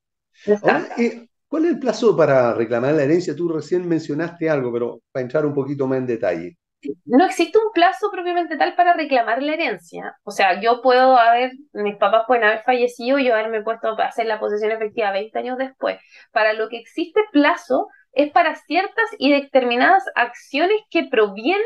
¿Cuál 1.52 1.66
es 1.66 1.72
el 1.72 1.78
plazo 1.78 2.16
para 2.16 2.54
reclamar 2.54 2.94
la 2.94 3.02
herencia? 3.02 3.36
Tú 3.36 3.48
recién 3.48 3.86
mencionaste 3.86 4.48
algo, 4.48 4.72
pero 4.72 5.00
para 5.12 5.22
entrar 5.22 5.44
un 5.44 5.52
poquito 5.52 5.86
más 5.86 5.98
en 5.98 6.06
detalle. 6.06 6.56
No 7.04 7.24
existe 7.26 7.58
un 7.58 7.70
plazo 7.72 8.10
propiamente 8.10 8.56
tal 8.56 8.74
para 8.74 8.94
reclamar 8.94 9.42
la 9.42 9.52
herencia. 9.52 10.16
O 10.24 10.30
sea, 10.30 10.60
yo 10.60 10.82
puedo 10.82 11.16
haber, 11.16 11.52
mis 11.72 11.96
papás 11.96 12.24
pueden 12.26 12.44
haber 12.44 12.62
fallecido 12.62 13.18
y 13.18 13.26
yo 13.26 13.34
haberme 13.34 13.62
puesto 13.62 13.88
a 13.88 14.06
hacer 14.06 14.26
la 14.26 14.40
posesión 14.40 14.72
efectiva 14.72 15.12
20 15.12 15.38
años 15.38 15.58
después. 15.58 16.00
Para 16.32 16.54
lo 16.54 16.68
que 16.68 16.78
existe 16.78 17.20
plazo 17.32 17.88
es 18.12 18.30
para 18.30 18.54
ciertas 18.56 19.06
y 19.18 19.32
determinadas 19.32 20.04
acciones 20.14 20.80
que 20.90 21.04
provienen 21.04 21.62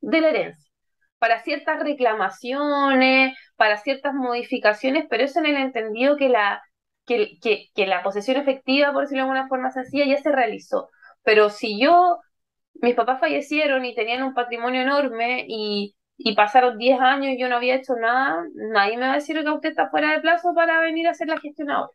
de 0.00 0.20
la 0.20 0.28
herencia. 0.30 0.70
Para 1.18 1.42
ciertas 1.42 1.80
reclamaciones, 1.80 3.36
para 3.56 3.76
ciertas 3.78 4.14
modificaciones, 4.14 5.06
pero 5.10 5.24
eso 5.24 5.40
en 5.40 5.46
el 5.46 5.56
entendido 5.56 6.16
que 6.16 6.28
la, 6.28 6.62
que, 7.06 7.86
la 7.86 8.02
posesión 8.02 8.36
efectiva, 8.36 8.92
por 8.92 9.02
decirlo 9.02 9.24
de 9.24 9.30
alguna 9.30 9.48
forma 9.48 9.70
sencilla, 9.70 10.06
ya 10.06 10.22
se 10.22 10.32
realizó. 10.32 10.88
Pero 11.22 11.50
si 11.50 11.78
yo, 11.80 12.18
mis 12.74 12.94
papás 12.94 13.20
fallecieron 13.20 13.84
y 13.84 13.94
tenían 13.94 14.22
un 14.22 14.34
patrimonio 14.34 14.82
enorme 14.82 15.44
y, 15.48 15.94
pasaron 16.36 16.78
10 16.78 17.00
años 17.00 17.32
y 17.32 17.40
yo 17.40 17.48
no 17.48 17.56
había 17.56 17.76
hecho 17.76 17.94
nada, 17.96 18.44
nadie 18.54 18.96
me 18.96 19.06
va 19.06 19.12
a 19.12 19.16
decir 19.16 19.42
que 19.42 19.50
usted 19.50 19.70
está 19.70 19.90
fuera 19.90 20.12
de 20.12 20.20
plazo 20.20 20.54
para 20.54 20.80
venir 20.80 21.06
a 21.08 21.10
hacer 21.12 21.28
la 21.28 21.38
gestión 21.38 21.70
ahora. 21.70 21.92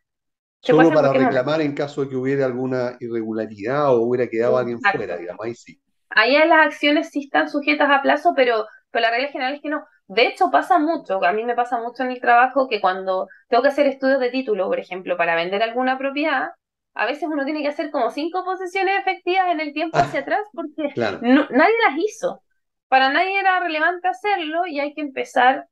Solo 0.61 0.89
para 0.89 1.13
reclamar 1.13 1.61
en 1.61 1.73
caso 1.73 2.01
de 2.01 2.09
que 2.09 2.15
hubiera 2.15 2.45
alguna 2.45 2.97
irregularidad 2.99 3.95
o 3.95 4.01
hubiera 4.01 4.27
quedado 4.27 4.57
alguien 4.57 4.79
fuera, 4.81 5.17
digamos, 5.17 5.45
ahí 5.45 5.55
sí. 5.55 5.79
Ahí 6.09 6.37
las 6.47 6.67
acciones 6.67 7.09
sí 7.09 7.25
están 7.25 7.49
sujetas 7.49 7.89
a 7.91 8.01
plazo, 8.01 8.33
pero 8.35 8.65
pero 8.95 9.07
la 9.07 9.11
regla 9.11 9.27
general 9.27 9.55
es 9.55 9.61
que 9.61 9.67
no. 9.67 9.85
De 10.07 10.25
hecho, 10.25 10.49
pasa 10.51 10.79
mucho, 10.79 11.21
a 11.21 11.33
mí 11.33 11.43
me 11.43 11.53
pasa 11.53 11.79
mucho 11.81 12.03
en 12.03 12.11
el 12.11 12.21
trabajo 12.21 12.69
que 12.69 12.79
cuando 12.79 13.27
tengo 13.49 13.61
que 13.61 13.67
hacer 13.67 13.87
estudios 13.87 14.21
de 14.21 14.29
título, 14.29 14.67
por 14.67 14.79
ejemplo, 14.79 15.17
para 15.17 15.35
vender 15.35 15.61
alguna 15.61 15.97
propiedad, 15.97 16.51
a 16.93 17.05
veces 17.05 17.27
uno 17.29 17.43
tiene 17.43 17.61
que 17.61 17.67
hacer 17.67 17.91
como 17.91 18.09
cinco 18.09 18.45
posesiones 18.45 18.97
efectivas 18.97 19.47
en 19.51 19.59
el 19.59 19.73
tiempo 19.73 19.97
hacia 19.97 20.21
atrás 20.21 20.39
porque 20.53 20.93
nadie 20.95 21.75
las 21.89 21.97
hizo. 21.97 22.41
Para 22.87 23.09
nadie 23.09 23.37
era 23.37 23.59
relevante 23.59 24.07
hacerlo 24.07 24.65
y 24.65 24.79
hay 24.79 24.93
que 24.93 25.01
empezar, 25.01 25.67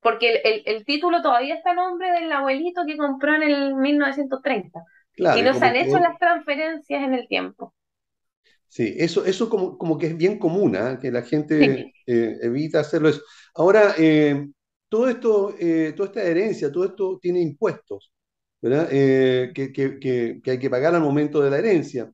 porque 0.00 0.62
el, 0.64 0.84
título 0.84 1.22
todavía 1.22 1.56
está 1.56 1.70
a 1.70 1.74
nombre 1.74 2.12
del 2.12 2.30
abuelito 2.30 2.82
que 2.86 2.96
compró 2.96 3.34
en 3.34 3.42
el 3.42 3.74
1930. 3.74 4.84
y 5.16 5.42
no 5.42 5.54
se 5.54 5.64
han 5.64 5.76
hecho 5.76 5.98
las 5.98 6.18
transferencias 6.18 7.02
en 7.02 7.14
el 7.14 7.26
tiempo. 7.28 7.74
Sí, 8.68 8.94
eso, 8.98 9.24
eso 9.24 9.48
como, 9.48 9.78
como 9.78 9.96
que 9.96 10.08
es 10.08 10.16
bien 10.16 10.38
común, 10.38 10.76
¿ah? 10.76 10.98
que 11.00 11.10
la 11.10 11.22
gente 11.22 11.92
eh, 12.06 12.38
evita 12.42 12.80
hacerlo 12.80 13.08
eso. 13.08 13.22
Ahora, 13.54 13.94
eh, 13.96 14.48
todo 14.88 15.08
esto, 15.08 15.54
eh, 15.58 15.92
toda 15.96 16.08
esta 16.08 16.22
herencia, 16.22 16.70
todo 16.70 16.84
esto 16.84 17.18
tiene 17.20 17.40
impuestos, 17.40 18.12
¿verdad? 18.60 18.88
Que, 18.88 19.72
que, 19.72 19.98
que, 19.98 20.50
hay 20.50 20.58
que 20.58 20.70
pagar 20.70 20.94
al 20.94 21.02
momento 21.02 21.40
de 21.40 21.50
la 21.50 21.58
herencia. 21.58 22.10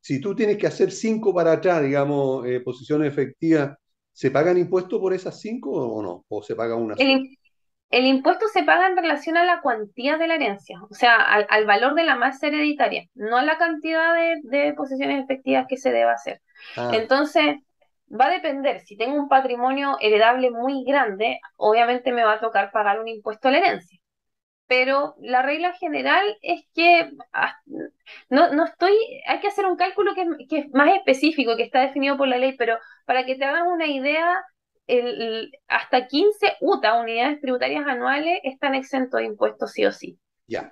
Si 0.00 0.20
tú 0.20 0.34
tienes 0.34 0.56
que 0.56 0.66
hacer 0.66 0.90
cinco 0.90 1.34
para 1.34 1.52
atrás, 1.52 1.82
digamos, 1.82 2.46
posiciones 2.64 3.08
efectivas, 3.12 3.76
¿se 4.20 4.30
pagan 4.30 4.58
impuestos 4.58 5.00
por 5.00 5.14
esas 5.14 5.40
cinco 5.40 5.70
o 5.70 6.02
no? 6.02 6.26
¿O 6.28 6.42
se 6.42 6.54
paga 6.54 6.74
una? 6.74 6.94
El 6.98 8.04
impuesto 8.04 8.48
se 8.48 8.64
paga 8.64 8.86
en 8.86 8.94
relación 8.94 9.38
a 9.38 9.44
la 9.44 9.62
cuantía 9.62 10.18
de 10.18 10.28
la 10.28 10.34
herencia, 10.34 10.78
o 10.82 10.92
sea, 10.92 11.16
al, 11.16 11.64
valor 11.64 11.94
de 11.94 12.04
la 12.04 12.16
masa 12.16 12.48
hereditaria, 12.48 13.06
no 13.14 13.38
a 13.38 13.42
la 13.42 13.56
cantidad 13.56 14.14
de, 14.42 14.74
posesiones 14.74 15.24
efectivas 15.24 15.64
que 15.66 15.78
se 15.78 15.90
deba 15.90 16.12
hacer. 16.12 16.42
Ah. 16.76 16.90
Entonces, 16.92 17.56
va 18.08 18.26
a 18.26 18.30
depender, 18.30 18.80
si 18.82 18.98
tengo 18.98 19.14
un 19.14 19.30
patrimonio 19.30 19.96
heredable 20.00 20.50
muy 20.50 20.84
grande, 20.84 21.40
obviamente 21.56 22.12
me 22.12 22.22
va 22.22 22.34
a 22.34 22.40
tocar 22.40 22.72
pagar 22.72 23.00
un 23.00 23.08
impuesto 23.08 23.48
a 23.48 23.52
la 23.52 23.58
herencia. 23.58 23.98
Pero 24.66 25.14
la 25.18 25.40
regla 25.40 25.72
general 25.72 26.36
es 26.42 26.60
que 26.74 27.10
no, 28.30 28.52
no 28.52 28.64
estoy, 28.64 28.94
hay 29.26 29.40
que 29.40 29.48
hacer 29.48 29.66
un 29.66 29.76
cálculo 29.76 30.14
que, 30.14 30.26
que 30.48 30.58
es 30.60 30.70
más 30.72 30.94
específico, 30.96 31.56
que 31.56 31.64
está 31.64 31.80
definido 31.80 32.16
por 32.16 32.28
la 32.28 32.38
ley, 32.38 32.56
pero 32.56 32.78
para 33.04 33.26
que 33.26 33.36
te 33.36 33.44
hagas 33.44 33.64
una 33.66 33.86
idea, 33.86 34.44
el, 34.86 35.52
hasta 35.68 36.06
15 36.06 36.54
UTA, 36.60 37.00
unidades 37.00 37.40
tributarias 37.40 37.86
anuales, 37.86 38.40
están 38.44 38.74
exentos 38.74 39.20
de 39.20 39.26
impuestos 39.26 39.72
sí 39.72 39.84
o 39.84 39.92
sí. 39.92 40.18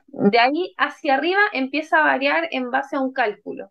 De 0.06 0.38
ahí 0.38 0.74
hacia 0.76 1.14
arriba 1.14 1.40
empieza 1.52 1.98
a 2.00 2.04
variar 2.04 2.48
en 2.50 2.70
base 2.70 2.96
a 2.96 3.00
un 3.00 3.12
cálculo. 3.12 3.70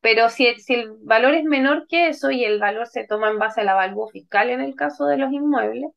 Pero 0.00 0.28
si, 0.28 0.54
si 0.60 0.74
el 0.74 0.92
valor 1.02 1.34
es 1.34 1.44
menor 1.44 1.86
que 1.88 2.08
eso 2.08 2.30
y 2.30 2.44
el 2.44 2.60
valor 2.60 2.86
se 2.86 3.04
toma 3.06 3.30
en 3.30 3.38
base 3.38 3.62
al 3.62 3.68
avalúo 3.68 4.08
fiscal 4.08 4.50
en 4.50 4.60
el 4.60 4.76
caso 4.76 5.06
de 5.06 5.16
los 5.18 5.32
inmuebles, 5.32 5.90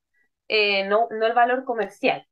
eh, 0.47 0.85
no, 0.87 1.07
no 1.11 1.27
el 1.27 1.33
valor 1.33 1.63
comercial. 1.63 2.25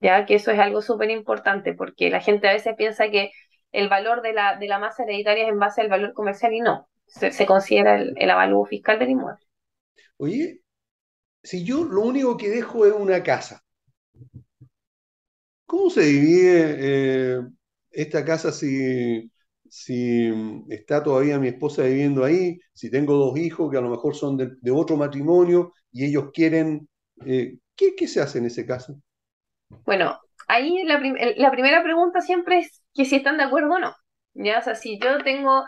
Ya 0.00 0.26
que 0.26 0.36
eso 0.36 0.52
es 0.52 0.58
algo 0.60 0.82
súper 0.82 1.10
importante 1.10 1.74
porque 1.74 2.10
la 2.10 2.20
gente 2.20 2.48
a 2.48 2.52
veces 2.52 2.74
piensa 2.76 3.10
que 3.10 3.32
el 3.72 3.88
valor 3.88 4.22
de 4.22 4.32
la, 4.32 4.56
de 4.56 4.66
la 4.66 4.78
masa 4.78 5.04
hereditaria 5.04 5.44
es 5.44 5.50
en 5.50 5.58
base 5.58 5.80
al 5.80 5.88
valor 5.88 6.12
comercial 6.14 6.54
y 6.54 6.60
no, 6.60 6.88
se, 7.06 7.46
considera 7.46 7.96
el, 8.00 8.14
el 8.16 8.30
avalúo 8.30 8.64
fiscal 8.64 8.98
del 8.98 9.10
inmueble. 9.10 9.44
Oye, 10.16 10.62
si 11.42 11.64
yo 11.64 11.84
lo 11.84 12.02
único 12.02 12.36
que 12.36 12.48
dejo 12.48 12.86
es 12.86 12.92
una 12.92 13.22
casa, 13.22 13.62
¿cómo 15.66 15.90
se 15.90 16.02
divide 16.02 16.76
eh, 16.78 17.40
esta 17.90 18.24
casa 18.24 18.52
si, 18.52 19.30
si 19.68 20.30
está 20.68 21.02
todavía 21.02 21.38
mi 21.38 21.48
esposa 21.48 21.84
viviendo 21.84 22.24
ahí, 22.24 22.58
si 22.72 22.90
tengo 22.90 23.14
dos 23.14 23.38
hijos 23.38 23.70
que 23.70 23.78
a 23.78 23.82
lo 23.82 23.90
mejor 23.90 24.14
son 24.14 24.36
de, 24.36 24.70
otro 24.70 24.96
matrimonio 24.96 25.72
y 25.92 26.04
ellos 26.04 26.30
quieren, 26.32 26.88
eh, 27.24 27.58
¿qué, 27.76 28.08
se 28.08 28.20
hace 28.20 28.38
en 28.38 28.46
ese 28.46 28.66
caso? 28.66 29.00
Bueno, 29.84 30.18
ahí 30.48 30.82
la, 30.84 31.00
la 31.36 31.50
primera 31.50 31.82
pregunta 31.82 32.20
siempre 32.20 32.58
es 32.58 32.82
que 32.98 33.04
si 33.04 33.16
están 33.16 33.38
de 33.38 33.44
acuerdo 33.44 33.74
o 33.74 33.78
no. 33.78 33.94
¿ya? 34.34 34.58
O 34.58 34.62
sea, 34.62 34.74
si 34.74 34.98
yo 34.98 35.18
tengo 35.22 35.64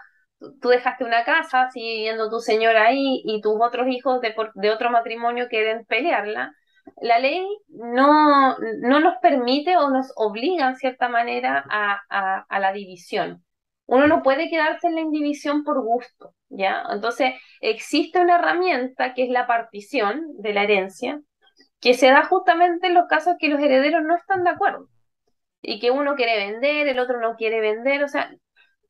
tú 0.61 0.69
dejaste 0.69 1.05
una 1.05 1.25
casa, 1.25 1.71
sigue 1.71 1.95
viviendo 1.97 2.31
tu 2.31 2.41
señora 2.41 2.87
ahí 2.87 3.23
y 3.25 3.41
tus 3.41 3.55
otros 3.61 3.89
hijos 3.89 4.21
de, 4.21 4.35
de 4.55 4.71
otro 4.71 4.91
matrimonio 4.91 5.49
quieren 5.49 5.85
pelearla, 5.87 6.55
la 7.03 7.19
ley 7.19 7.47
no, 7.69 8.57
no 8.59 9.01
nos 9.01 9.19
permite 9.19 9.77
o 9.77 9.91
nos 9.91 10.13
obliga 10.17 10.69
en 10.69 10.77
cierta 10.77 11.09
manera 11.09 11.65
a, 11.71 12.45
a, 12.49 12.59
la 12.59 12.73
división. 12.73 13.45
Uno 13.87 14.07
no 14.07 14.23
puede 14.23 14.49
quedarse 14.49 14.89
en 14.89 14.95
la 14.95 15.01
indivisión 15.03 15.63
por 15.63 15.83
gusto, 15.83 16.35
¿ya? 16.49 16.85
Entonces, 16.91 17.35
existe 17.61 18.21
una 18.21 18.37
herramienta 18.37 19.15
que 19.15 19.25
es 19.25 19.31
la 19.31 19.47
partición 19.47 20.25
de 20.39 20.55
la 20.55 20.63
herencia, 20.65 21.21
que 21.81 21.95
se 21.95 22.07
da 22.07 22.25
justamente 22.25 22.87
en 22.87 22.95
los 22.95 23.07
casos 23.09 23.35
que 23.39 23.49
los 23.49 23.61
herederos 23.61 24.03
no 24.05 24.17
están 24.17 24.45
de 24.45 24.51
acuerdo 24.51 24.89
y 25.63 25.81
que 25.81 25.91
uno 25.91 26.15
quiere 26.17 26.37
vender, 26.37 26.89
el 26.89 26.99
otro 26.99 27.21
no 27.21 27.37
quiere 27.37 27.61
vender, 27.61 28.03
o 28.03 28.09
sea, 28.09 28.31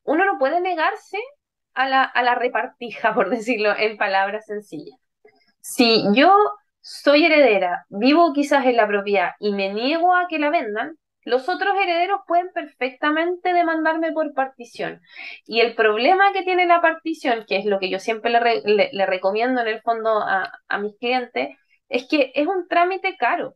uno 0.03 0.25
no 0.25 0.37
puede 0.39 0.61
negarse 0.61 1.17
a 1.73 1.87
la, 1.87 2.03
a 2.03 2.23
la 2.23 2.35
repartija, 2.35 3.13
por 3.15 3.29
decirlo 3.29 3.75
en 3.77 3.97
palabras 3.97 4.45
sencillas. 4.45 4.99
Si 5.59 6.03
yo 6.13 6.35
soy 6.81 7.25
heredera, 7.25 7.85
vivo 7.89 8.33
quizás 8.33 8.65
en 8.65 8.77
la 8.77 8.87
propiedad 8.87 9.31
y 9.39 9.53
me 9.53 9.73
niego 9.73 10.15
a 10.15 10.27
que 10.27 10.39
la 10.39 10.49
vendan, 10.49 10.97
los 11.23 11.47
otros 11.49 11.75
herederos 11.75 12.21
pueden 12.27 12.51
perfectamente 12.51 13.53
demandarme 13.53 14.11
por 14.11 14.33
partición. 14.33 15.01
Y 15.45 15.59
el 15.61 15.75
problema 15.75 16.33
que 16.33 16.41
tiene 16.43 16.65
la 16.65 16.81
partición, 16.81 17.45
que 17.47 17.57
es 17.57 17.65
lo 17.65 17.79
que 17.79 17.89
yo 17.89 17.99
siempre 17.99 18.31
le, 18.31 18.89
le, 18.91 19.05
recomiendo 19.05 19.61
en 19.61 19.67
el 19.67 19.81
fondo 19.81 20.19
a, 20.19 20.51
a, 20.67 20.77
mis 20.79 20.97
clientes, 20.97 21.55
es 21.89 22.07
que 22.07 22.31
es 22.33 22.47
un 22.47 22.67
trámite 22.67 23.17
caro, 23.17 23.55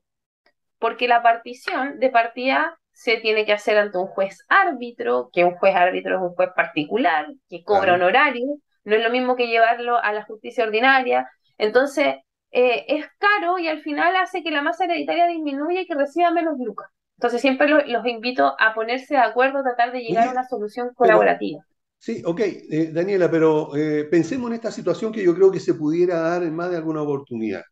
porque 0.77 1.07
la 1.07 1.23
partición 1.23 1.99
de 1.99 2.09
partida 2.09 2.77
se 2.95 3.17
tiene 3.17 3.45
que 3.45 3.51
hacer 3.51 3.77
ante 3.77 3.97
un 3.97 4.07
juez 4.07 4.45
árbitro, 4.47 5.29
que 5.33 5.43
un 5.43 5.55
juez 5.55 5.75
árbitro 5.75 6.15
es 6.15 6.21
un 6.21 6.33
juez 6.33 6.49
particular, 6.55 7.27
que 7.49 7.61
cobra 7.61 7.95
honorario, 7.95 8.45
no 8.85 8.95
es 8.95 9.03
lo 9.03 9.09
mismo 9.09 9.35
que 9.35 9.47
llevarlo 9.47 9.97
a 9.97 10.13
la 10.13 10.23
justicia 10.23 10.63
ordinaria. 10.63 11.29
Entonces, 11.57 12.15
eh, 12.51 12.85
es 12.87 13.05
caro 13.19 13.59
y 13.59 13.67
al 13.67 13.81
final 13.81 14.15
hace 14.15 14.41
que 14.41 14.49
la 14.49 14.61
masa 14.61 14.85
hereditaria 14.85 15.27
disminuya 15.27 15.81
y 15.81 15.87
que 15.87 15.93
reciba 15.93 16.31
menos 16.31 16.57
lucas. 16.57 16.89
Entonces, 17.17 17.41
siempre 17.41 17.67
los 17.67 18.05
invito 18.05 18.55
a 18.57 18.73
ponerse 18.73 19.15
de 19.15 19.21
acuerdo, 19.21 19.59
a 19.59 19.63
tratar 19.63 19.91
de 19.91 19.99
llegar 19.99 20.29
a 20.29 20.31
una 20.31 20.47
solución 20.47 20.91
colaborativa. 20.95 21.65
sí, 21.97 22.21
ok, 22.25 22.39
eh, 22.39 22.91
Daniela, 22.93 23.29
pero 23.29 23.75
eh, 23.75 24.05
pensemos 24.05 24.49
en 24.49 24.55
esta 24.55 24.71
situación 24.71 25.11
que 25.11 25.23
yo 25.23 25.35
creo 25.35 25.51
que 25.51 25.59
se 25.59 25.73
pudiera 25.73 26.19
dar 26.19 26.43
en 26.43 26.55
más 26.55 26.69
de 26.69 26.77
alguna 26.77 27.01
oportunidad. 27.01 27.63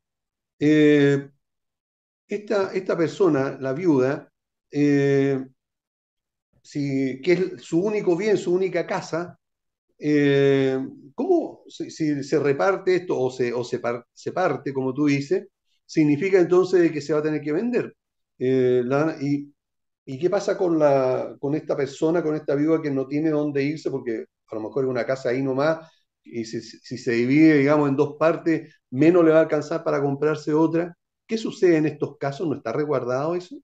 esta, 0.59 1.31
esta 2.73 2.97
persona, 2.97 3.57
la 3.59 3.73
viuda, 3.73 4.32
eh, 4.73 5.39
si, 6.61 7.21
que 7.21 7.33
es 7.33 7.63
su 7.63 7.79
único 7.81 8.15
bien, 8.17 8.37
su 8.37 8.53
única 8.53 8.85
casa, 8.87 9.39
eh, 9.99 10.79
¿cómo 11.15 11.63
si, 11.67 11.91
se 12.23 12.39
reparte 12.39 12.95
esto 12.95 13.19
o, 13.19 13.31
se, 13.31 13.53
o 13.53 13.63
se, 13.63 13.79
parte, 14.33 14.73
como 14.73 14.93
tú 14.93 15.07
dices, 15.07 15.47
significa 15.85 16.39
entonces 16.39 16.91
que 16.91 17.01
se 17.01 17.13
va 17.13 17.19
a 17.19 17.23
tener 17.23 17.41
que 17.41 17.51
vender? 17.53 17.95
Eh, 18.39 18.83
y, 19.21 19.53
y, 20.05 20.19
qué 20.19 20.29
pasa 20.29 20.57
con, 20.57 20.79
la, 20.79 21.35
con 21.39 21.55
esta 21.55 21.75
persona, 21.77 22.23
con 22.23 22.35
esta 22.35 22.55
viuda 22.55 22.81
que 22.81 22.91
no 22.91 23.07
tiene 23.07 23.29
dónde 23.31 23.63
irse? 23.63 23.91
Porque 23.91 24.25
a 24.47 24.55
lo 24.55 24.61
mejor 24.61 24.85
es 24.85 24.89
una 24.89 25.05
casa 25.05 25.29
ahí 25.29 25.41
nomás, 25.41 25.89
y 26.23 26.45
si, 26.45 26.61
si 26.61 26.97
se 26.97 27.11
divide, 27.13 27.57
digamos, 27.59 27.89
en 27.89 27.95
dos 27.97 28.15
partes, 28.19 28.73
menos 28.91 29.23
le 29.25 29.31
va 29.31 29.39
a 29.39 29.41
alcanzar 29.43 29.83
para 29.83 30.01
comprarse 30.01 30.53
otra. 30.53 30.97
¿Qué 31.27 31.37
sucede 31.37 31.77
en 31.77 31.85
estos 31.87 32.17
casos? 32.17 32.47
¿No 32.47 32.55
está 32.55 32.71
resguardado 32.73 33.35
eso? 33.35 33.57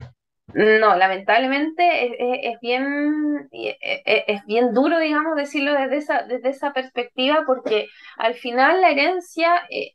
No, 0.54 0.96
lamentablemente 0.96 2.50
es, 2.50 2.60
bien, 2.60 3.48
es, 3.52 4.46
bien 4.46 4.74
duro, 4.74 5.00
digamos, 5.00 5.36
decirlo 5.36 5.74
desde 5.74 5.98
esa, 5.98 6.24
desde 6.24 6.50
esa 6.50 6.74
perspectiva, 6.74 7.44
porque 7.46 7.88
al 8.18 8.34
final 8.34 8.82
la 8.82 8.90
herencia 8.90 9.64
eh, 9.70 9.94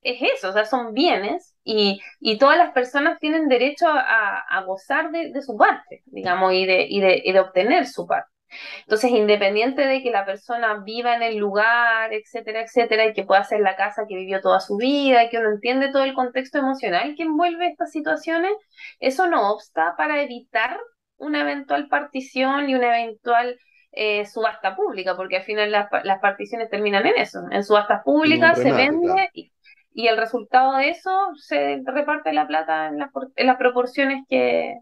es 0.00 0.22
eso, 0.36 0.48
o 0.48 0.52
sea, 0.52 0.64
son 0.64 0.94
bienes 0.94 1.54
y, 1.62 2.00
y 2.20 2.38
todas 2.38 2.56
las 2.56 2.72
personas 2.72 3.18
tienen 3.18 3.48
derecho 3.48 3.86
a, 3.88 4.64
gozar 4.66 5.10
de, 5.10 5.42
su 5.42 5.56
parte, 5.56 6.02
digamos, 6.06 6.52
y 6.54 6.66
de, 6.66 6.86
y 6.88 7.00
de, 7.00 7.22
y 7.24 7.32
de 7.32 7.40
obtener 7.40 7.86
su 7.86 8.06
parte. 8.06 8.31
Entonces, 8.80 9.10
independiente 9.10 9.86
de 9.86 10.02
que 10.02 10.10
la 10.10 10.24
persona 10.24 10.82
viva 10.84 11.14
en 11.14 11.22
el 11.22 11.36
lugar, 11.36 12.12
etcétera, 12.12 12.62
etcétera, 12.62 13.06
y 13.06 13.12
que 13.12 13.24
pueda 13.24 13.44
ser 13.44 13.60
la 13.60 13.76
casa 13.76 14.04
que 14.08 14.16
vivió 14.16 14.40
toda 14.40 14.60
su 14.60 14.76
vida, 14.76 15.24
y 15.24 15.28
que 15.28 15.38
uno 15.38 15.50
entiende 15.50 15.90
todo 15.90 16.04
el 16.04 16.14
contexto 16.14 16.58
emocional 16.58 17.14
que 17.16 17.22
envuelve 17.22 17.68
estas 17.68 17.90
situaciones, 17.90 18.52
eso 19.00 19.26
no 19.26 19.52
obsta 19.52 19.94
para 19.96 20.22
evitar 20.22 20.78
una 21.16 21.42
eventual 21.42 21.88
partición 21.88 22.68
y 22.68 22.74
una 22.74 22.98
eventual 22.98 23.58
eh, 23.92 24.26
subasta 24.26 24.74
pública, 24.74 25.16
porque 25.16 25.36
al 25.36 25.44
final 25.44 25.70
las, 25.70 25.88
particiones 26.20 26.70
terminan 26.70 27.06
en 27.06 27.16
eso, 27.16 27.40
en 27.50 27.62
subastas 27.62 28.02
públicas 28.02 28.58
se 28.58 28.72
vende 28.72 29.30
y, 29.34 29.52
el 29.94 30.16
resultado 30.16 30.78
de 30.78 30.88
eso 30.88 31.10
se 31.36 31.82
reparte 31.84 32.32
la 32.32 32.46
plata 32.46 32.88
en, 32.88 32.98
en 33.36 33.46
las 33.46 33.56
proporciones 33.58 34.24
que, 34.26 34.78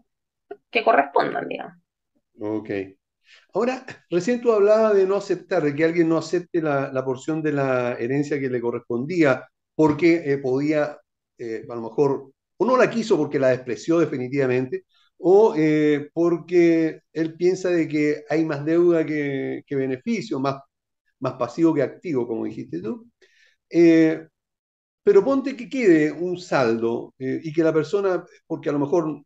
que 0.69 0.83
correspondan, 0.83 1.47
digamos. 1.47 1.75
Ok. 2.39 2.69
Ahora, 3.53 3.85
recién 4.09 4.41
tú 4.41 4.51
hablabas 4.53 4.95
de 4.95 5.05
no 5.05 5.15
aceptar, 5.17 5.63
de 5.63 5.75
que 5.75 5.83
alguien 5.83 6.09
no 6.09 6.17
acepte 6.17 6.61
la, 6.61 7.03
porción 7.05 7.41
de 7.41 7.51
la 7.53 7.93
herencia 7.95 8.39
que 8.39 8.49
le 8.49 8.61
correspondía 8.61 9.47
porque 9.75 10.31
eh, 10.33 10.37
podía 10.37 10.97
eh, 11.37 11.65
a 11.69 11.75
lo 11.75 11.81
mejor, 11.81 12.31
o 12.57 12.65
no 12.65 12.77
la 12.77 12.89
quiso 12.89 13.17
porque 13.17 13.39
la 13.39 13.49
despreció 13.49 13.99
definitivamente, 13.99 14.85
o 15.17 15.53
eh, 15.57 16.09
porque 16.13 17.01
él 17.13 17.35
piensa 17.35 17.69
de 17.69 17.87
que 17.87 18.23
hay 18.29 18.45
más 18.45 18.65
deuda 18.65 19.05
que, 19.05 19.63
beneficio, 19.69 20.39
más, 20.39 20.61
más 21.19 21.33
pasivo 21.33 21.73
que 21.73 21.83
activo, 21.83 22.27
como 22.27 22.45
dijiste 22.45 22.81
tú. 22.81 23.09
Pero 25.03 25.23
ponte 25.23 25.55
que 25.55 25.69
quede 25.69 26.11
un 26.11 26.37
saldo 26.37 27.13
y 27.17 27.51
que 27.53 27.63
la 27.63 27.73
persona, 27.73 28.23
porque 28.47 28.69
a 28.69 28.71
lo 28.73 28.79
mejor 28.79 29.23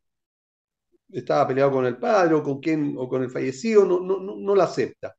estaba 1.19 1.47
peleado 1.47 1.71
con 1.71 1.85
el 1.85 1.97
padre 1.97 2.35
o 2.35 2.43
con 2.43 2.59
quien 2.59 2.95
o 2.97 3.07
con 3.07 3.23
el 3.23 3.29
fallecido, 3.29 3.85
no, 3.85 3.99
no, 3.99 4.19
no, 4.19 4.35
no 4.35 4.55
la 4.55 4.65
acepta. 4.65 5.15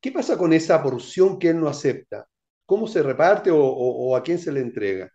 ¿Qué 0.00 0.12
pasa 0.12 0.36
con 0.36 0.52
esa 0.52 0.82
porción 0.82 1.38
que 1.38 1.48
él 1.48 1.60
no 1.60 1.68
acepta? 1.68 2.26
¿Cómo 2.66 2.86
se 2.86 3.02
reparte 3.02 3.50
o, 3.52 4.16
a 4.16 4.22
quién 4.22 4.38
se 4.38 4.52
le 4.52 4.60
entrega? 4.60 5.10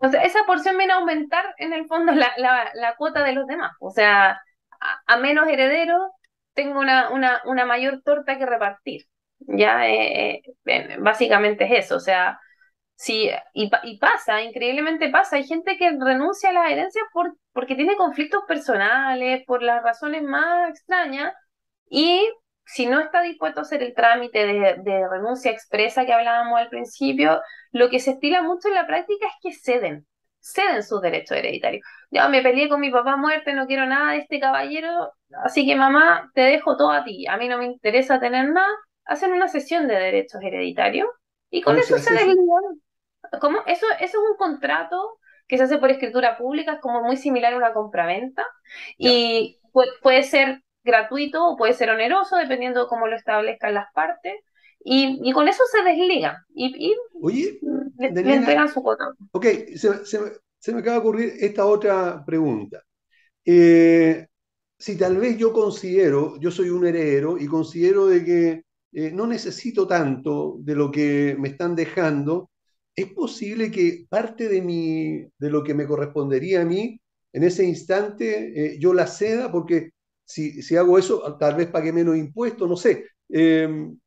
Esa 0.00 0.44
porción 0.46 0.78
viene 0.78 0.92
a 0.92 0.96
aumentar 0.96 1.44
en 1.58 1.72
el 1.72 1.86
fondo 1.86 2.12
la, 2.12 2.32
la, 2.36 2.94
cuota 2.96 3.22
de 3.22 3.32
los 3.32 3.46
demás. 3.46 3.72
O 3.80 3.90
sea, 3.90 4.40
a, 5.06 5.16
menos 5.18 5.48
herederos 5.48 6.10
tengo 6.54 6.80
una, 6.80 7.10
una, 7.10 7.42
una, 7.44 7.66
mayor 7.66 8.02
torta 8.02 8.38
que 8.38 8.46
repartir. 8.46 9.02
Ya, 9.38 9.88
eh, 9.88 10.42
eh, 10.64 10.96
básicamente 10.98 11.64
es 11.64 11.86
eso. 11.86 11.96
O 11.96 12.00
sea, 12.00 12.40
sí, 13.00 13.30
y, 13.54 13.70
y, 13.84 13.98
pasa, 13.98 14.42
increíblemente 14.42 15.08
pasa. 15.08 15.36
Hay 15.36 15.44
gente 15.44 15.78
que 15.78 15.90
renuncia 15.98 16.50
a 16.50 16.52
las 16.52 16.70
herencias 16.70 17.04
por, 17.14 17.34
porque 17.52 17.74
tiene 17.74 17.96
conflictos 17.96 18.42
personales, 18.46 19.42
por 19.46 19.62
las 19.62 19.82
razones 19.82 20.22
más 20.22 20.68
extrañas, 20.68 21.32
y 21.88 22.30
si 22.66 22.86
no 22.86 23.00
está 23.00 23.22
dispuesto 23.22 23.60
a 23.60 23.62
hacer 23.62 23.82
el 23.82 23.94
trámite 23.94 24.46
de, 24.46 25.08
renuncia 25.08 25.50
expresa 25.50 26.04
que 26.04 26.12
hablábamos 26.12 26.58
al 26.58 26.68
principio, 26.68 27.40
lo 27.72 27.88
que 27.88 28.00
se 28.00 28.12
estila 28.12 28.42
mucho 28.42 28.68
en 28.68 28.74
la 28.74 28.86
práctica 28.86 29.26
es 29.26 29.32
que 29.42 29.52
ceden, 29.52 30.06
ceden 30.38 30.82
sus 30.82 31.00
derechos 31.00 31.38
hereditarios. 31.38 31.82
Ya 32.10 32.28
me 32.28 32.42
peleé 32.42 32.68
con 32.68 32.80
mi 32.80 32.90
papá 32.90 33.16
muerte, 33.16 33.54
no 33.54 33.66
quiero 33.66 33.86
nada 33.86 34.12
de 34.12 34.18
este 34.18 34.40
caballero, 34.40 35.12
así 35.42 35.66
que 35.66 35.74
mamá, 35.74 36.30
te 36.34 36.42
dejo 36.42 36.76
todo 36.76 36.90
a 36.90 37.02
ti. 37.02 37.26
A 37.26 37.38
mí 37.38 37.48
no 37.48 37.56
me 37.56 37.64
interesa 37.64 38.20
tener 38.20 38.50
nada. 38.50 38.68
Hacen 39.06 39.32
una 39.32 39.48
sesión 39.48 39.88
de 39.88 39.94
derechos 39.94 40.42
hereditarios 40.42 41.08
y 41.50 41.62
con 41.62 41.78
eso 41.78 41.98
se 41.98 42.12
desligan. 42.12 42.36
¿Cómo? 43.38 43.58
Eso, 43.66 43.86
eso 44.00 44.18
es 44.18 44.30
un 44.30 44.36
contrato 44.36 45.18
que 45.46 45.58
se 45.58 45.64
hace 45.64 45.78
por 45.78 45.90
escritura 45.90 46.38
pública, 46.38 46.74
es 46.74 46.80
como 46.80 47.02
muy 47.02 47.16
similar 47.16 47.52
a 47.52 47.56
una 47.56 47.72
compraventa 47.72 48.46
y 48.96 49.58
puede 50.00 50.22
ser 50.22 50.62
gratuito 50.84 51.44
o 51.44 51.56
puede 51.56 51.74
ser 51.74 51.90
oneroso, 51.90 52.36
dependiendo 52.36 52.82
de 52.82 52.88
cómo 52.88 53.06
lo 53.06 53.16
establezcan 53.16 53.74
las 53.74 53.92
partes. 53.92 54.34
Y, 54.82 55.30
con 55.32 55.46
eso 55.46 55.62
se 55.70 55.82
desligan 55.82 56.36
y, 56.54 56.94
le, 57.98 58.08
entregan 58.08 58.72
su 58.72 58.82
cuota. 58.82 59.12
Ok, 59.32 59.46
se, 59.74 60.72
me 60.72 60.78
acaba 60.78 60.94
de 60.94 61.00
ocurrir 61.00 61.32
esta 61.38 61.66
otra 61.66 62.24
pregunta. 62.24 62.82
Eh, 63.44 64.26
si 64.78 64.96
tal 64.96 65.18
vez 65.18 65.36
yo 65.36 65.52
considero, 65.52 66.38
yo 66.40 66.50
soy 66.50 66.70
un 66.70 66.86
heredero 66.86 67.36
y 67.36 67.46
considero 67.46 68.06
de 68.06 68.24
que 68.24 68.64
eh, 68.92 69.10
no 69.12 69.26
necesito 69.26 69.86
tanto 69.86 70.56
de 70.60 70.74
lo 70.74 70.90
que 70.90 71.36
me 71.38 71.48
están 71.48 71.76
dejando, 71.76 72.49
¿es 73.02 73.12
posible 73.12 73.70
que 73.70 74.06
parte 74.08 74.48
de, 74.48 74.62
mi, 74.62 75.18
de 75.38 75.50
lo 75.50 75.62
que 75.62 75.74
me 75.74 75.86
correspondería 75.86 76.62
a 76.62 76.64
mí 76.64 77.00
en 77.32 77.44
ese 77.44 77.64
instante 77.64 78.52
eh, 78.74 78.78
yo 78.78 78.92
la 78.92 79.06
ceda? 79.06 79.50
Porque 79.50 79.90
si, 80.24 80.76
hago 80.76 80.98
eso, 80.98 81.36
tal 81.38 81.56
vez 81.56 81.68
pague 81.68 81.92
menos 81.92 82.16
impuestos, 82.16 82.68
no 82.68 82.76
sé. 82.76 83.06
Em, 83.28 83.98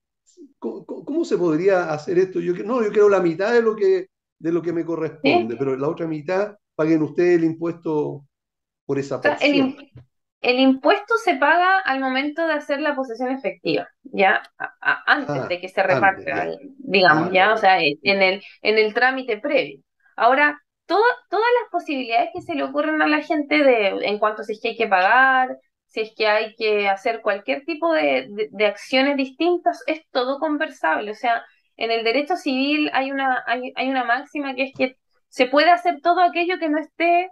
¿cómo, 0.57 1.25
se 1.25 1.37
podría 1.37 1.91
hacer 1.91 2.17
esto? 2.19 2.39
Yo, 2.39 2.53
no, 2.63 2.83
yo 2.83 2.91
quiero 2.91 3.09
la 3.09 3.21
mitad 3.21 3.53
de 3.53 3.61
lo 3.61 3.75
que, 3.75 4.07
de 4.39 4.51
lo 4.51 4.61
que 4.61 4.73
me 4.73 4.85
corresponde, 4.85 5.55
pero 5.57 5.75
la 5.75 5.89
otra 5.89 6.07
mitad 6.07 6.55
paguen 6.75 7.03
ustedes 7.03 7.37
el 7.37 7.43
impuesto 7.43 8.25
por 8.85 8.99
esa 8.99 9.21
porción. 9.21 9.75
El, 10.43 10.59
impuesto 10.59 11.15
se 11.23 11.35
paga 11.35 11.79
al 11.79 11.99
momento 11.99 12.45
de 12.45 12.53
hacer 12.53 12.79
la 12.79 12.95
posesión 12.95 13.31
efectiva, 13.31 13.87
ya 14.03 14.43
antes 15.05 15.37
ah, 15.37 15.47
de 15.47 15.59
que 15.59 15.69
se 15.69 15.81
reparta, 15.81 16.47
digamos, 16.77 17.29
ah, 17.29 17.33
ya, 17.33 17.53
o 17.53 17.57
sea, 17.57 17.79
en 17.79 18.21
el, 18.21 18.43
en 18.61 18.77
el 18.77 18.93
trámite 18.93 19.37
previo. 19.37 19.79
Ahora, 20.15 20.59
todas 20.85 21.01
las 21.31 21.69
posibilidades 21.71 22.29
que 22.33 22.41
se 22.41 22.55
le 22.55 22.63
ocurren 22.63 23.01
a 23.01 23.07
la 23.07 23.21
gente 23.21 23.63
de 23.63 23.87
en 24.05 24.19
cuanto 24.19 24.43
si 24.43 24.53
es 24.53 24.61
que 24.61 24.69
hay 24.69 24.77
que 24.77 24.87
pagar, 24.87 25.57
si 25.93 26.01
es 26.01 26.13
que 26.15 26.27
hay 26.27 26.55
que 26.55 26.89
hacer 26.89 27.21
cualquier 27.21 27.63
tipo 27.65 27.93
de, 27.93 28.49
acciones 28.65 29.15
distintas, 29.15 29.83
es 29.85 30.01
todo 30.11 30.39
conversable. 30.39 31.11
O 31.11 31.15
sea, 31.15 31.43
en 31.77 31.91
el 31.91 32.03
derecho 32.03 32.35
civil 32.35 32.89
hay 32.93 33.11
una, 33.11 33.43
hay, 33.45 33.89
una 33.89 34.03
máxima 34.03 34.55
que 34.55 34.63
es 34.63 34.73
que 34.75 34.97
se 35.29 35.47
puede 35.47 35.69
hacer 35.69 36.01
todo 36.01 36.21
aquello 36.21 36.57
que 36.59 36.69
no 36.69 36.79
esté 36.79 37.25
eh, 37.25 37.29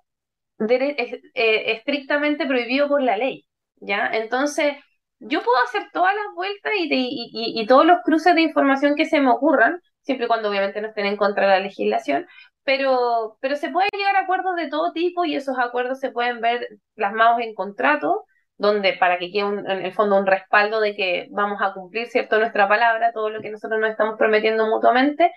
estrictamente 1.33 2.45
prohibido 2.45 2.87
por 2.87 3.01
la 3.01 3.17
ley. 3.17 3.45
¿ya? 3.81 4.07
Entonces, 4.13 4.75
yo 5.19 5.41
puedo 5.43 5.57
hacer 5.63 5.89
todas 5.93 6.15
las 6.15 6.33
vueltas 6.35 6.73
y, 6.77 7.31
y, 7.31 7.65
todos 7.67 7.85
los 7.85 7.99
cruces 8.03 8.35
de 8.35 8.41
información 8.41 8.95
que 8.95 9.05
se 9.05 9.19
me 9.19 9.29
ocurran, 9.31 9.79
siempre 10.01 10.25
y 10.25 10.27
cuando 10.27 10.49
obviamente 10.49 10.81
no 10.81 10.87
estén 10.89 11.05
en 11.05 11.17
contra 11.17 11.45
de 11.45 11.51
la 11.51 11.59
legislación, 11.59 12.27
pero, 12.63 13.37
pero 13.41 13.55
se 13.55 13.69
puede 13.69 13.89
llegar 13.95 14.15
a 14.15 14.21
acuerdos 14.21 14.55
de 14.55 14.69
todo 14.69 14.93
tipo 14.93 15.25
y 15.25 15.35
esos 15.35 15.57
acuerdos 15.59 15.99
se 15.99 16.11
pueden 16.11 16.41
ver 16.41 16.67
plasmados 16.95 17.41
en 17.41 17.53
contratos 17.53 18.17
donde 18.61 18.93
para 18.93 19.17
que 19.17 19.31
quede 19.31 19.41
en 19.41 19.85
el 19.85 19.91
fondo 19.91 20.17
un 20.17 20.27
respaldo 20.27 20.79
de 20.79 20.95
que 20.95 21.27
vamos 21.31 21.59
a 21.61 21.73
cumplir, 21.73 22.07
¿cierto?, 22.07 22.37
nuestra 22.37 22.67
palabra, 22.67 23.11
todo 23.11 23.31
lo 23.31 23.41
que 23.41 23.49
nosotros 23.49 23.79
nos 23.79 23.89
estamos 23.89 24.19
prometiendo 24.19 24.67
mutuamente, 24.67 25.31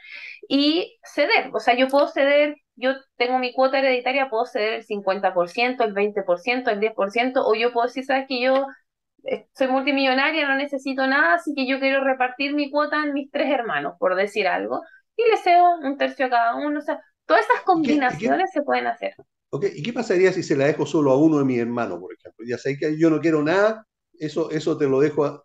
y 0.47 0.99
ceder, 1.03 1.49
o 1.55 1.59
sea, 1.59 1.75
yo 1.75 1.89
puedo 1.89 2.07
ceder, 2.09 2.55
yo 2.77 2.93
tengo 3.17 3.39
mi 3.39 3.53
cuota 3.53 3.79
hereditaria, 3.79 4.31
puedo 4.31 4.47
ceder 4.47 4.75
el 4.75 4.85
50%, 4.85 5.85
el 5.85 5.95
20%, 5.95 6.71
el 6.71 6.81
10%, 6.81 7.43
o 7.45 7.55
yo 7.55 7.73
puedo 7.73 7.87
decir, 7.87 8.05
sabes 8.05 8.27
que 8.29 8.41
yo 8.41 8.67
eh, 9.25 9.47
soy 9.55 9.69
multimillonaria, 9.69 10.49
no 10.49 10.57
necesito 10.57 11.07
nada, 11.07 11.35
así 11.35 11.55
que 11.55 11.67
yo 11.67 11.81
quiero 11.81 12.05
repartir 12.05 12.55
mi 12.55 12.71
cuota 12.71 13.03
en 13.05 13.13
mis 13.15 13.31
tres 13.31 13.51
hermanos, 13.51 13.95
por 13.99 14.17
decir 14.17 14.47
algo, 14.47 14.83
y 15.17 15.23
le 15.31 15.37
cedo 15.39 15.79
un 15.83 15.97
tercio 15.97 16.27
a 16.27 16.31
cada 16.31 16.55
uno, 16.57 16.81
o 16.81 16.83
sea, 16.83 17.01
todas 17.27 17.45
esas 17.45 17.63
combinaciones 17.63 18.51
se 18.53 18.63
pueden 18.63 18.87
hacer. 18.87 19.15
¿Y 19.75 19.83
qué 19.83 19.93
pasaría 19.93 20.33
si 20.33 20.43
se 20.43 20.57
la 20.57 20.67
dejo 20.67 20.85
solo 20.85 21.13
a 21.13 21.17
uno 21.17 21.39
de 21.39 21.45
mis 21.45 21.61
hermanos, 21.61 22.01
por 22.01 22.13
ejemplo? 22.13 22.45
Ya 22.49 22.59
sé 22.59 22.77
que 22.77 22.99
yo 22.99 23.09
no 23.09 23.21
quiero 23.21 23.43
nada, 23.43 23.87
eso, 24.19 24.51
eso 24.51 24.77
te 24.77 24.89
lo 24.89 25.01
dejo 25.01 25.25
a... 25.25 25.43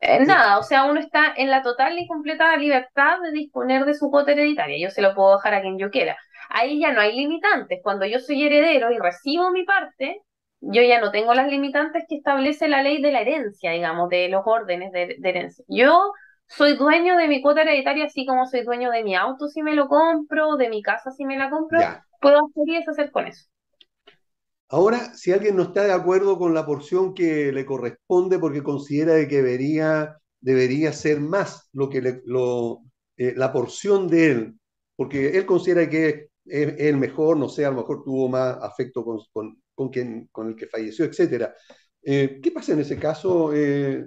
Eh, 0.00 0.24
nada, 0.24 0.58
o 0.58 0.64
sea, 0.64 0.84
uno 0.84 0.98
está 0.98 1.32
en 1.36 1.48
la 1.48 1.62
total 1.62 1.96
y 1.96 2.08
completa 2.08 2.56
libertad 2.56 3.20
de 3.22 3.30
disponer 3.30 3.84
de 3.84 3.94
su 3.94 4.10
cuota 4.10 4.32
hereditaria. 4.32 4.76
Yo 4.80 4.90
se 4.90 5.00
lo 5.00 5.14
puedo 5.14 5.36
dejar 5.36 5.54
a 5.54 5.60
quien 5.62 5.78
yo 5.78 5.90
quiera. 5.90 6.16
Ahí 6.50 6.80
ya 6.80 6.92
no 6.92 7.00
hay 7.00 7.16
limitantes. 7.16 7.80
Cuando 7.82 8.06
yo 8.06 8.18
soy 8.18 8.44
heredero 8.44 8.90
y 8.90 8.98
recibo 8.98 9.50
mi 9.50 9.64
parte, 9.64 10.22
yo 10.60 10.82
ya 10.82 11.00
no 11.00 11.10
tengo 11.10 11.34
las 11.34 11.48
limitantes 11.48 12.04
que 12.08 12.16
establece 12.16 12.68
la 12.68 12.82
ley 12.82 13.02
de 13.02 13.12
la 13.12 13.20
herencia, 13.20 13.72
digamos, 13.72 14.08
de 14.08 14.28
los 14.28 14.42
órdenes 14.44 14.92
de, 14.92 15.18
herencia. 15.22 15.64
Yo 15.68 16.12
soy 16.46 16.76
dueño 16.76 17.16
de 17.16 17.28
mi 17.28 17.42
cuota 17.42 17.62
hereditaria, 17.62 18.04
así 18.04 18.26
como 18.26 18.46
soy 18.46 18.62
dueño 18.62 18.90
de 18.90 19.02
mi 19.02 19.16
auto 19.16 19.48
si 19.48 19.62
me 19.62 19.74
lo 19.74 19.88
compro, 19.88 20.56
de 20.56 20.68
mi 20.68 20.82
casa 20.82 21.10
si 21.10 21.24
me 21.24 21.36
la 21.36 21.50
compro 21.50 21.80
puedo 22.22 22.38
hacer 22.38 22.68
y 22.68 22.76
deshacer 22.76 23.10
con 23.10 23.26
eso. 23.26 23.44
Ahora, 24.68 25.14
si 25.14 25.32
alguien 25.32 25.56
no 25.56 25.64
está 25.64 25.84
de 25.84 25.92
acuerdo 25.92 26.38
con 26.38 26.54
la 26.54 26.64
porción 26.64 27.12
que 27.12 27.52
le 27.52 27.66
corresponde 27.66 28.38
porque 28.38 28.62
considera 28.62 29.28
que 29.28 29.36
debería, 29.36 30.16
debería 30.40 30.94
ser 30.94 31.20
más 31.20 31.68
lo 31.74 31.90
que 31.90 32.22
lo, 32.24 32.80
eh, 33.18 33.34
la 33.36 33.52
porción 33.52 34.08
de 34.08 34.30
él, 34.30 34.54
porque 34.96 35.36
él 35.36 35.44
considera 35.44 35.90
que 35.90 36.28
es, 36.44 36.74
el 36.78 36.96
mejor, 36.96 37.36
no 37.36 37.48
sé, 37.48 37.64
a 37.64 37.70
lo 37.70 37.76
mejor 37.76 38.02
tuvo 38.04 38.28
más 38.28 38.58
afecto 38.62 39.04
con, 39.04 39.20
con, 39.74 39.88
quien, 39.90 40.28
con 40.32 40.48
el 40.48 40.56
que 40.56 40.66
falleció, 40.66 41.04
etc. 41.04 41.50
Eh, 42.02 42.40
¿Qué 42.42 42.50
pasa 42.50 42.72
en 42.72 42.80
ese 42.80 42.98
caso? 42.98 43.52
Eh, 43.54 44.04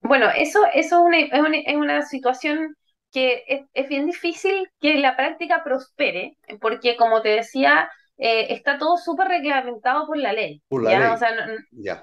bueno, 0.00 0.26
eso, 0.36 0.60
eso 0.74 1.06
es, 1.08 1.40
una, 1.40 1.56
es 1.56 1.76
una 1.76 2.02
situación 2.02 2.76
que 3.10 3.44
es, 3.72 3.88
bien 3.88 4.06
difícil 4.06 4.68
que 4.80 4.98
la 4.98 5.16
práctica 5.16 5.62
prospere, 5.64 6.36
porque 6.60 6.96
como 6.96 7.22
te 7.22 7.30
decía, 7.30 7.88
eh, 8.16 8.46
está 8.50 8.78
todo 8.78 8.96
súper 8.96 9.28
reglamentado 9.28 10.06
por 10.06 10.16
la 10.16 10.32
ley. 10.32 10.62
¿ya? 10.70 11.12
O 11.12 11.16
sea, 11.16 11.30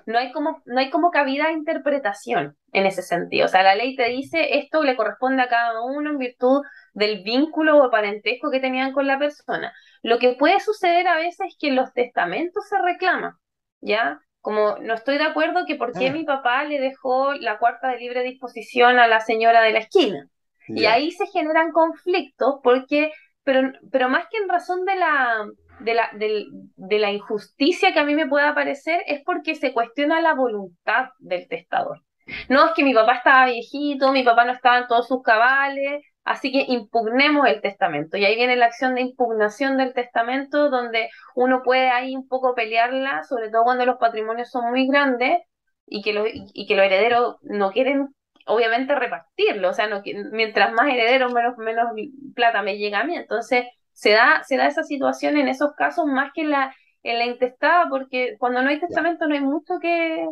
no, 0.05 0.17
hay 0.17 0.31
como, 0.31 0.61
no 0.65 0.79
hay 0.79 0.89
como 0.89 1.09
cabida 1.09 1.47
de 1.47 1.53
interpretación 1.53 2.57
en 2.73 2.85
ese 2.85 3.01
sentido. 3.01 3.45
O 3.45 3.47
sea, 3.47 3.63
la 3.63 3.75
ley 3.75 3.95
te 3.95 4.09
dice 4.09 4.59
esto 4.59 4.83
le 4.83 4.97
corresponde 4.97 5.43
a 5.43 5.47
cada 5.47 5.81
uno 5.81 6.09
en 6.09 6.17
virtud 6.17 6.63
del 6.93 7.23
vínculo 7.23 7.77
o 7.77 7.89
parentesco 7.89 8.51
que 8.51 8.59
tenían 8.59 8.91
con 8.91 9.07
la 9.07 9.19
persona. 9.19 9.73
Lo 10.01 10.19
que 10.19 10.33
puede 10.33 10.59
suceder 10.59 11.07
a 11.07 11.15
veces 11.15 11.47
es 11.47 11.57
que 11.57 11.69
en 11.69 11.77
los 11.77 11.93
testamentos 11.93 12.67
se 12.67 12.81
reclama, 12.81 13.39
¿ya? 13.79 14.19
Como 14.41 14.77
no 14.79 14.95
estoy 14.95 15.17
de 15.17 15.25
acuerdo 15.25 15.65
que 15.65 15.75
por 15.75 15.97
qué 15.97 16.09
ah. 16.09 16.13
mi 16.13 16.25
papá 16.25 16.63
le 16.65 16.79
dejó 16.79 17.33
la 17.33 17.57
cuarta 17.57 17.89
de 17.89 17.99
libre 17.99 18.23
disposición 18.23 18.99
a 18.99 19.07
la 19.07 19.21
señora 19.21 19.61
de 19.61 19.71
la 19.71 19.79
esquina. 19.79 20.27
Y 20.67 20.85
ahí 20.85 21.11
se 21.11 21.25
generan 21.27 21.71
conflictos 21.71 22.59
porque, 22.63 23.11
pero, 23.43 23.71
pero 23.91 24.07
más 24.09 24.25
que 24.29 24.37
en 24.37 24.47
razón 24.47 24.85
de 24.85 24.95
la, 24.95 25.45
de 25.83 25.93
la, 25.93 26.09
de, 26.13 26.99
la 26.99 27.11
injusticia 27.11 27.93
que 27.93 27.99
a 27.99 28.05
mí 28.05 28.15
me 28.15 28.27
pueda 28.27 28.55
parecer, 28.55 29.01
es 29.07 29.21
porque 29.23 29.55
se 29.55 29.73
cuestiona 29.73 30.21
la 30.21 30.33
voluntad 30.33 31.09
del 31.19 31.47
testador. 31.47 32.01
No 32.49 32.67
es 32.67 32.71
que 32.73 32.83
mi 32.83 32.93
papá 32.93 33.15
estaba 33.15 33.45
viejito, 33.45 34.11
mi 34.11 34.23
papá 34.23 34.45
no 34.45 34.53
estaba 34.53 34.79
en 34.79 34.87
todos 34.87 35.07
sus 35.07 35.21
cabales, 35.21 36.01
Así 36.23 36.51
que 36.51 36.65
impugnemos 36.67 37.47
el 37.47 37.61
testamento. 37.61 38.17
Y 38.17 38.25
ahí 38.25 38.35
viene 38.35 38.55
la 38.55 38.67
acción 38.67 38.95
de 38.95 39.01
impugnación 39.01 39.77
del 39.77 39.93
testamento, 39.93 40.69
donde 40.69 41.09
uno 41.35 41.63
puede 41.63 41.89
ahí 41.89 42.15
un 42.15 42.27
poco 42.27 42.53
pelearla, 42.53 43.23
sobre 43.23 43.49
todo 43.49 43.63
cuando 43.63 43.85
los 43.85 43.97
patrimonios 43.97 44.49
son 44.51 44.69
muy 44.69 44.87
grandes 44.87 45.41
y 45.87 46.01
que 46.03 46.13
los, 46.13 46.27
y 46.31 46.67
que 46.67 46.75
los 46.75 46.85
herederos 46.85 47.37
no 47.41 47.71
quieren, 47.71 48.09
obviamente, 48.45 48.93
repartirlo. 48.95 49.69
O 49.69 49.73
sea, 49.73 49.87
no, 49.87 50.03
mientras 50.31 50.71
más 50.73 50.87
herederos, 50.93 51.33
menos, 51.33 51.57
menos 51.57 51.87
plata 52.35 52.61
me 52.61 52.77
llega 52.77 52.99
a 52.99 53.03
mí. 53.03 53.15
Entonces, 53.15 53.65
se 54.01 54.09
da, 54.09 54.43
se 54.43 54.57
da 54.57 54.67
esa 54.67 54.83
situación 54.83 55.37
en 55.37 55.47
esos 55.47 55.73
casos 55.75 56.07
más 56.07 56.31
que 56.33 56.41
en 56.41 56.49
la, 56.49 56.75
en 57.03 57.19
la 57.19 57.25
intestada, 57.27 57.87
porque 57.87 58.35
cuando 58.39 58.63
no 58.63 58.69
hay 58.69 58.79
testamento 58.79 59.27
no 59.27 59.35
hay 59.35 59.41
mucho 59.41 59.79
que, 59.79 60.25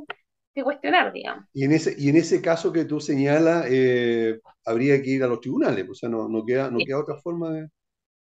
cuestionar, 0.61 1.13
digamos. 1.13 1.45
Y 1.53 1.63
en 1.63 1.72
ese, 1.72 1.95
y 1.97 2.09
en 2.09 2.17
ese 2.17 2.41
caso 2.41 2.74
que 2.74 2.84
tú 2.84 2.99
señalas, 2.99 3.65
eh, 3.70 4.41
habría 4.65 5.01
que 5.01 5.11
ir 5.11 5.24
a 5.24 5.28
los 5.28 5.39
tribunales, 5.39 5.88
o 5.88 5.93
sea, 5.93 6.09
no, 6.09 6.28
no, 6.28 6.43
queda, 6.43 6.70
no 6.70 6.80
queda 6.86 6.99
otra 6.99 7.15
forma 7.17 7.51
de... 7.51 7.67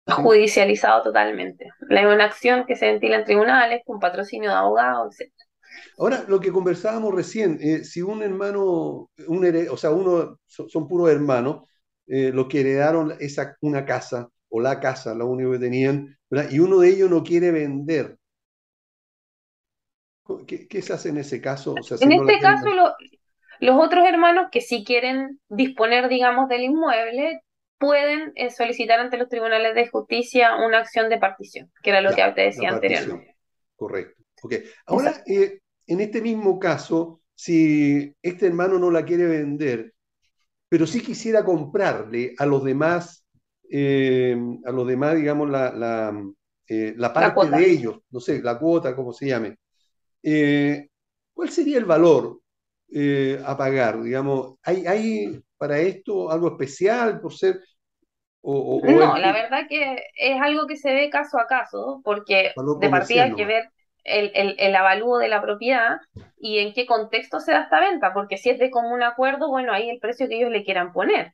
Judicializado 0.06 1.04
totalmente. 1.04 1.66
La 1.88 2.06
una 2.12 2.24
acción 2.24 2.66
que 2.66 2.76
se 2.76 2.86
ventila 2.86 3.16
en 3.16 3.24
tribunales, 3.24 3.82
con 3.86 3.98
patrocinio 4.00 4.50
de 4.50 4.56
abogados, 4.56 5.18
etc. 5.18 5.32
Ahora, 5.96 6.24
lo 6.28 6.40
que 6.40 6.52
conversábamos 6.52 7.14
recién, 7.14 7.58
eh, 7.62 7.84
si 7.84 8.02
un 8.02 8.22
hermano, 8.22 9.10
un 9.28 9.68
o 9.70 9.76
sea, 9.78 9.92
uno, 9.92 10.38
son, 10.44 10.88
puros 10.88 11.10
hermanos, 11.10 11.62
eh, 12.06 12.32
los 12.34 12.48
que 12.48 12.60
heredaron 12.60 13.14
esa, 13.18 13.56
una 13.62 13.86
casa 13.86 14.28
o 14.48 14.60
la 14.60 14.80
casa, 14.80 15.14
lo 15.14 15.26
único 15.26 15.52
que 15.52 15.58
tenían, 15.58 16.18
y 16.50 16.58
uno 16.58 16.78
de 16.78 16.88
ellos 16.88 17.10
no 17.10 17.22
quiere 17.22 17.50
vender 17.50 18.18
¿Qué, 20.46 20.82
se 20.82 20.92
hace 20.92 21.10
en 21.10 21.18
ese 21.18 21.40
caso? 21.40 21.74
en 22.00 22.12
este 22.12 22.38
caso, 22.40 22.66
los 23.60 23.84
otros 23.84 24.06
hermanos 24.06 24.48
que 24.50 24.60
sí 24.60 24.84
quieren 24.84 25.40
disponer, 25.48 26.08
digamos, 26.08 26.48
del 26.48 26.62
inmueble, 26.62 27.42
pueden 27.78 28.32
eh, 28.34 28.50
solicitar 28.50 28.98
ante 28.98 29.18
los 29.18 29.28
tribunales 29.28 29.74
de 29.74 29.88
justicia 29.88 30.56
una 30.56 30.78
acción 30.78 31.08
de 31.10 31.18
partición, 31.18 31.70
que 31.82 31.90
era 31.90 32.00
lo 32.00 32.14
que 32.14 32.22
te 32.34 32.40
decía 32.42 32.70
anteriormente. 32.70 33.36
Correcto. 33.76 34.22
Okay. 34.42 34.64
Ahora, 34.86 35.22
eh, 35.26 35.60
en 35.86 36.00
este 36.00 36.20
mismo 36.20 36.58
caso, 36.58 37.20
si 37.34 38.14
este 38.22 38.46
hermano 38.46 38.78
no 38.78 38.90
la 38.90 39.04
quiere 39.04 39.26
vender, 39.26 39.92
pero 40.68 40.86
sí 40.86 41.02
quisiera 41.02 41.44
comprarle 41.44 42.34
a 42.38 42.46
los 42.46 42.64
demás, 42.64 43.25
eh, 43.70 44.36
a 44.64 44.70
los 44.70 44.86
demás, 44.86 45.16
digamos, 45.16 45.50
la, 45.50 45.72
la 45.72 47.12
parte 47.12 47.50
de 47.50 47.70
ellos, 47.70 47.98
no 48.10 48.20
sé, 48.20 48.42
la 48.42 48.58
cuota, 48.58 48.94
como 48.94 49.12
se 49.12 49.28
llame. 49.28 49.56
Eh, 50.22 50.88
¿Cuál 51.32 51.50
sería 51.50 51.78
el 51.78 51.84
valor 51.84 52.40
eh, 52.92 53.40
a 53.44 53.56
pagar? 53.56 54.02
Digamos, 54.02 54.54
¿hay, 54.62 54.86
¿hay 54.86 55.42
para 55.56 55.78
esto 55.78 56.30
algo 56.30 56.48
especial 56.48 57.20
por 57.20 57.32
ser 57.32 57.60
no, 58.46 59.18
la 59.18 59.32
verdad 59.32 59.66
que 59.68 60.04
es 60.16 60.40
algo 60.40 60.68
que 60.68 60.76
se 60.76 60.92
ve 60.92 61.10
caso 61.10 61.38
a 61.38 61.46
caso, 61.46 62.00
porque 62.04 62.52
de 62.80 62.88
partida 62.88 63.24
hay 63.24 63.34
que 63.34 63.44
ver 63.44 63.70
el, 64.04 64.30
el, 64.34 64.54
el, 64.58 64.76
avalúo 64.76 65.18
de 65.18 65.26
la 65.26 65.42
propiedad 65.42 65.98
y 66.38 66.58
en 66.58 66.72
qué 66.72 66.86
contexto 66.86 67.40
se 67.40 67.50
da 67.50 67.62
esta 67.62 67.80
venta, 67.80 68.12
porque 68.14 68.36
si 68.36 68.50
es 68.50 68.58
de 68.60 68.70
común 68.70 69.02
acuerdo, 69.02 69.48
bueno, 69.48 69.72
ahí 69.72 69.90
el 69.90 69.98
precio 69.98 70.28
que 70.28 70.36
ellos 70.36 70.52
le 70.52 70.62
quieran 70.62 70.92
poner. 70.92 71.32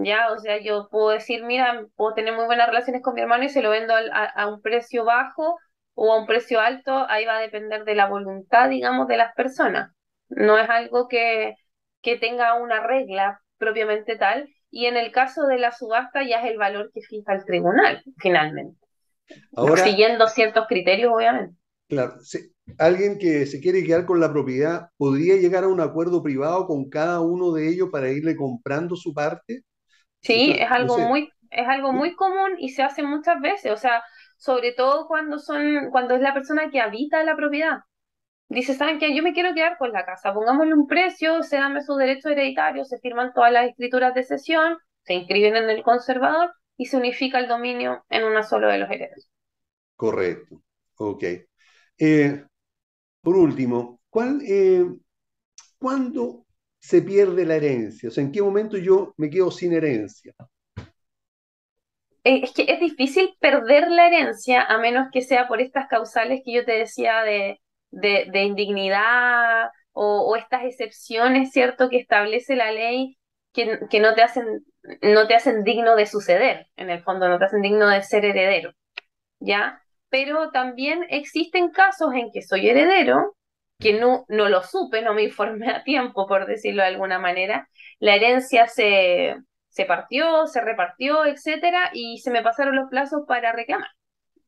Ya, 0.00 0.32
o 0.32 0.38
sea, 0.38 0.58
yo 0.60 0.88
puedo 0.90 1.10
decir, 1.10 1.44
mira, 1.44 1.84
puedo 1.96 2.14
tener 2.14 2.34
muy 2.34 2.46
buenas 2.46 2.68
relaciones 2.68 3.02
con 3.02 3.14
mi 3.14 3.20
hermano 3.20 3.44
y 3.44 3.48
se 3.48 3.62
lo 3.62 3.70
vendo 3.70 3.94
a 3.94 4.46
un 4.48 4.62
precio 4.62 5.04
bajo 5.04 5.58
o 6.00 6.12
a 6.12 6.20
un 6.20 6.26
precio 6.26 6.60
alto, 6.60 7.06
ahí 7.08 7.24
va 7.24 7.38
a 7.38 7.40
depender 7.40 7.84
de 7.84 7.96
la 7.96 8.06
voluntad, 8.06 8.68
digamos, 8.68 9.08
de 9.08 9.16
las 9.16 9.34
personas. 9.34 9.92
No 10.28 10.56
es 10.56 10.70
algo 10.70 11.08
que, 11.08 11.56
que 12.02 12.16
tenga 12.16 12.54
una 12.54 12.86
regla 12.86 13.40
propiamente 13.56 14.14
tal, 14.14 14.48
y 14.70 14.86
en 14.86 14.96
el 14.96 15.10
caso 15.10 15.46
de 15.46 15.58
la 15.58 15.72
subasta 15.72 16.22
ya 16.22 16.40
es 16.40 16.52
el 16.52 16.58
valor 16.58 16.92
que 16.94 17.00
fija 17.00 17.34
el 17.34 17.44
tribunal, 17.44 18.04
finalmente. 18.18 18.78
siguiendo 19.82 20.28
ciertos 20.28 20.66
criterios, 20.68 21.12
obviamente. 21.12 21.56
Claro, 21.88 22.14
alguien 22.78 23.18
que 23.18 23.46
se 23.46 23.60
quiere 23.60 23.82
quedar 23.82 24.06
con 24.06 24.20
la 24.20 24.30
propiedad, 24.30 24.90
¿podría 24.98 25.36
llegar 25.36 25.64
a 25.64 25.68
un 25.68 25.80
acuerdo 25.80 26.22
privado 26.22 26.66
con 26.66 26.88
cada 26.88 27.20
uno 27.22 27.50
de 27.52 27.68
ellos 27.68 27.88
para 27.90 28.12
irle 28.12 28.36
comprando 28.36 28.94
su 28.94 29.12
parte? 29.12 29.62
Sí, 30.20 30.54
es 30.58 30.70
algo 30.70 30.98
muy, 30.98 31.30
es 31.50 31.66
algo 31.68 31.92
muy 31.92 32.14
común 32.14 32.52
y 32.58 32.70
se 32.70 32.82
hace 32.82 33.02
muchas 33.02 33.40
veces. 33.40 33.72
O 33.72 33.76
sea, 33.76 34.02
sobre 34.36 34.72
todo 34.72 35.06
cuando 35.06 35.38
son, 35.38 35.90
cuando 35.90 36.14
es 36.14 36.20
la 36.20 36.34
persona 36.34 36.70
que 36.70 36.80
habita 36.80 37.22
la 37.24 37.36
propiedad. 37.36 37.80
Dice, 38.50 38.74
¿saben 38.74 38.98
qué? 38.98 39.14
Yo 39.14 39.22
me 39.22 39.32
quiero 39.34 39.54
quedar 39.54 39.78
con 39.78 39.92
la 39.92 40.04
casa, 40.06 40.32
pongámosle 40.34 40.74
un 40.74 40.86
precio, 40.86 41.42
se 41.42 41.56
dame 41.56 41.82
sus 41.82 41.98
derechos 41.98 42.32
hereditarios, 42.32 42.88
se 42.88 42.98
firman 42.98 43.32
todas 43.34 43.52
las 43.52 43.68
escrituras 43.68 44.14
de 44.14 44.24
cesión, 44.24 44.78
se 45.02 45.14
inscriben 45.14 45.56
en 45.56 45.70
el 45.70 45.82
conservador 45.82 46.52
y 46.76 46.86
se 46.86 46.96
unifica 46.96 47.38
el 47.40 47.48
dominio 47.48 48.04
en 48.08 48.24
una 48.24 48.42
solo 48.42 48.68
de 48.68 48.78
los 48.78 48.90
herederos. 48.90 49.30
Correcto, 49.96 50.62
ok. 50.96 51.24
Eh, 51.98 52.44
por 53.22 53.36
último, 53.36 54.00
¿cuál, 54.10 54.40
eh, 54.46 54.86
¿cuándo 55.78 56.46
se 56.78 57.02
pierde 57.02 57.44
la 57.44 57.56
herencia? 57.56 58.08
O 58.08 58.12
sea, 58.12 58.22
¿en 58.24 58.32
qué 58.32 58.42
momento 58.42 58.76
yo 58.76 59.14
me 59.16 59.30
quedo 59.30 59.50
sin 59.50 59.72
herencia? 59.72 60.34
Eh, 62.24 62.40
es 62.42 62.52
que 62.52 62.66
es 62.68 62.80
difícil 62.80 63.36
perder 63.40 63.90
la 63.90 64.06
herencia 64.06 64.62
a 64.62 64.78
menos 64.78 65.08
que 65.12 65.22
sea 65.22 65.48
por 65.48 65.60
estas 65.60 65.88
causales 65.88 66.42
que 66.44 66.52
yo 66.52 66.64
te 66.64 66.72
decía 66.72 67.22
de, 67.22 67.60
de, 67.90 68.42
indignidad 68.42 69.70
o, 69.92 70.36
estas 70.36 70.64
excepciones, 70.64 71.52
¿cierto?, 71.52 71.88
que 71.88 71.98
establece 71.98 72.54
la 72.54 72.70
ley 72.70 73.18
que, 73.52 73.80
que, 73.90 74.00
no, 74.00 74.14
te 74.14 74.22
hacen, 74.22 74.64
no 75.02 75.26
te 75.26 75.34
hacen 75.34 75.64
digno 75.64 75.96
de 75.96 76.06
suceder, 76.06 76.66
en 76.76 76.90
el 76.90 77.02
fondo, 77.02 77.28
no 77.28 77.38
te 77.38 77.46
hacen 77.46 77.62
digno 77.62 77.88
de 77.88 78.02
ser 78.02 78.24
heredero, 78.24 78.72
¿ya? 79.40 79.82
Pero 80.10 80.50
también 80.50 81.04
existen 81.10 81.70
casos 81.70 82.14
en 82.14 82.30
que 82.32 82.42
soy 82.42 82.68
heredero, 82.68 83.36
que 83.78 83.98
no, 83.98 84.24
no 84.28 84.48
lo 84.48 84.62
supe, 84.62 85.02
no 85.02 85.14
me 85.14 85.22
informé 85.22 85.70
a 85.70 85.84
tiempo, 85.84 86.26
por 86.26 86.46
decirlo 86.46 86.82
de 86.82 86.88
alguna 86.88 87.18
manera, 87.18 87.68
la 88.00 88.16
herencia 88.16 88.66
se, 88.66 89.36
se 89.68 89.84
partió, 89.84 90.46
se 90.46 90.60
repartió, 90.60 91.24
etcétera, 91.24 91.90
y 91.92 92.18
se 92.18 92.30
me 92.30 92.42
pasaron 92.42 92.74
los 92.74 92.90
plazos 92.90 93.22
para 93.26 93.52
reclamar, 93.52 93.90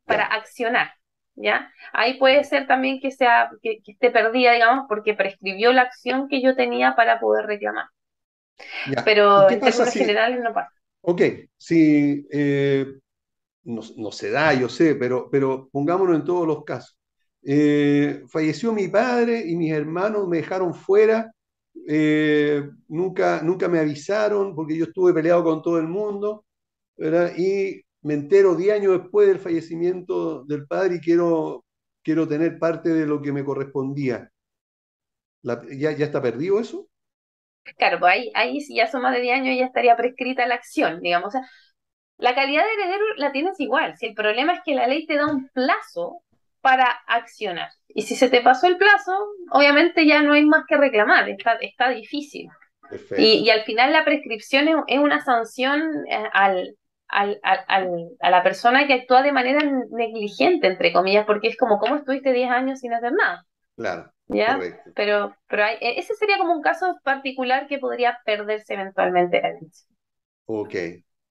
para 0.04 0.24
accionar. 0.24 0.92
¿Ya? 1.36 1.72
Ahí 1.92 2.18
puede 2.18 2.44
ser 2.44 2.66
también 2.66 3.00
que 3.00 3.12
sea 3.12 3.50
que, 3.62 3.78
esté 3.86 4.10
perdida, 4.10 4.52
digamos, 4.52 4.84
porque 4.88 5.14
prescribió 5.14 5.72
la 5.72 5.82
acción 5.82 6.28
que 6.28 6.42
yo 6.42 6.54
tenía 6.54 6.96
para 6.96 7.18
poder 7.18 7.46
reclamar. 7.46 7.86
Pero 9.04 9.48
en 9.48 9.60
términos 9.60 9.92
generales 9.92 10.40
no 10.42 10.52
pasa. 10.52 10.70
Ok, 11.00 11.22
si 11.56 12.26
eh, 12.30 12.84
no, 13.62 14.12
se 14.12 14.30
da, 14.30 14.52
yo 14.52 14.68
sé, 14.68 14.96
pero, 14.96 15.30
pero 15.30 15.70
pongámonos 15.70 16.16
en 16.16 16.24
todos 16.24 16.46
los 16.46 16.64
casos. 16.64 16.99
Eh, 17.42 18.22
falleció 18.28 18.72
mi 18.72 18.88
padre 18.88 19.44
y 19.46 19.56
mis 19.56 19.72
hermanos 19.72 20.28
me 20.28 20.38
dejaron 20.38 20.74
fuera 20.74 21.32
eh, 21.88 22.68
nunca, 22.88 23.42
nunca 23.42 23.68
me 23.68 23.78
avisaron 23.78 24.54
porque 24.54 24.76
yo 24.76 24.84
estuve 24.84 25.14
peleado 25.14 25.42
con 25.44 25.62
todo 25.62 25.78
el 25.78 25.88
mundo. 25.88 26.44
Y 27.36 27.82
me 28.02 28.14
entero 28.14 28.54
10 28.54 28.74
años 28.74 29.00
después 29.00 29.28
del 29.28 29.38
fallecimiento 29.38 30.44
del 30.44 30.66
padre 30.66 30.96
y 30.96 31.00
quiero, 31.00 31.64
quiero 32.02 32.28
tener 32.28 32.58
parte 32.58 32.90
de 32.90 33.06
lo 33.06 33.22
que 33.22 33.32
me 33.32 33.44
correspondía. 33.44 34.30
¿ya, 35.42 35.92
¿Ya 35.92 36.04
está 36.04 36.20
perdido 36.20 36.60
eso? 36.60 36.86
Claro, 37.76 37.98
pues 38.00 38.12
ahí, 38.12 38.30
ahí 38.34 38.60
si 38.60 38.74
ya 38.76 38.86
son 38.86 39.02
más 39.02 39.14
de 39.14 39.20
10 39.20 39.36
años 39.36 39.56
ya 39.58 39.66
estaría 39.66 39.96
prescrita 39.96 40.46
la 40.46 40.56
acción, 40.56 41.00
digamos. 41.00 41.34
la 42.18 42.34
calidad 42.34 42.62
de 42.64 42.72
heredero 42.74 43.04
la 43.16 43.32
tienes 43.32 43.58
igual. 43.60 43.96
Si 43.98 44.06
el 44.06 44.14
problema 44.14 44.54
es 44.54 44.60
que 44.64 44.74
la 44.74 44.86
ley 44.86 45.06
te 45.06 45.16
da 45.16 45.26
un 45.26 45.48
plazo 45.48 46.22
para 46.60 46.90
accionar. 47.06 47.70
Y 47.88 48.02
si 48.02 48.14
se 48.14 48.28
te 48.28 48.40
pasó 48.40 48.66
el 48.66 48.76
plazo, 48.76 49.12
obviamente 49.50 50.06
ya 50.06 50.22
no 50.22 50.34
hay 50.34 50.44
más 50.44 50.64
que 50.68 50.76
reclamar, 50.76 51.28
está, 51.28 51.54
está 51.60 51.88
difícil. 51.90 52.48
Y, 53.16 53.44
y, 53.44 53.50
al 53.50 53.62
final 53.62 53.92
la 53.92 54.04
prescripción 54.04 54.84
es, 54.88 54.98
una 54.98 55.24
sanción 55.24 55.80
eh, 56.08 56.28
al, 56.32 56.76
al, 57.06 57.40
al, 57.42 58.08
a 58.18 58.30
la 58.30 58.42
persona 58.42 58.86
que 58.86 58.94
actúa 58.94 59.22
de 59.22 59.32
manera 59.32 59.60
negligente, 59.90 60.66
entre 60.66 60.92
comillas, 60.92 61.24
porque 61.24 61.48
es 61.48 61.56
como, 61.56 61.78
¿cómo 61.78 61.96
estuviste 61.96 62.32
10 62.32 62.50
años 62.50 62.80
sin 62.80 62.92
hacer 62.92 63.12
nada? 63.12 63.46
Claro. 63.76 64.12
¿Ya? 64.26 64.60
Pero, 64.94 65.34
pero 65.48 65.64
hay, 65.64 65.76
e, 65.80 65.98
ese 65.98 66.14
sería 66.14 66.38
como 66.38 66.52
un 66.52 66.62
caso 66.62 66.98
particular 67.02 67.66
que 67.66 67.78
podría 67.78 68.18
perderse 68.24 68.74
eventualmente 68.74 69.40
la 69.40 69.48
herencia. 69.48 69.86
Ok, 70.46 70.74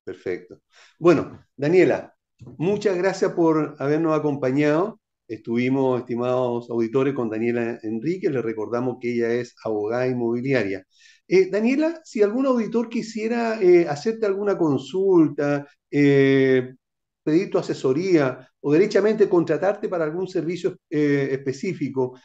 perfecto. 0.04 0.60
Bueno, 0.98 1.46
Daniela, 1.56 2.14
muchas 2.58 2.98
gracias 2.98 3.34
por 3.34 3.76
habernos 3.80 4.18
acompañado. 4.18 5.00
Estuvimos, 5.30 6.00
estimados 6.00 6.72
auditores, 6.72 7.14
con 7.14 7.30
Daniela 7.30 7.78
Enrique. 7.84 8.32
Le 8.32 8.42
recordamos 8.42 8.98
que 9.00 9.14
ella 9.14 9.32
es 9.32 9.56
abogada 9.64 10.08
inmobiliaria. 10.08 10.84
Eh, 11.28 11.52
Daniela, 11.52 12.02
si 12.04 12.24
algún 12.24 12.48
auditor 12.48 12.90
quisiera 12.90 13.62
eh, 13.62 13.88
hacerte 13.88 14.26
alguna 14.26 14.58
consulta, 14.58 15.68
eh, 15.92 16.74
pedir 17.22 17.52
tu 17.52 17.60
asesoría 17.60 18.50
o 18.60 18.74
derechamente 18.74 19.30
contratarte 19.30 19.88
para 19.88 20.06
algún 20.06 20.28
servicio 20.28 20.76
específico, 20.90 22.20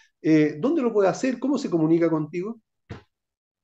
¿dónde 0.59 0.80
lo 0.80 0.90
puede 0.90 1.09
hacer? 1.09 1.38
¿Cómo 1.38 1.59
se 1.59 1.68
comunica 1.68 2.09
contigo? 2.09 2.59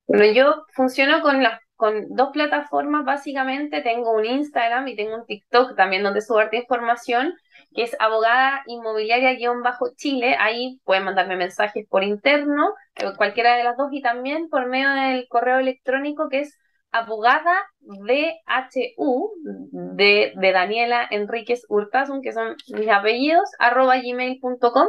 Bueno, 0.05 0.31
yo 0.31 0.65
funciono 0.75 1.21
con, 1.21 1.41
con 1.75 2.15
dos 2.15 2.29
plataformas 2.31 3.03
básicamente. 3.03 3.81
Tengo 3.81 4.15
un 4.15 4.25
Instagram 4.25 4.87
y 4.87 4.95
tengo 4.95 5.15
un 5.15 5.25
TikTok 5.25 5.75
también 5.75 6.03
donde 6.03 6.21
subo 6.21 6.37
arte 6.37 6.57
información, 6.57 7.33
que 7.73 7.83
es 7.83 7.95
abogada 7.99 8.63
inmobiliaria-chile. 8.67 10.35
Ahí 10.39 10.79
pueden 10.83 11.03
mandarme 11.05 11.35
mensajes 11.35 11.87
por 11.89 12.03
interno, 12.03 12.73
eh, 12.95 13.11
cualquiera 13.17 13.55
de 13.55 13.63
las 13.63 13.77
dos, 13.77 13.89
y 13.91 14.01
también 14.01 14.49
por 14.49 14.67
medio 14.67 14.89
del 14.89 15.27
correo 15.29 15.59
electrónico 15.59 16.29
que 16.29 16.41
es 16.41 16.57
abogada 16.91 17.55
DHU 17.79 19.31
de, 19.71 20.33
de 20.35 20.51
Daniela 20.51 21.07
Enríquez 21.09 21.63
Hurtasun, 21.69 22.21
que 22.21 22.33
son 22.33 22.55
mis 22.73 22.89
apellidos, 22.89 23.49
arroba 23.59 23.97
gmail.com. 23.97 24.87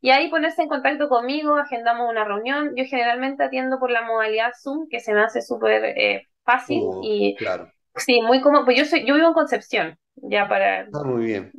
Y 0.00 0.10
ahí 0.10 0.28
ponerse 0.30 0.62
en 0.62 0.68
contacto 0.68 1.08
conmigo, 1.08 1.56
agendamos 1.56 2.08
una 2.08 2.24
reunión. 2.24 2.72
Yo 2.76 2.84
generalmente 2.84 3.44
atiendo 3.44 3.78
por 3.78 3.90
la 3.90 4.02
modalidad 4.02 4.52
Zoom, 4.60 4.88
que 4.88 5.00
se 5.00 5.12
me 5.12 5.20
hace 5.22 5.42
súper 5.42 5.84
eh, 5.84 6.22
fácil 6.44 6.82
Oh, 6.82 7.00
y 7.02 7.36
claro. 7.36 7.70
sí, 7.96 8.20
muy 8.22 8.40
cómodo. 8.40 8.64
Pues 8.64 8.78
yo 8.78 8.84
soy, 8.84 9.06
yo 9.06 9.14
vivo 9.14 9.28
en 9.28 9.34
Concepción, 9.34 9.98
ya 10.16 10.48
para 10.48 10.82
Está 10.82 11.04
muy 11.04 11.24
bien. 11.26 11.52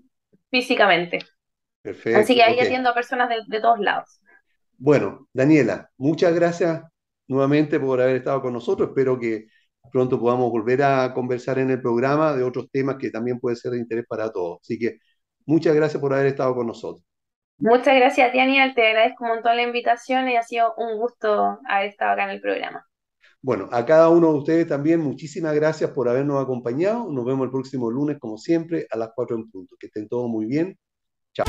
Físicamente. 0.50 1.20
Perfecto. 1.82 2.20
Así 2.20 2.36
que 2.36 2.44
ahí 2.44 2.56
ok. 2.56 2.62
atiendo 2.62 2.90
a 2.90 2.94
personas 2.94 3.30
de, 3.30 3.38
de 3.48 3.62
todos 3.62 3.80
lados. 3.80 4.20
Bueno, 4.78 5.28
Daniela, 5.34 5.90
muchas 5.98 6.34
gracias 6.34 6.84
nuevamente 7.28 7.80
por 7.80 8.02
haber 8.02 8.18
estado 8.18 8.42
con 8.42 8.54
nosotros. 8.54 8.90
Espero 8.90 9.20
que 9.20 9.48
pronto 9.92 10.20
podamos 10.20 10.52
volver 10.52 10.84
a 10.84 11.14
conversar 11.14 11.60
en 11.60 11.72
el 11.72 11.82
programa 11.82 12.34
de 12.34 12.44
otros 12.44 12.70
temas 12.72 12.98
que 12.98 13.10
también 13.10 13.40
pueden 13.40 13.58
ser 13.58 13.72
de 13.72 13.80
interés 13.80 14.06
para 14.08 14.32
todos. 14.32 14.60
Así 14.62 14.78
que 14.78 15.00
muchas 15.46 15.76
gracias 15.76 16.02
por 16.02 16.14
haber 16.14 16.28
estado 16.28 16.56
con 16.56 16.68
nosotros. 16.68 17.04
Muchas 17.60 17.96
gracias 17.96 18.36
Aníbal. 18.36 18.76
Te 18.76 18.88
agradezco 18.88 19.24
un 19.24 19.32
montón 19.32 19.56
la 19.56 19.64
invitación 19.64 20.30
y 20.30 20.36
ha 20.36 20.44
sido 20.44 20.76
un 20.78 20.98
gusto 20.98 21.60
haber 21.68 21.88
estado 21.88 22.12
acá 22.12 22.26
en 22.26 22.30
el 22.32 22.42
programa. 22.42 22.87
Bueno, 23.48 23.70
a 23.72 23.86
cada 23.86 24.10
uno 24.10 24.34
de 24.34 24.40
ustedes 24.40 24.68
también 24.68 25.00
muchísimas 25.00 25.56
gracias 25.56 25.92
por 25.92 26.10
habernos 26.10 26.44
acompañado. 26.44 27.10
Nos 27.10 27.24
vemos 27.24 27.46
el 27.46 27.52
próximo 27.52 27.90
lunes, 27.90 28.18
como 28.20 28.38
siempre, 28.38 28.86
a 28.92 28.98
las 28.98 29.12
4 29.16 29.38
en 29.38 29.50
punto. 29.50 29.78
Que 29.80 29.88
estén 29.88 30.10
todos 30.10 30.28
muy 30.30 30.48
bien. 30.48 30.78
Chao. 31.34 31.46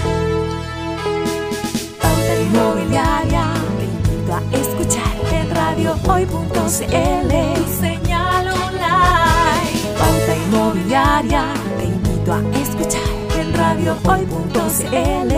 Inmobiliaria, 2.40 3.52
te 3.78 3.84
invito 3.84 4.32
a 4.32 4.40
escuchar 4.52 5.12
en 5.32 5.50
radiohoy.cl 5.50 7.32
señal 7.80 8.46
online. 8.46 9.82
Pauta 9.98 10.36
Inmobiliaria, 10.46 11.52
te 11.78 11.84
invito 11.84 12.32
a 12.32 12.38
escuchar 12.60 13.10
en 13.40 13.52
radiohoy.cl 13.54 15.34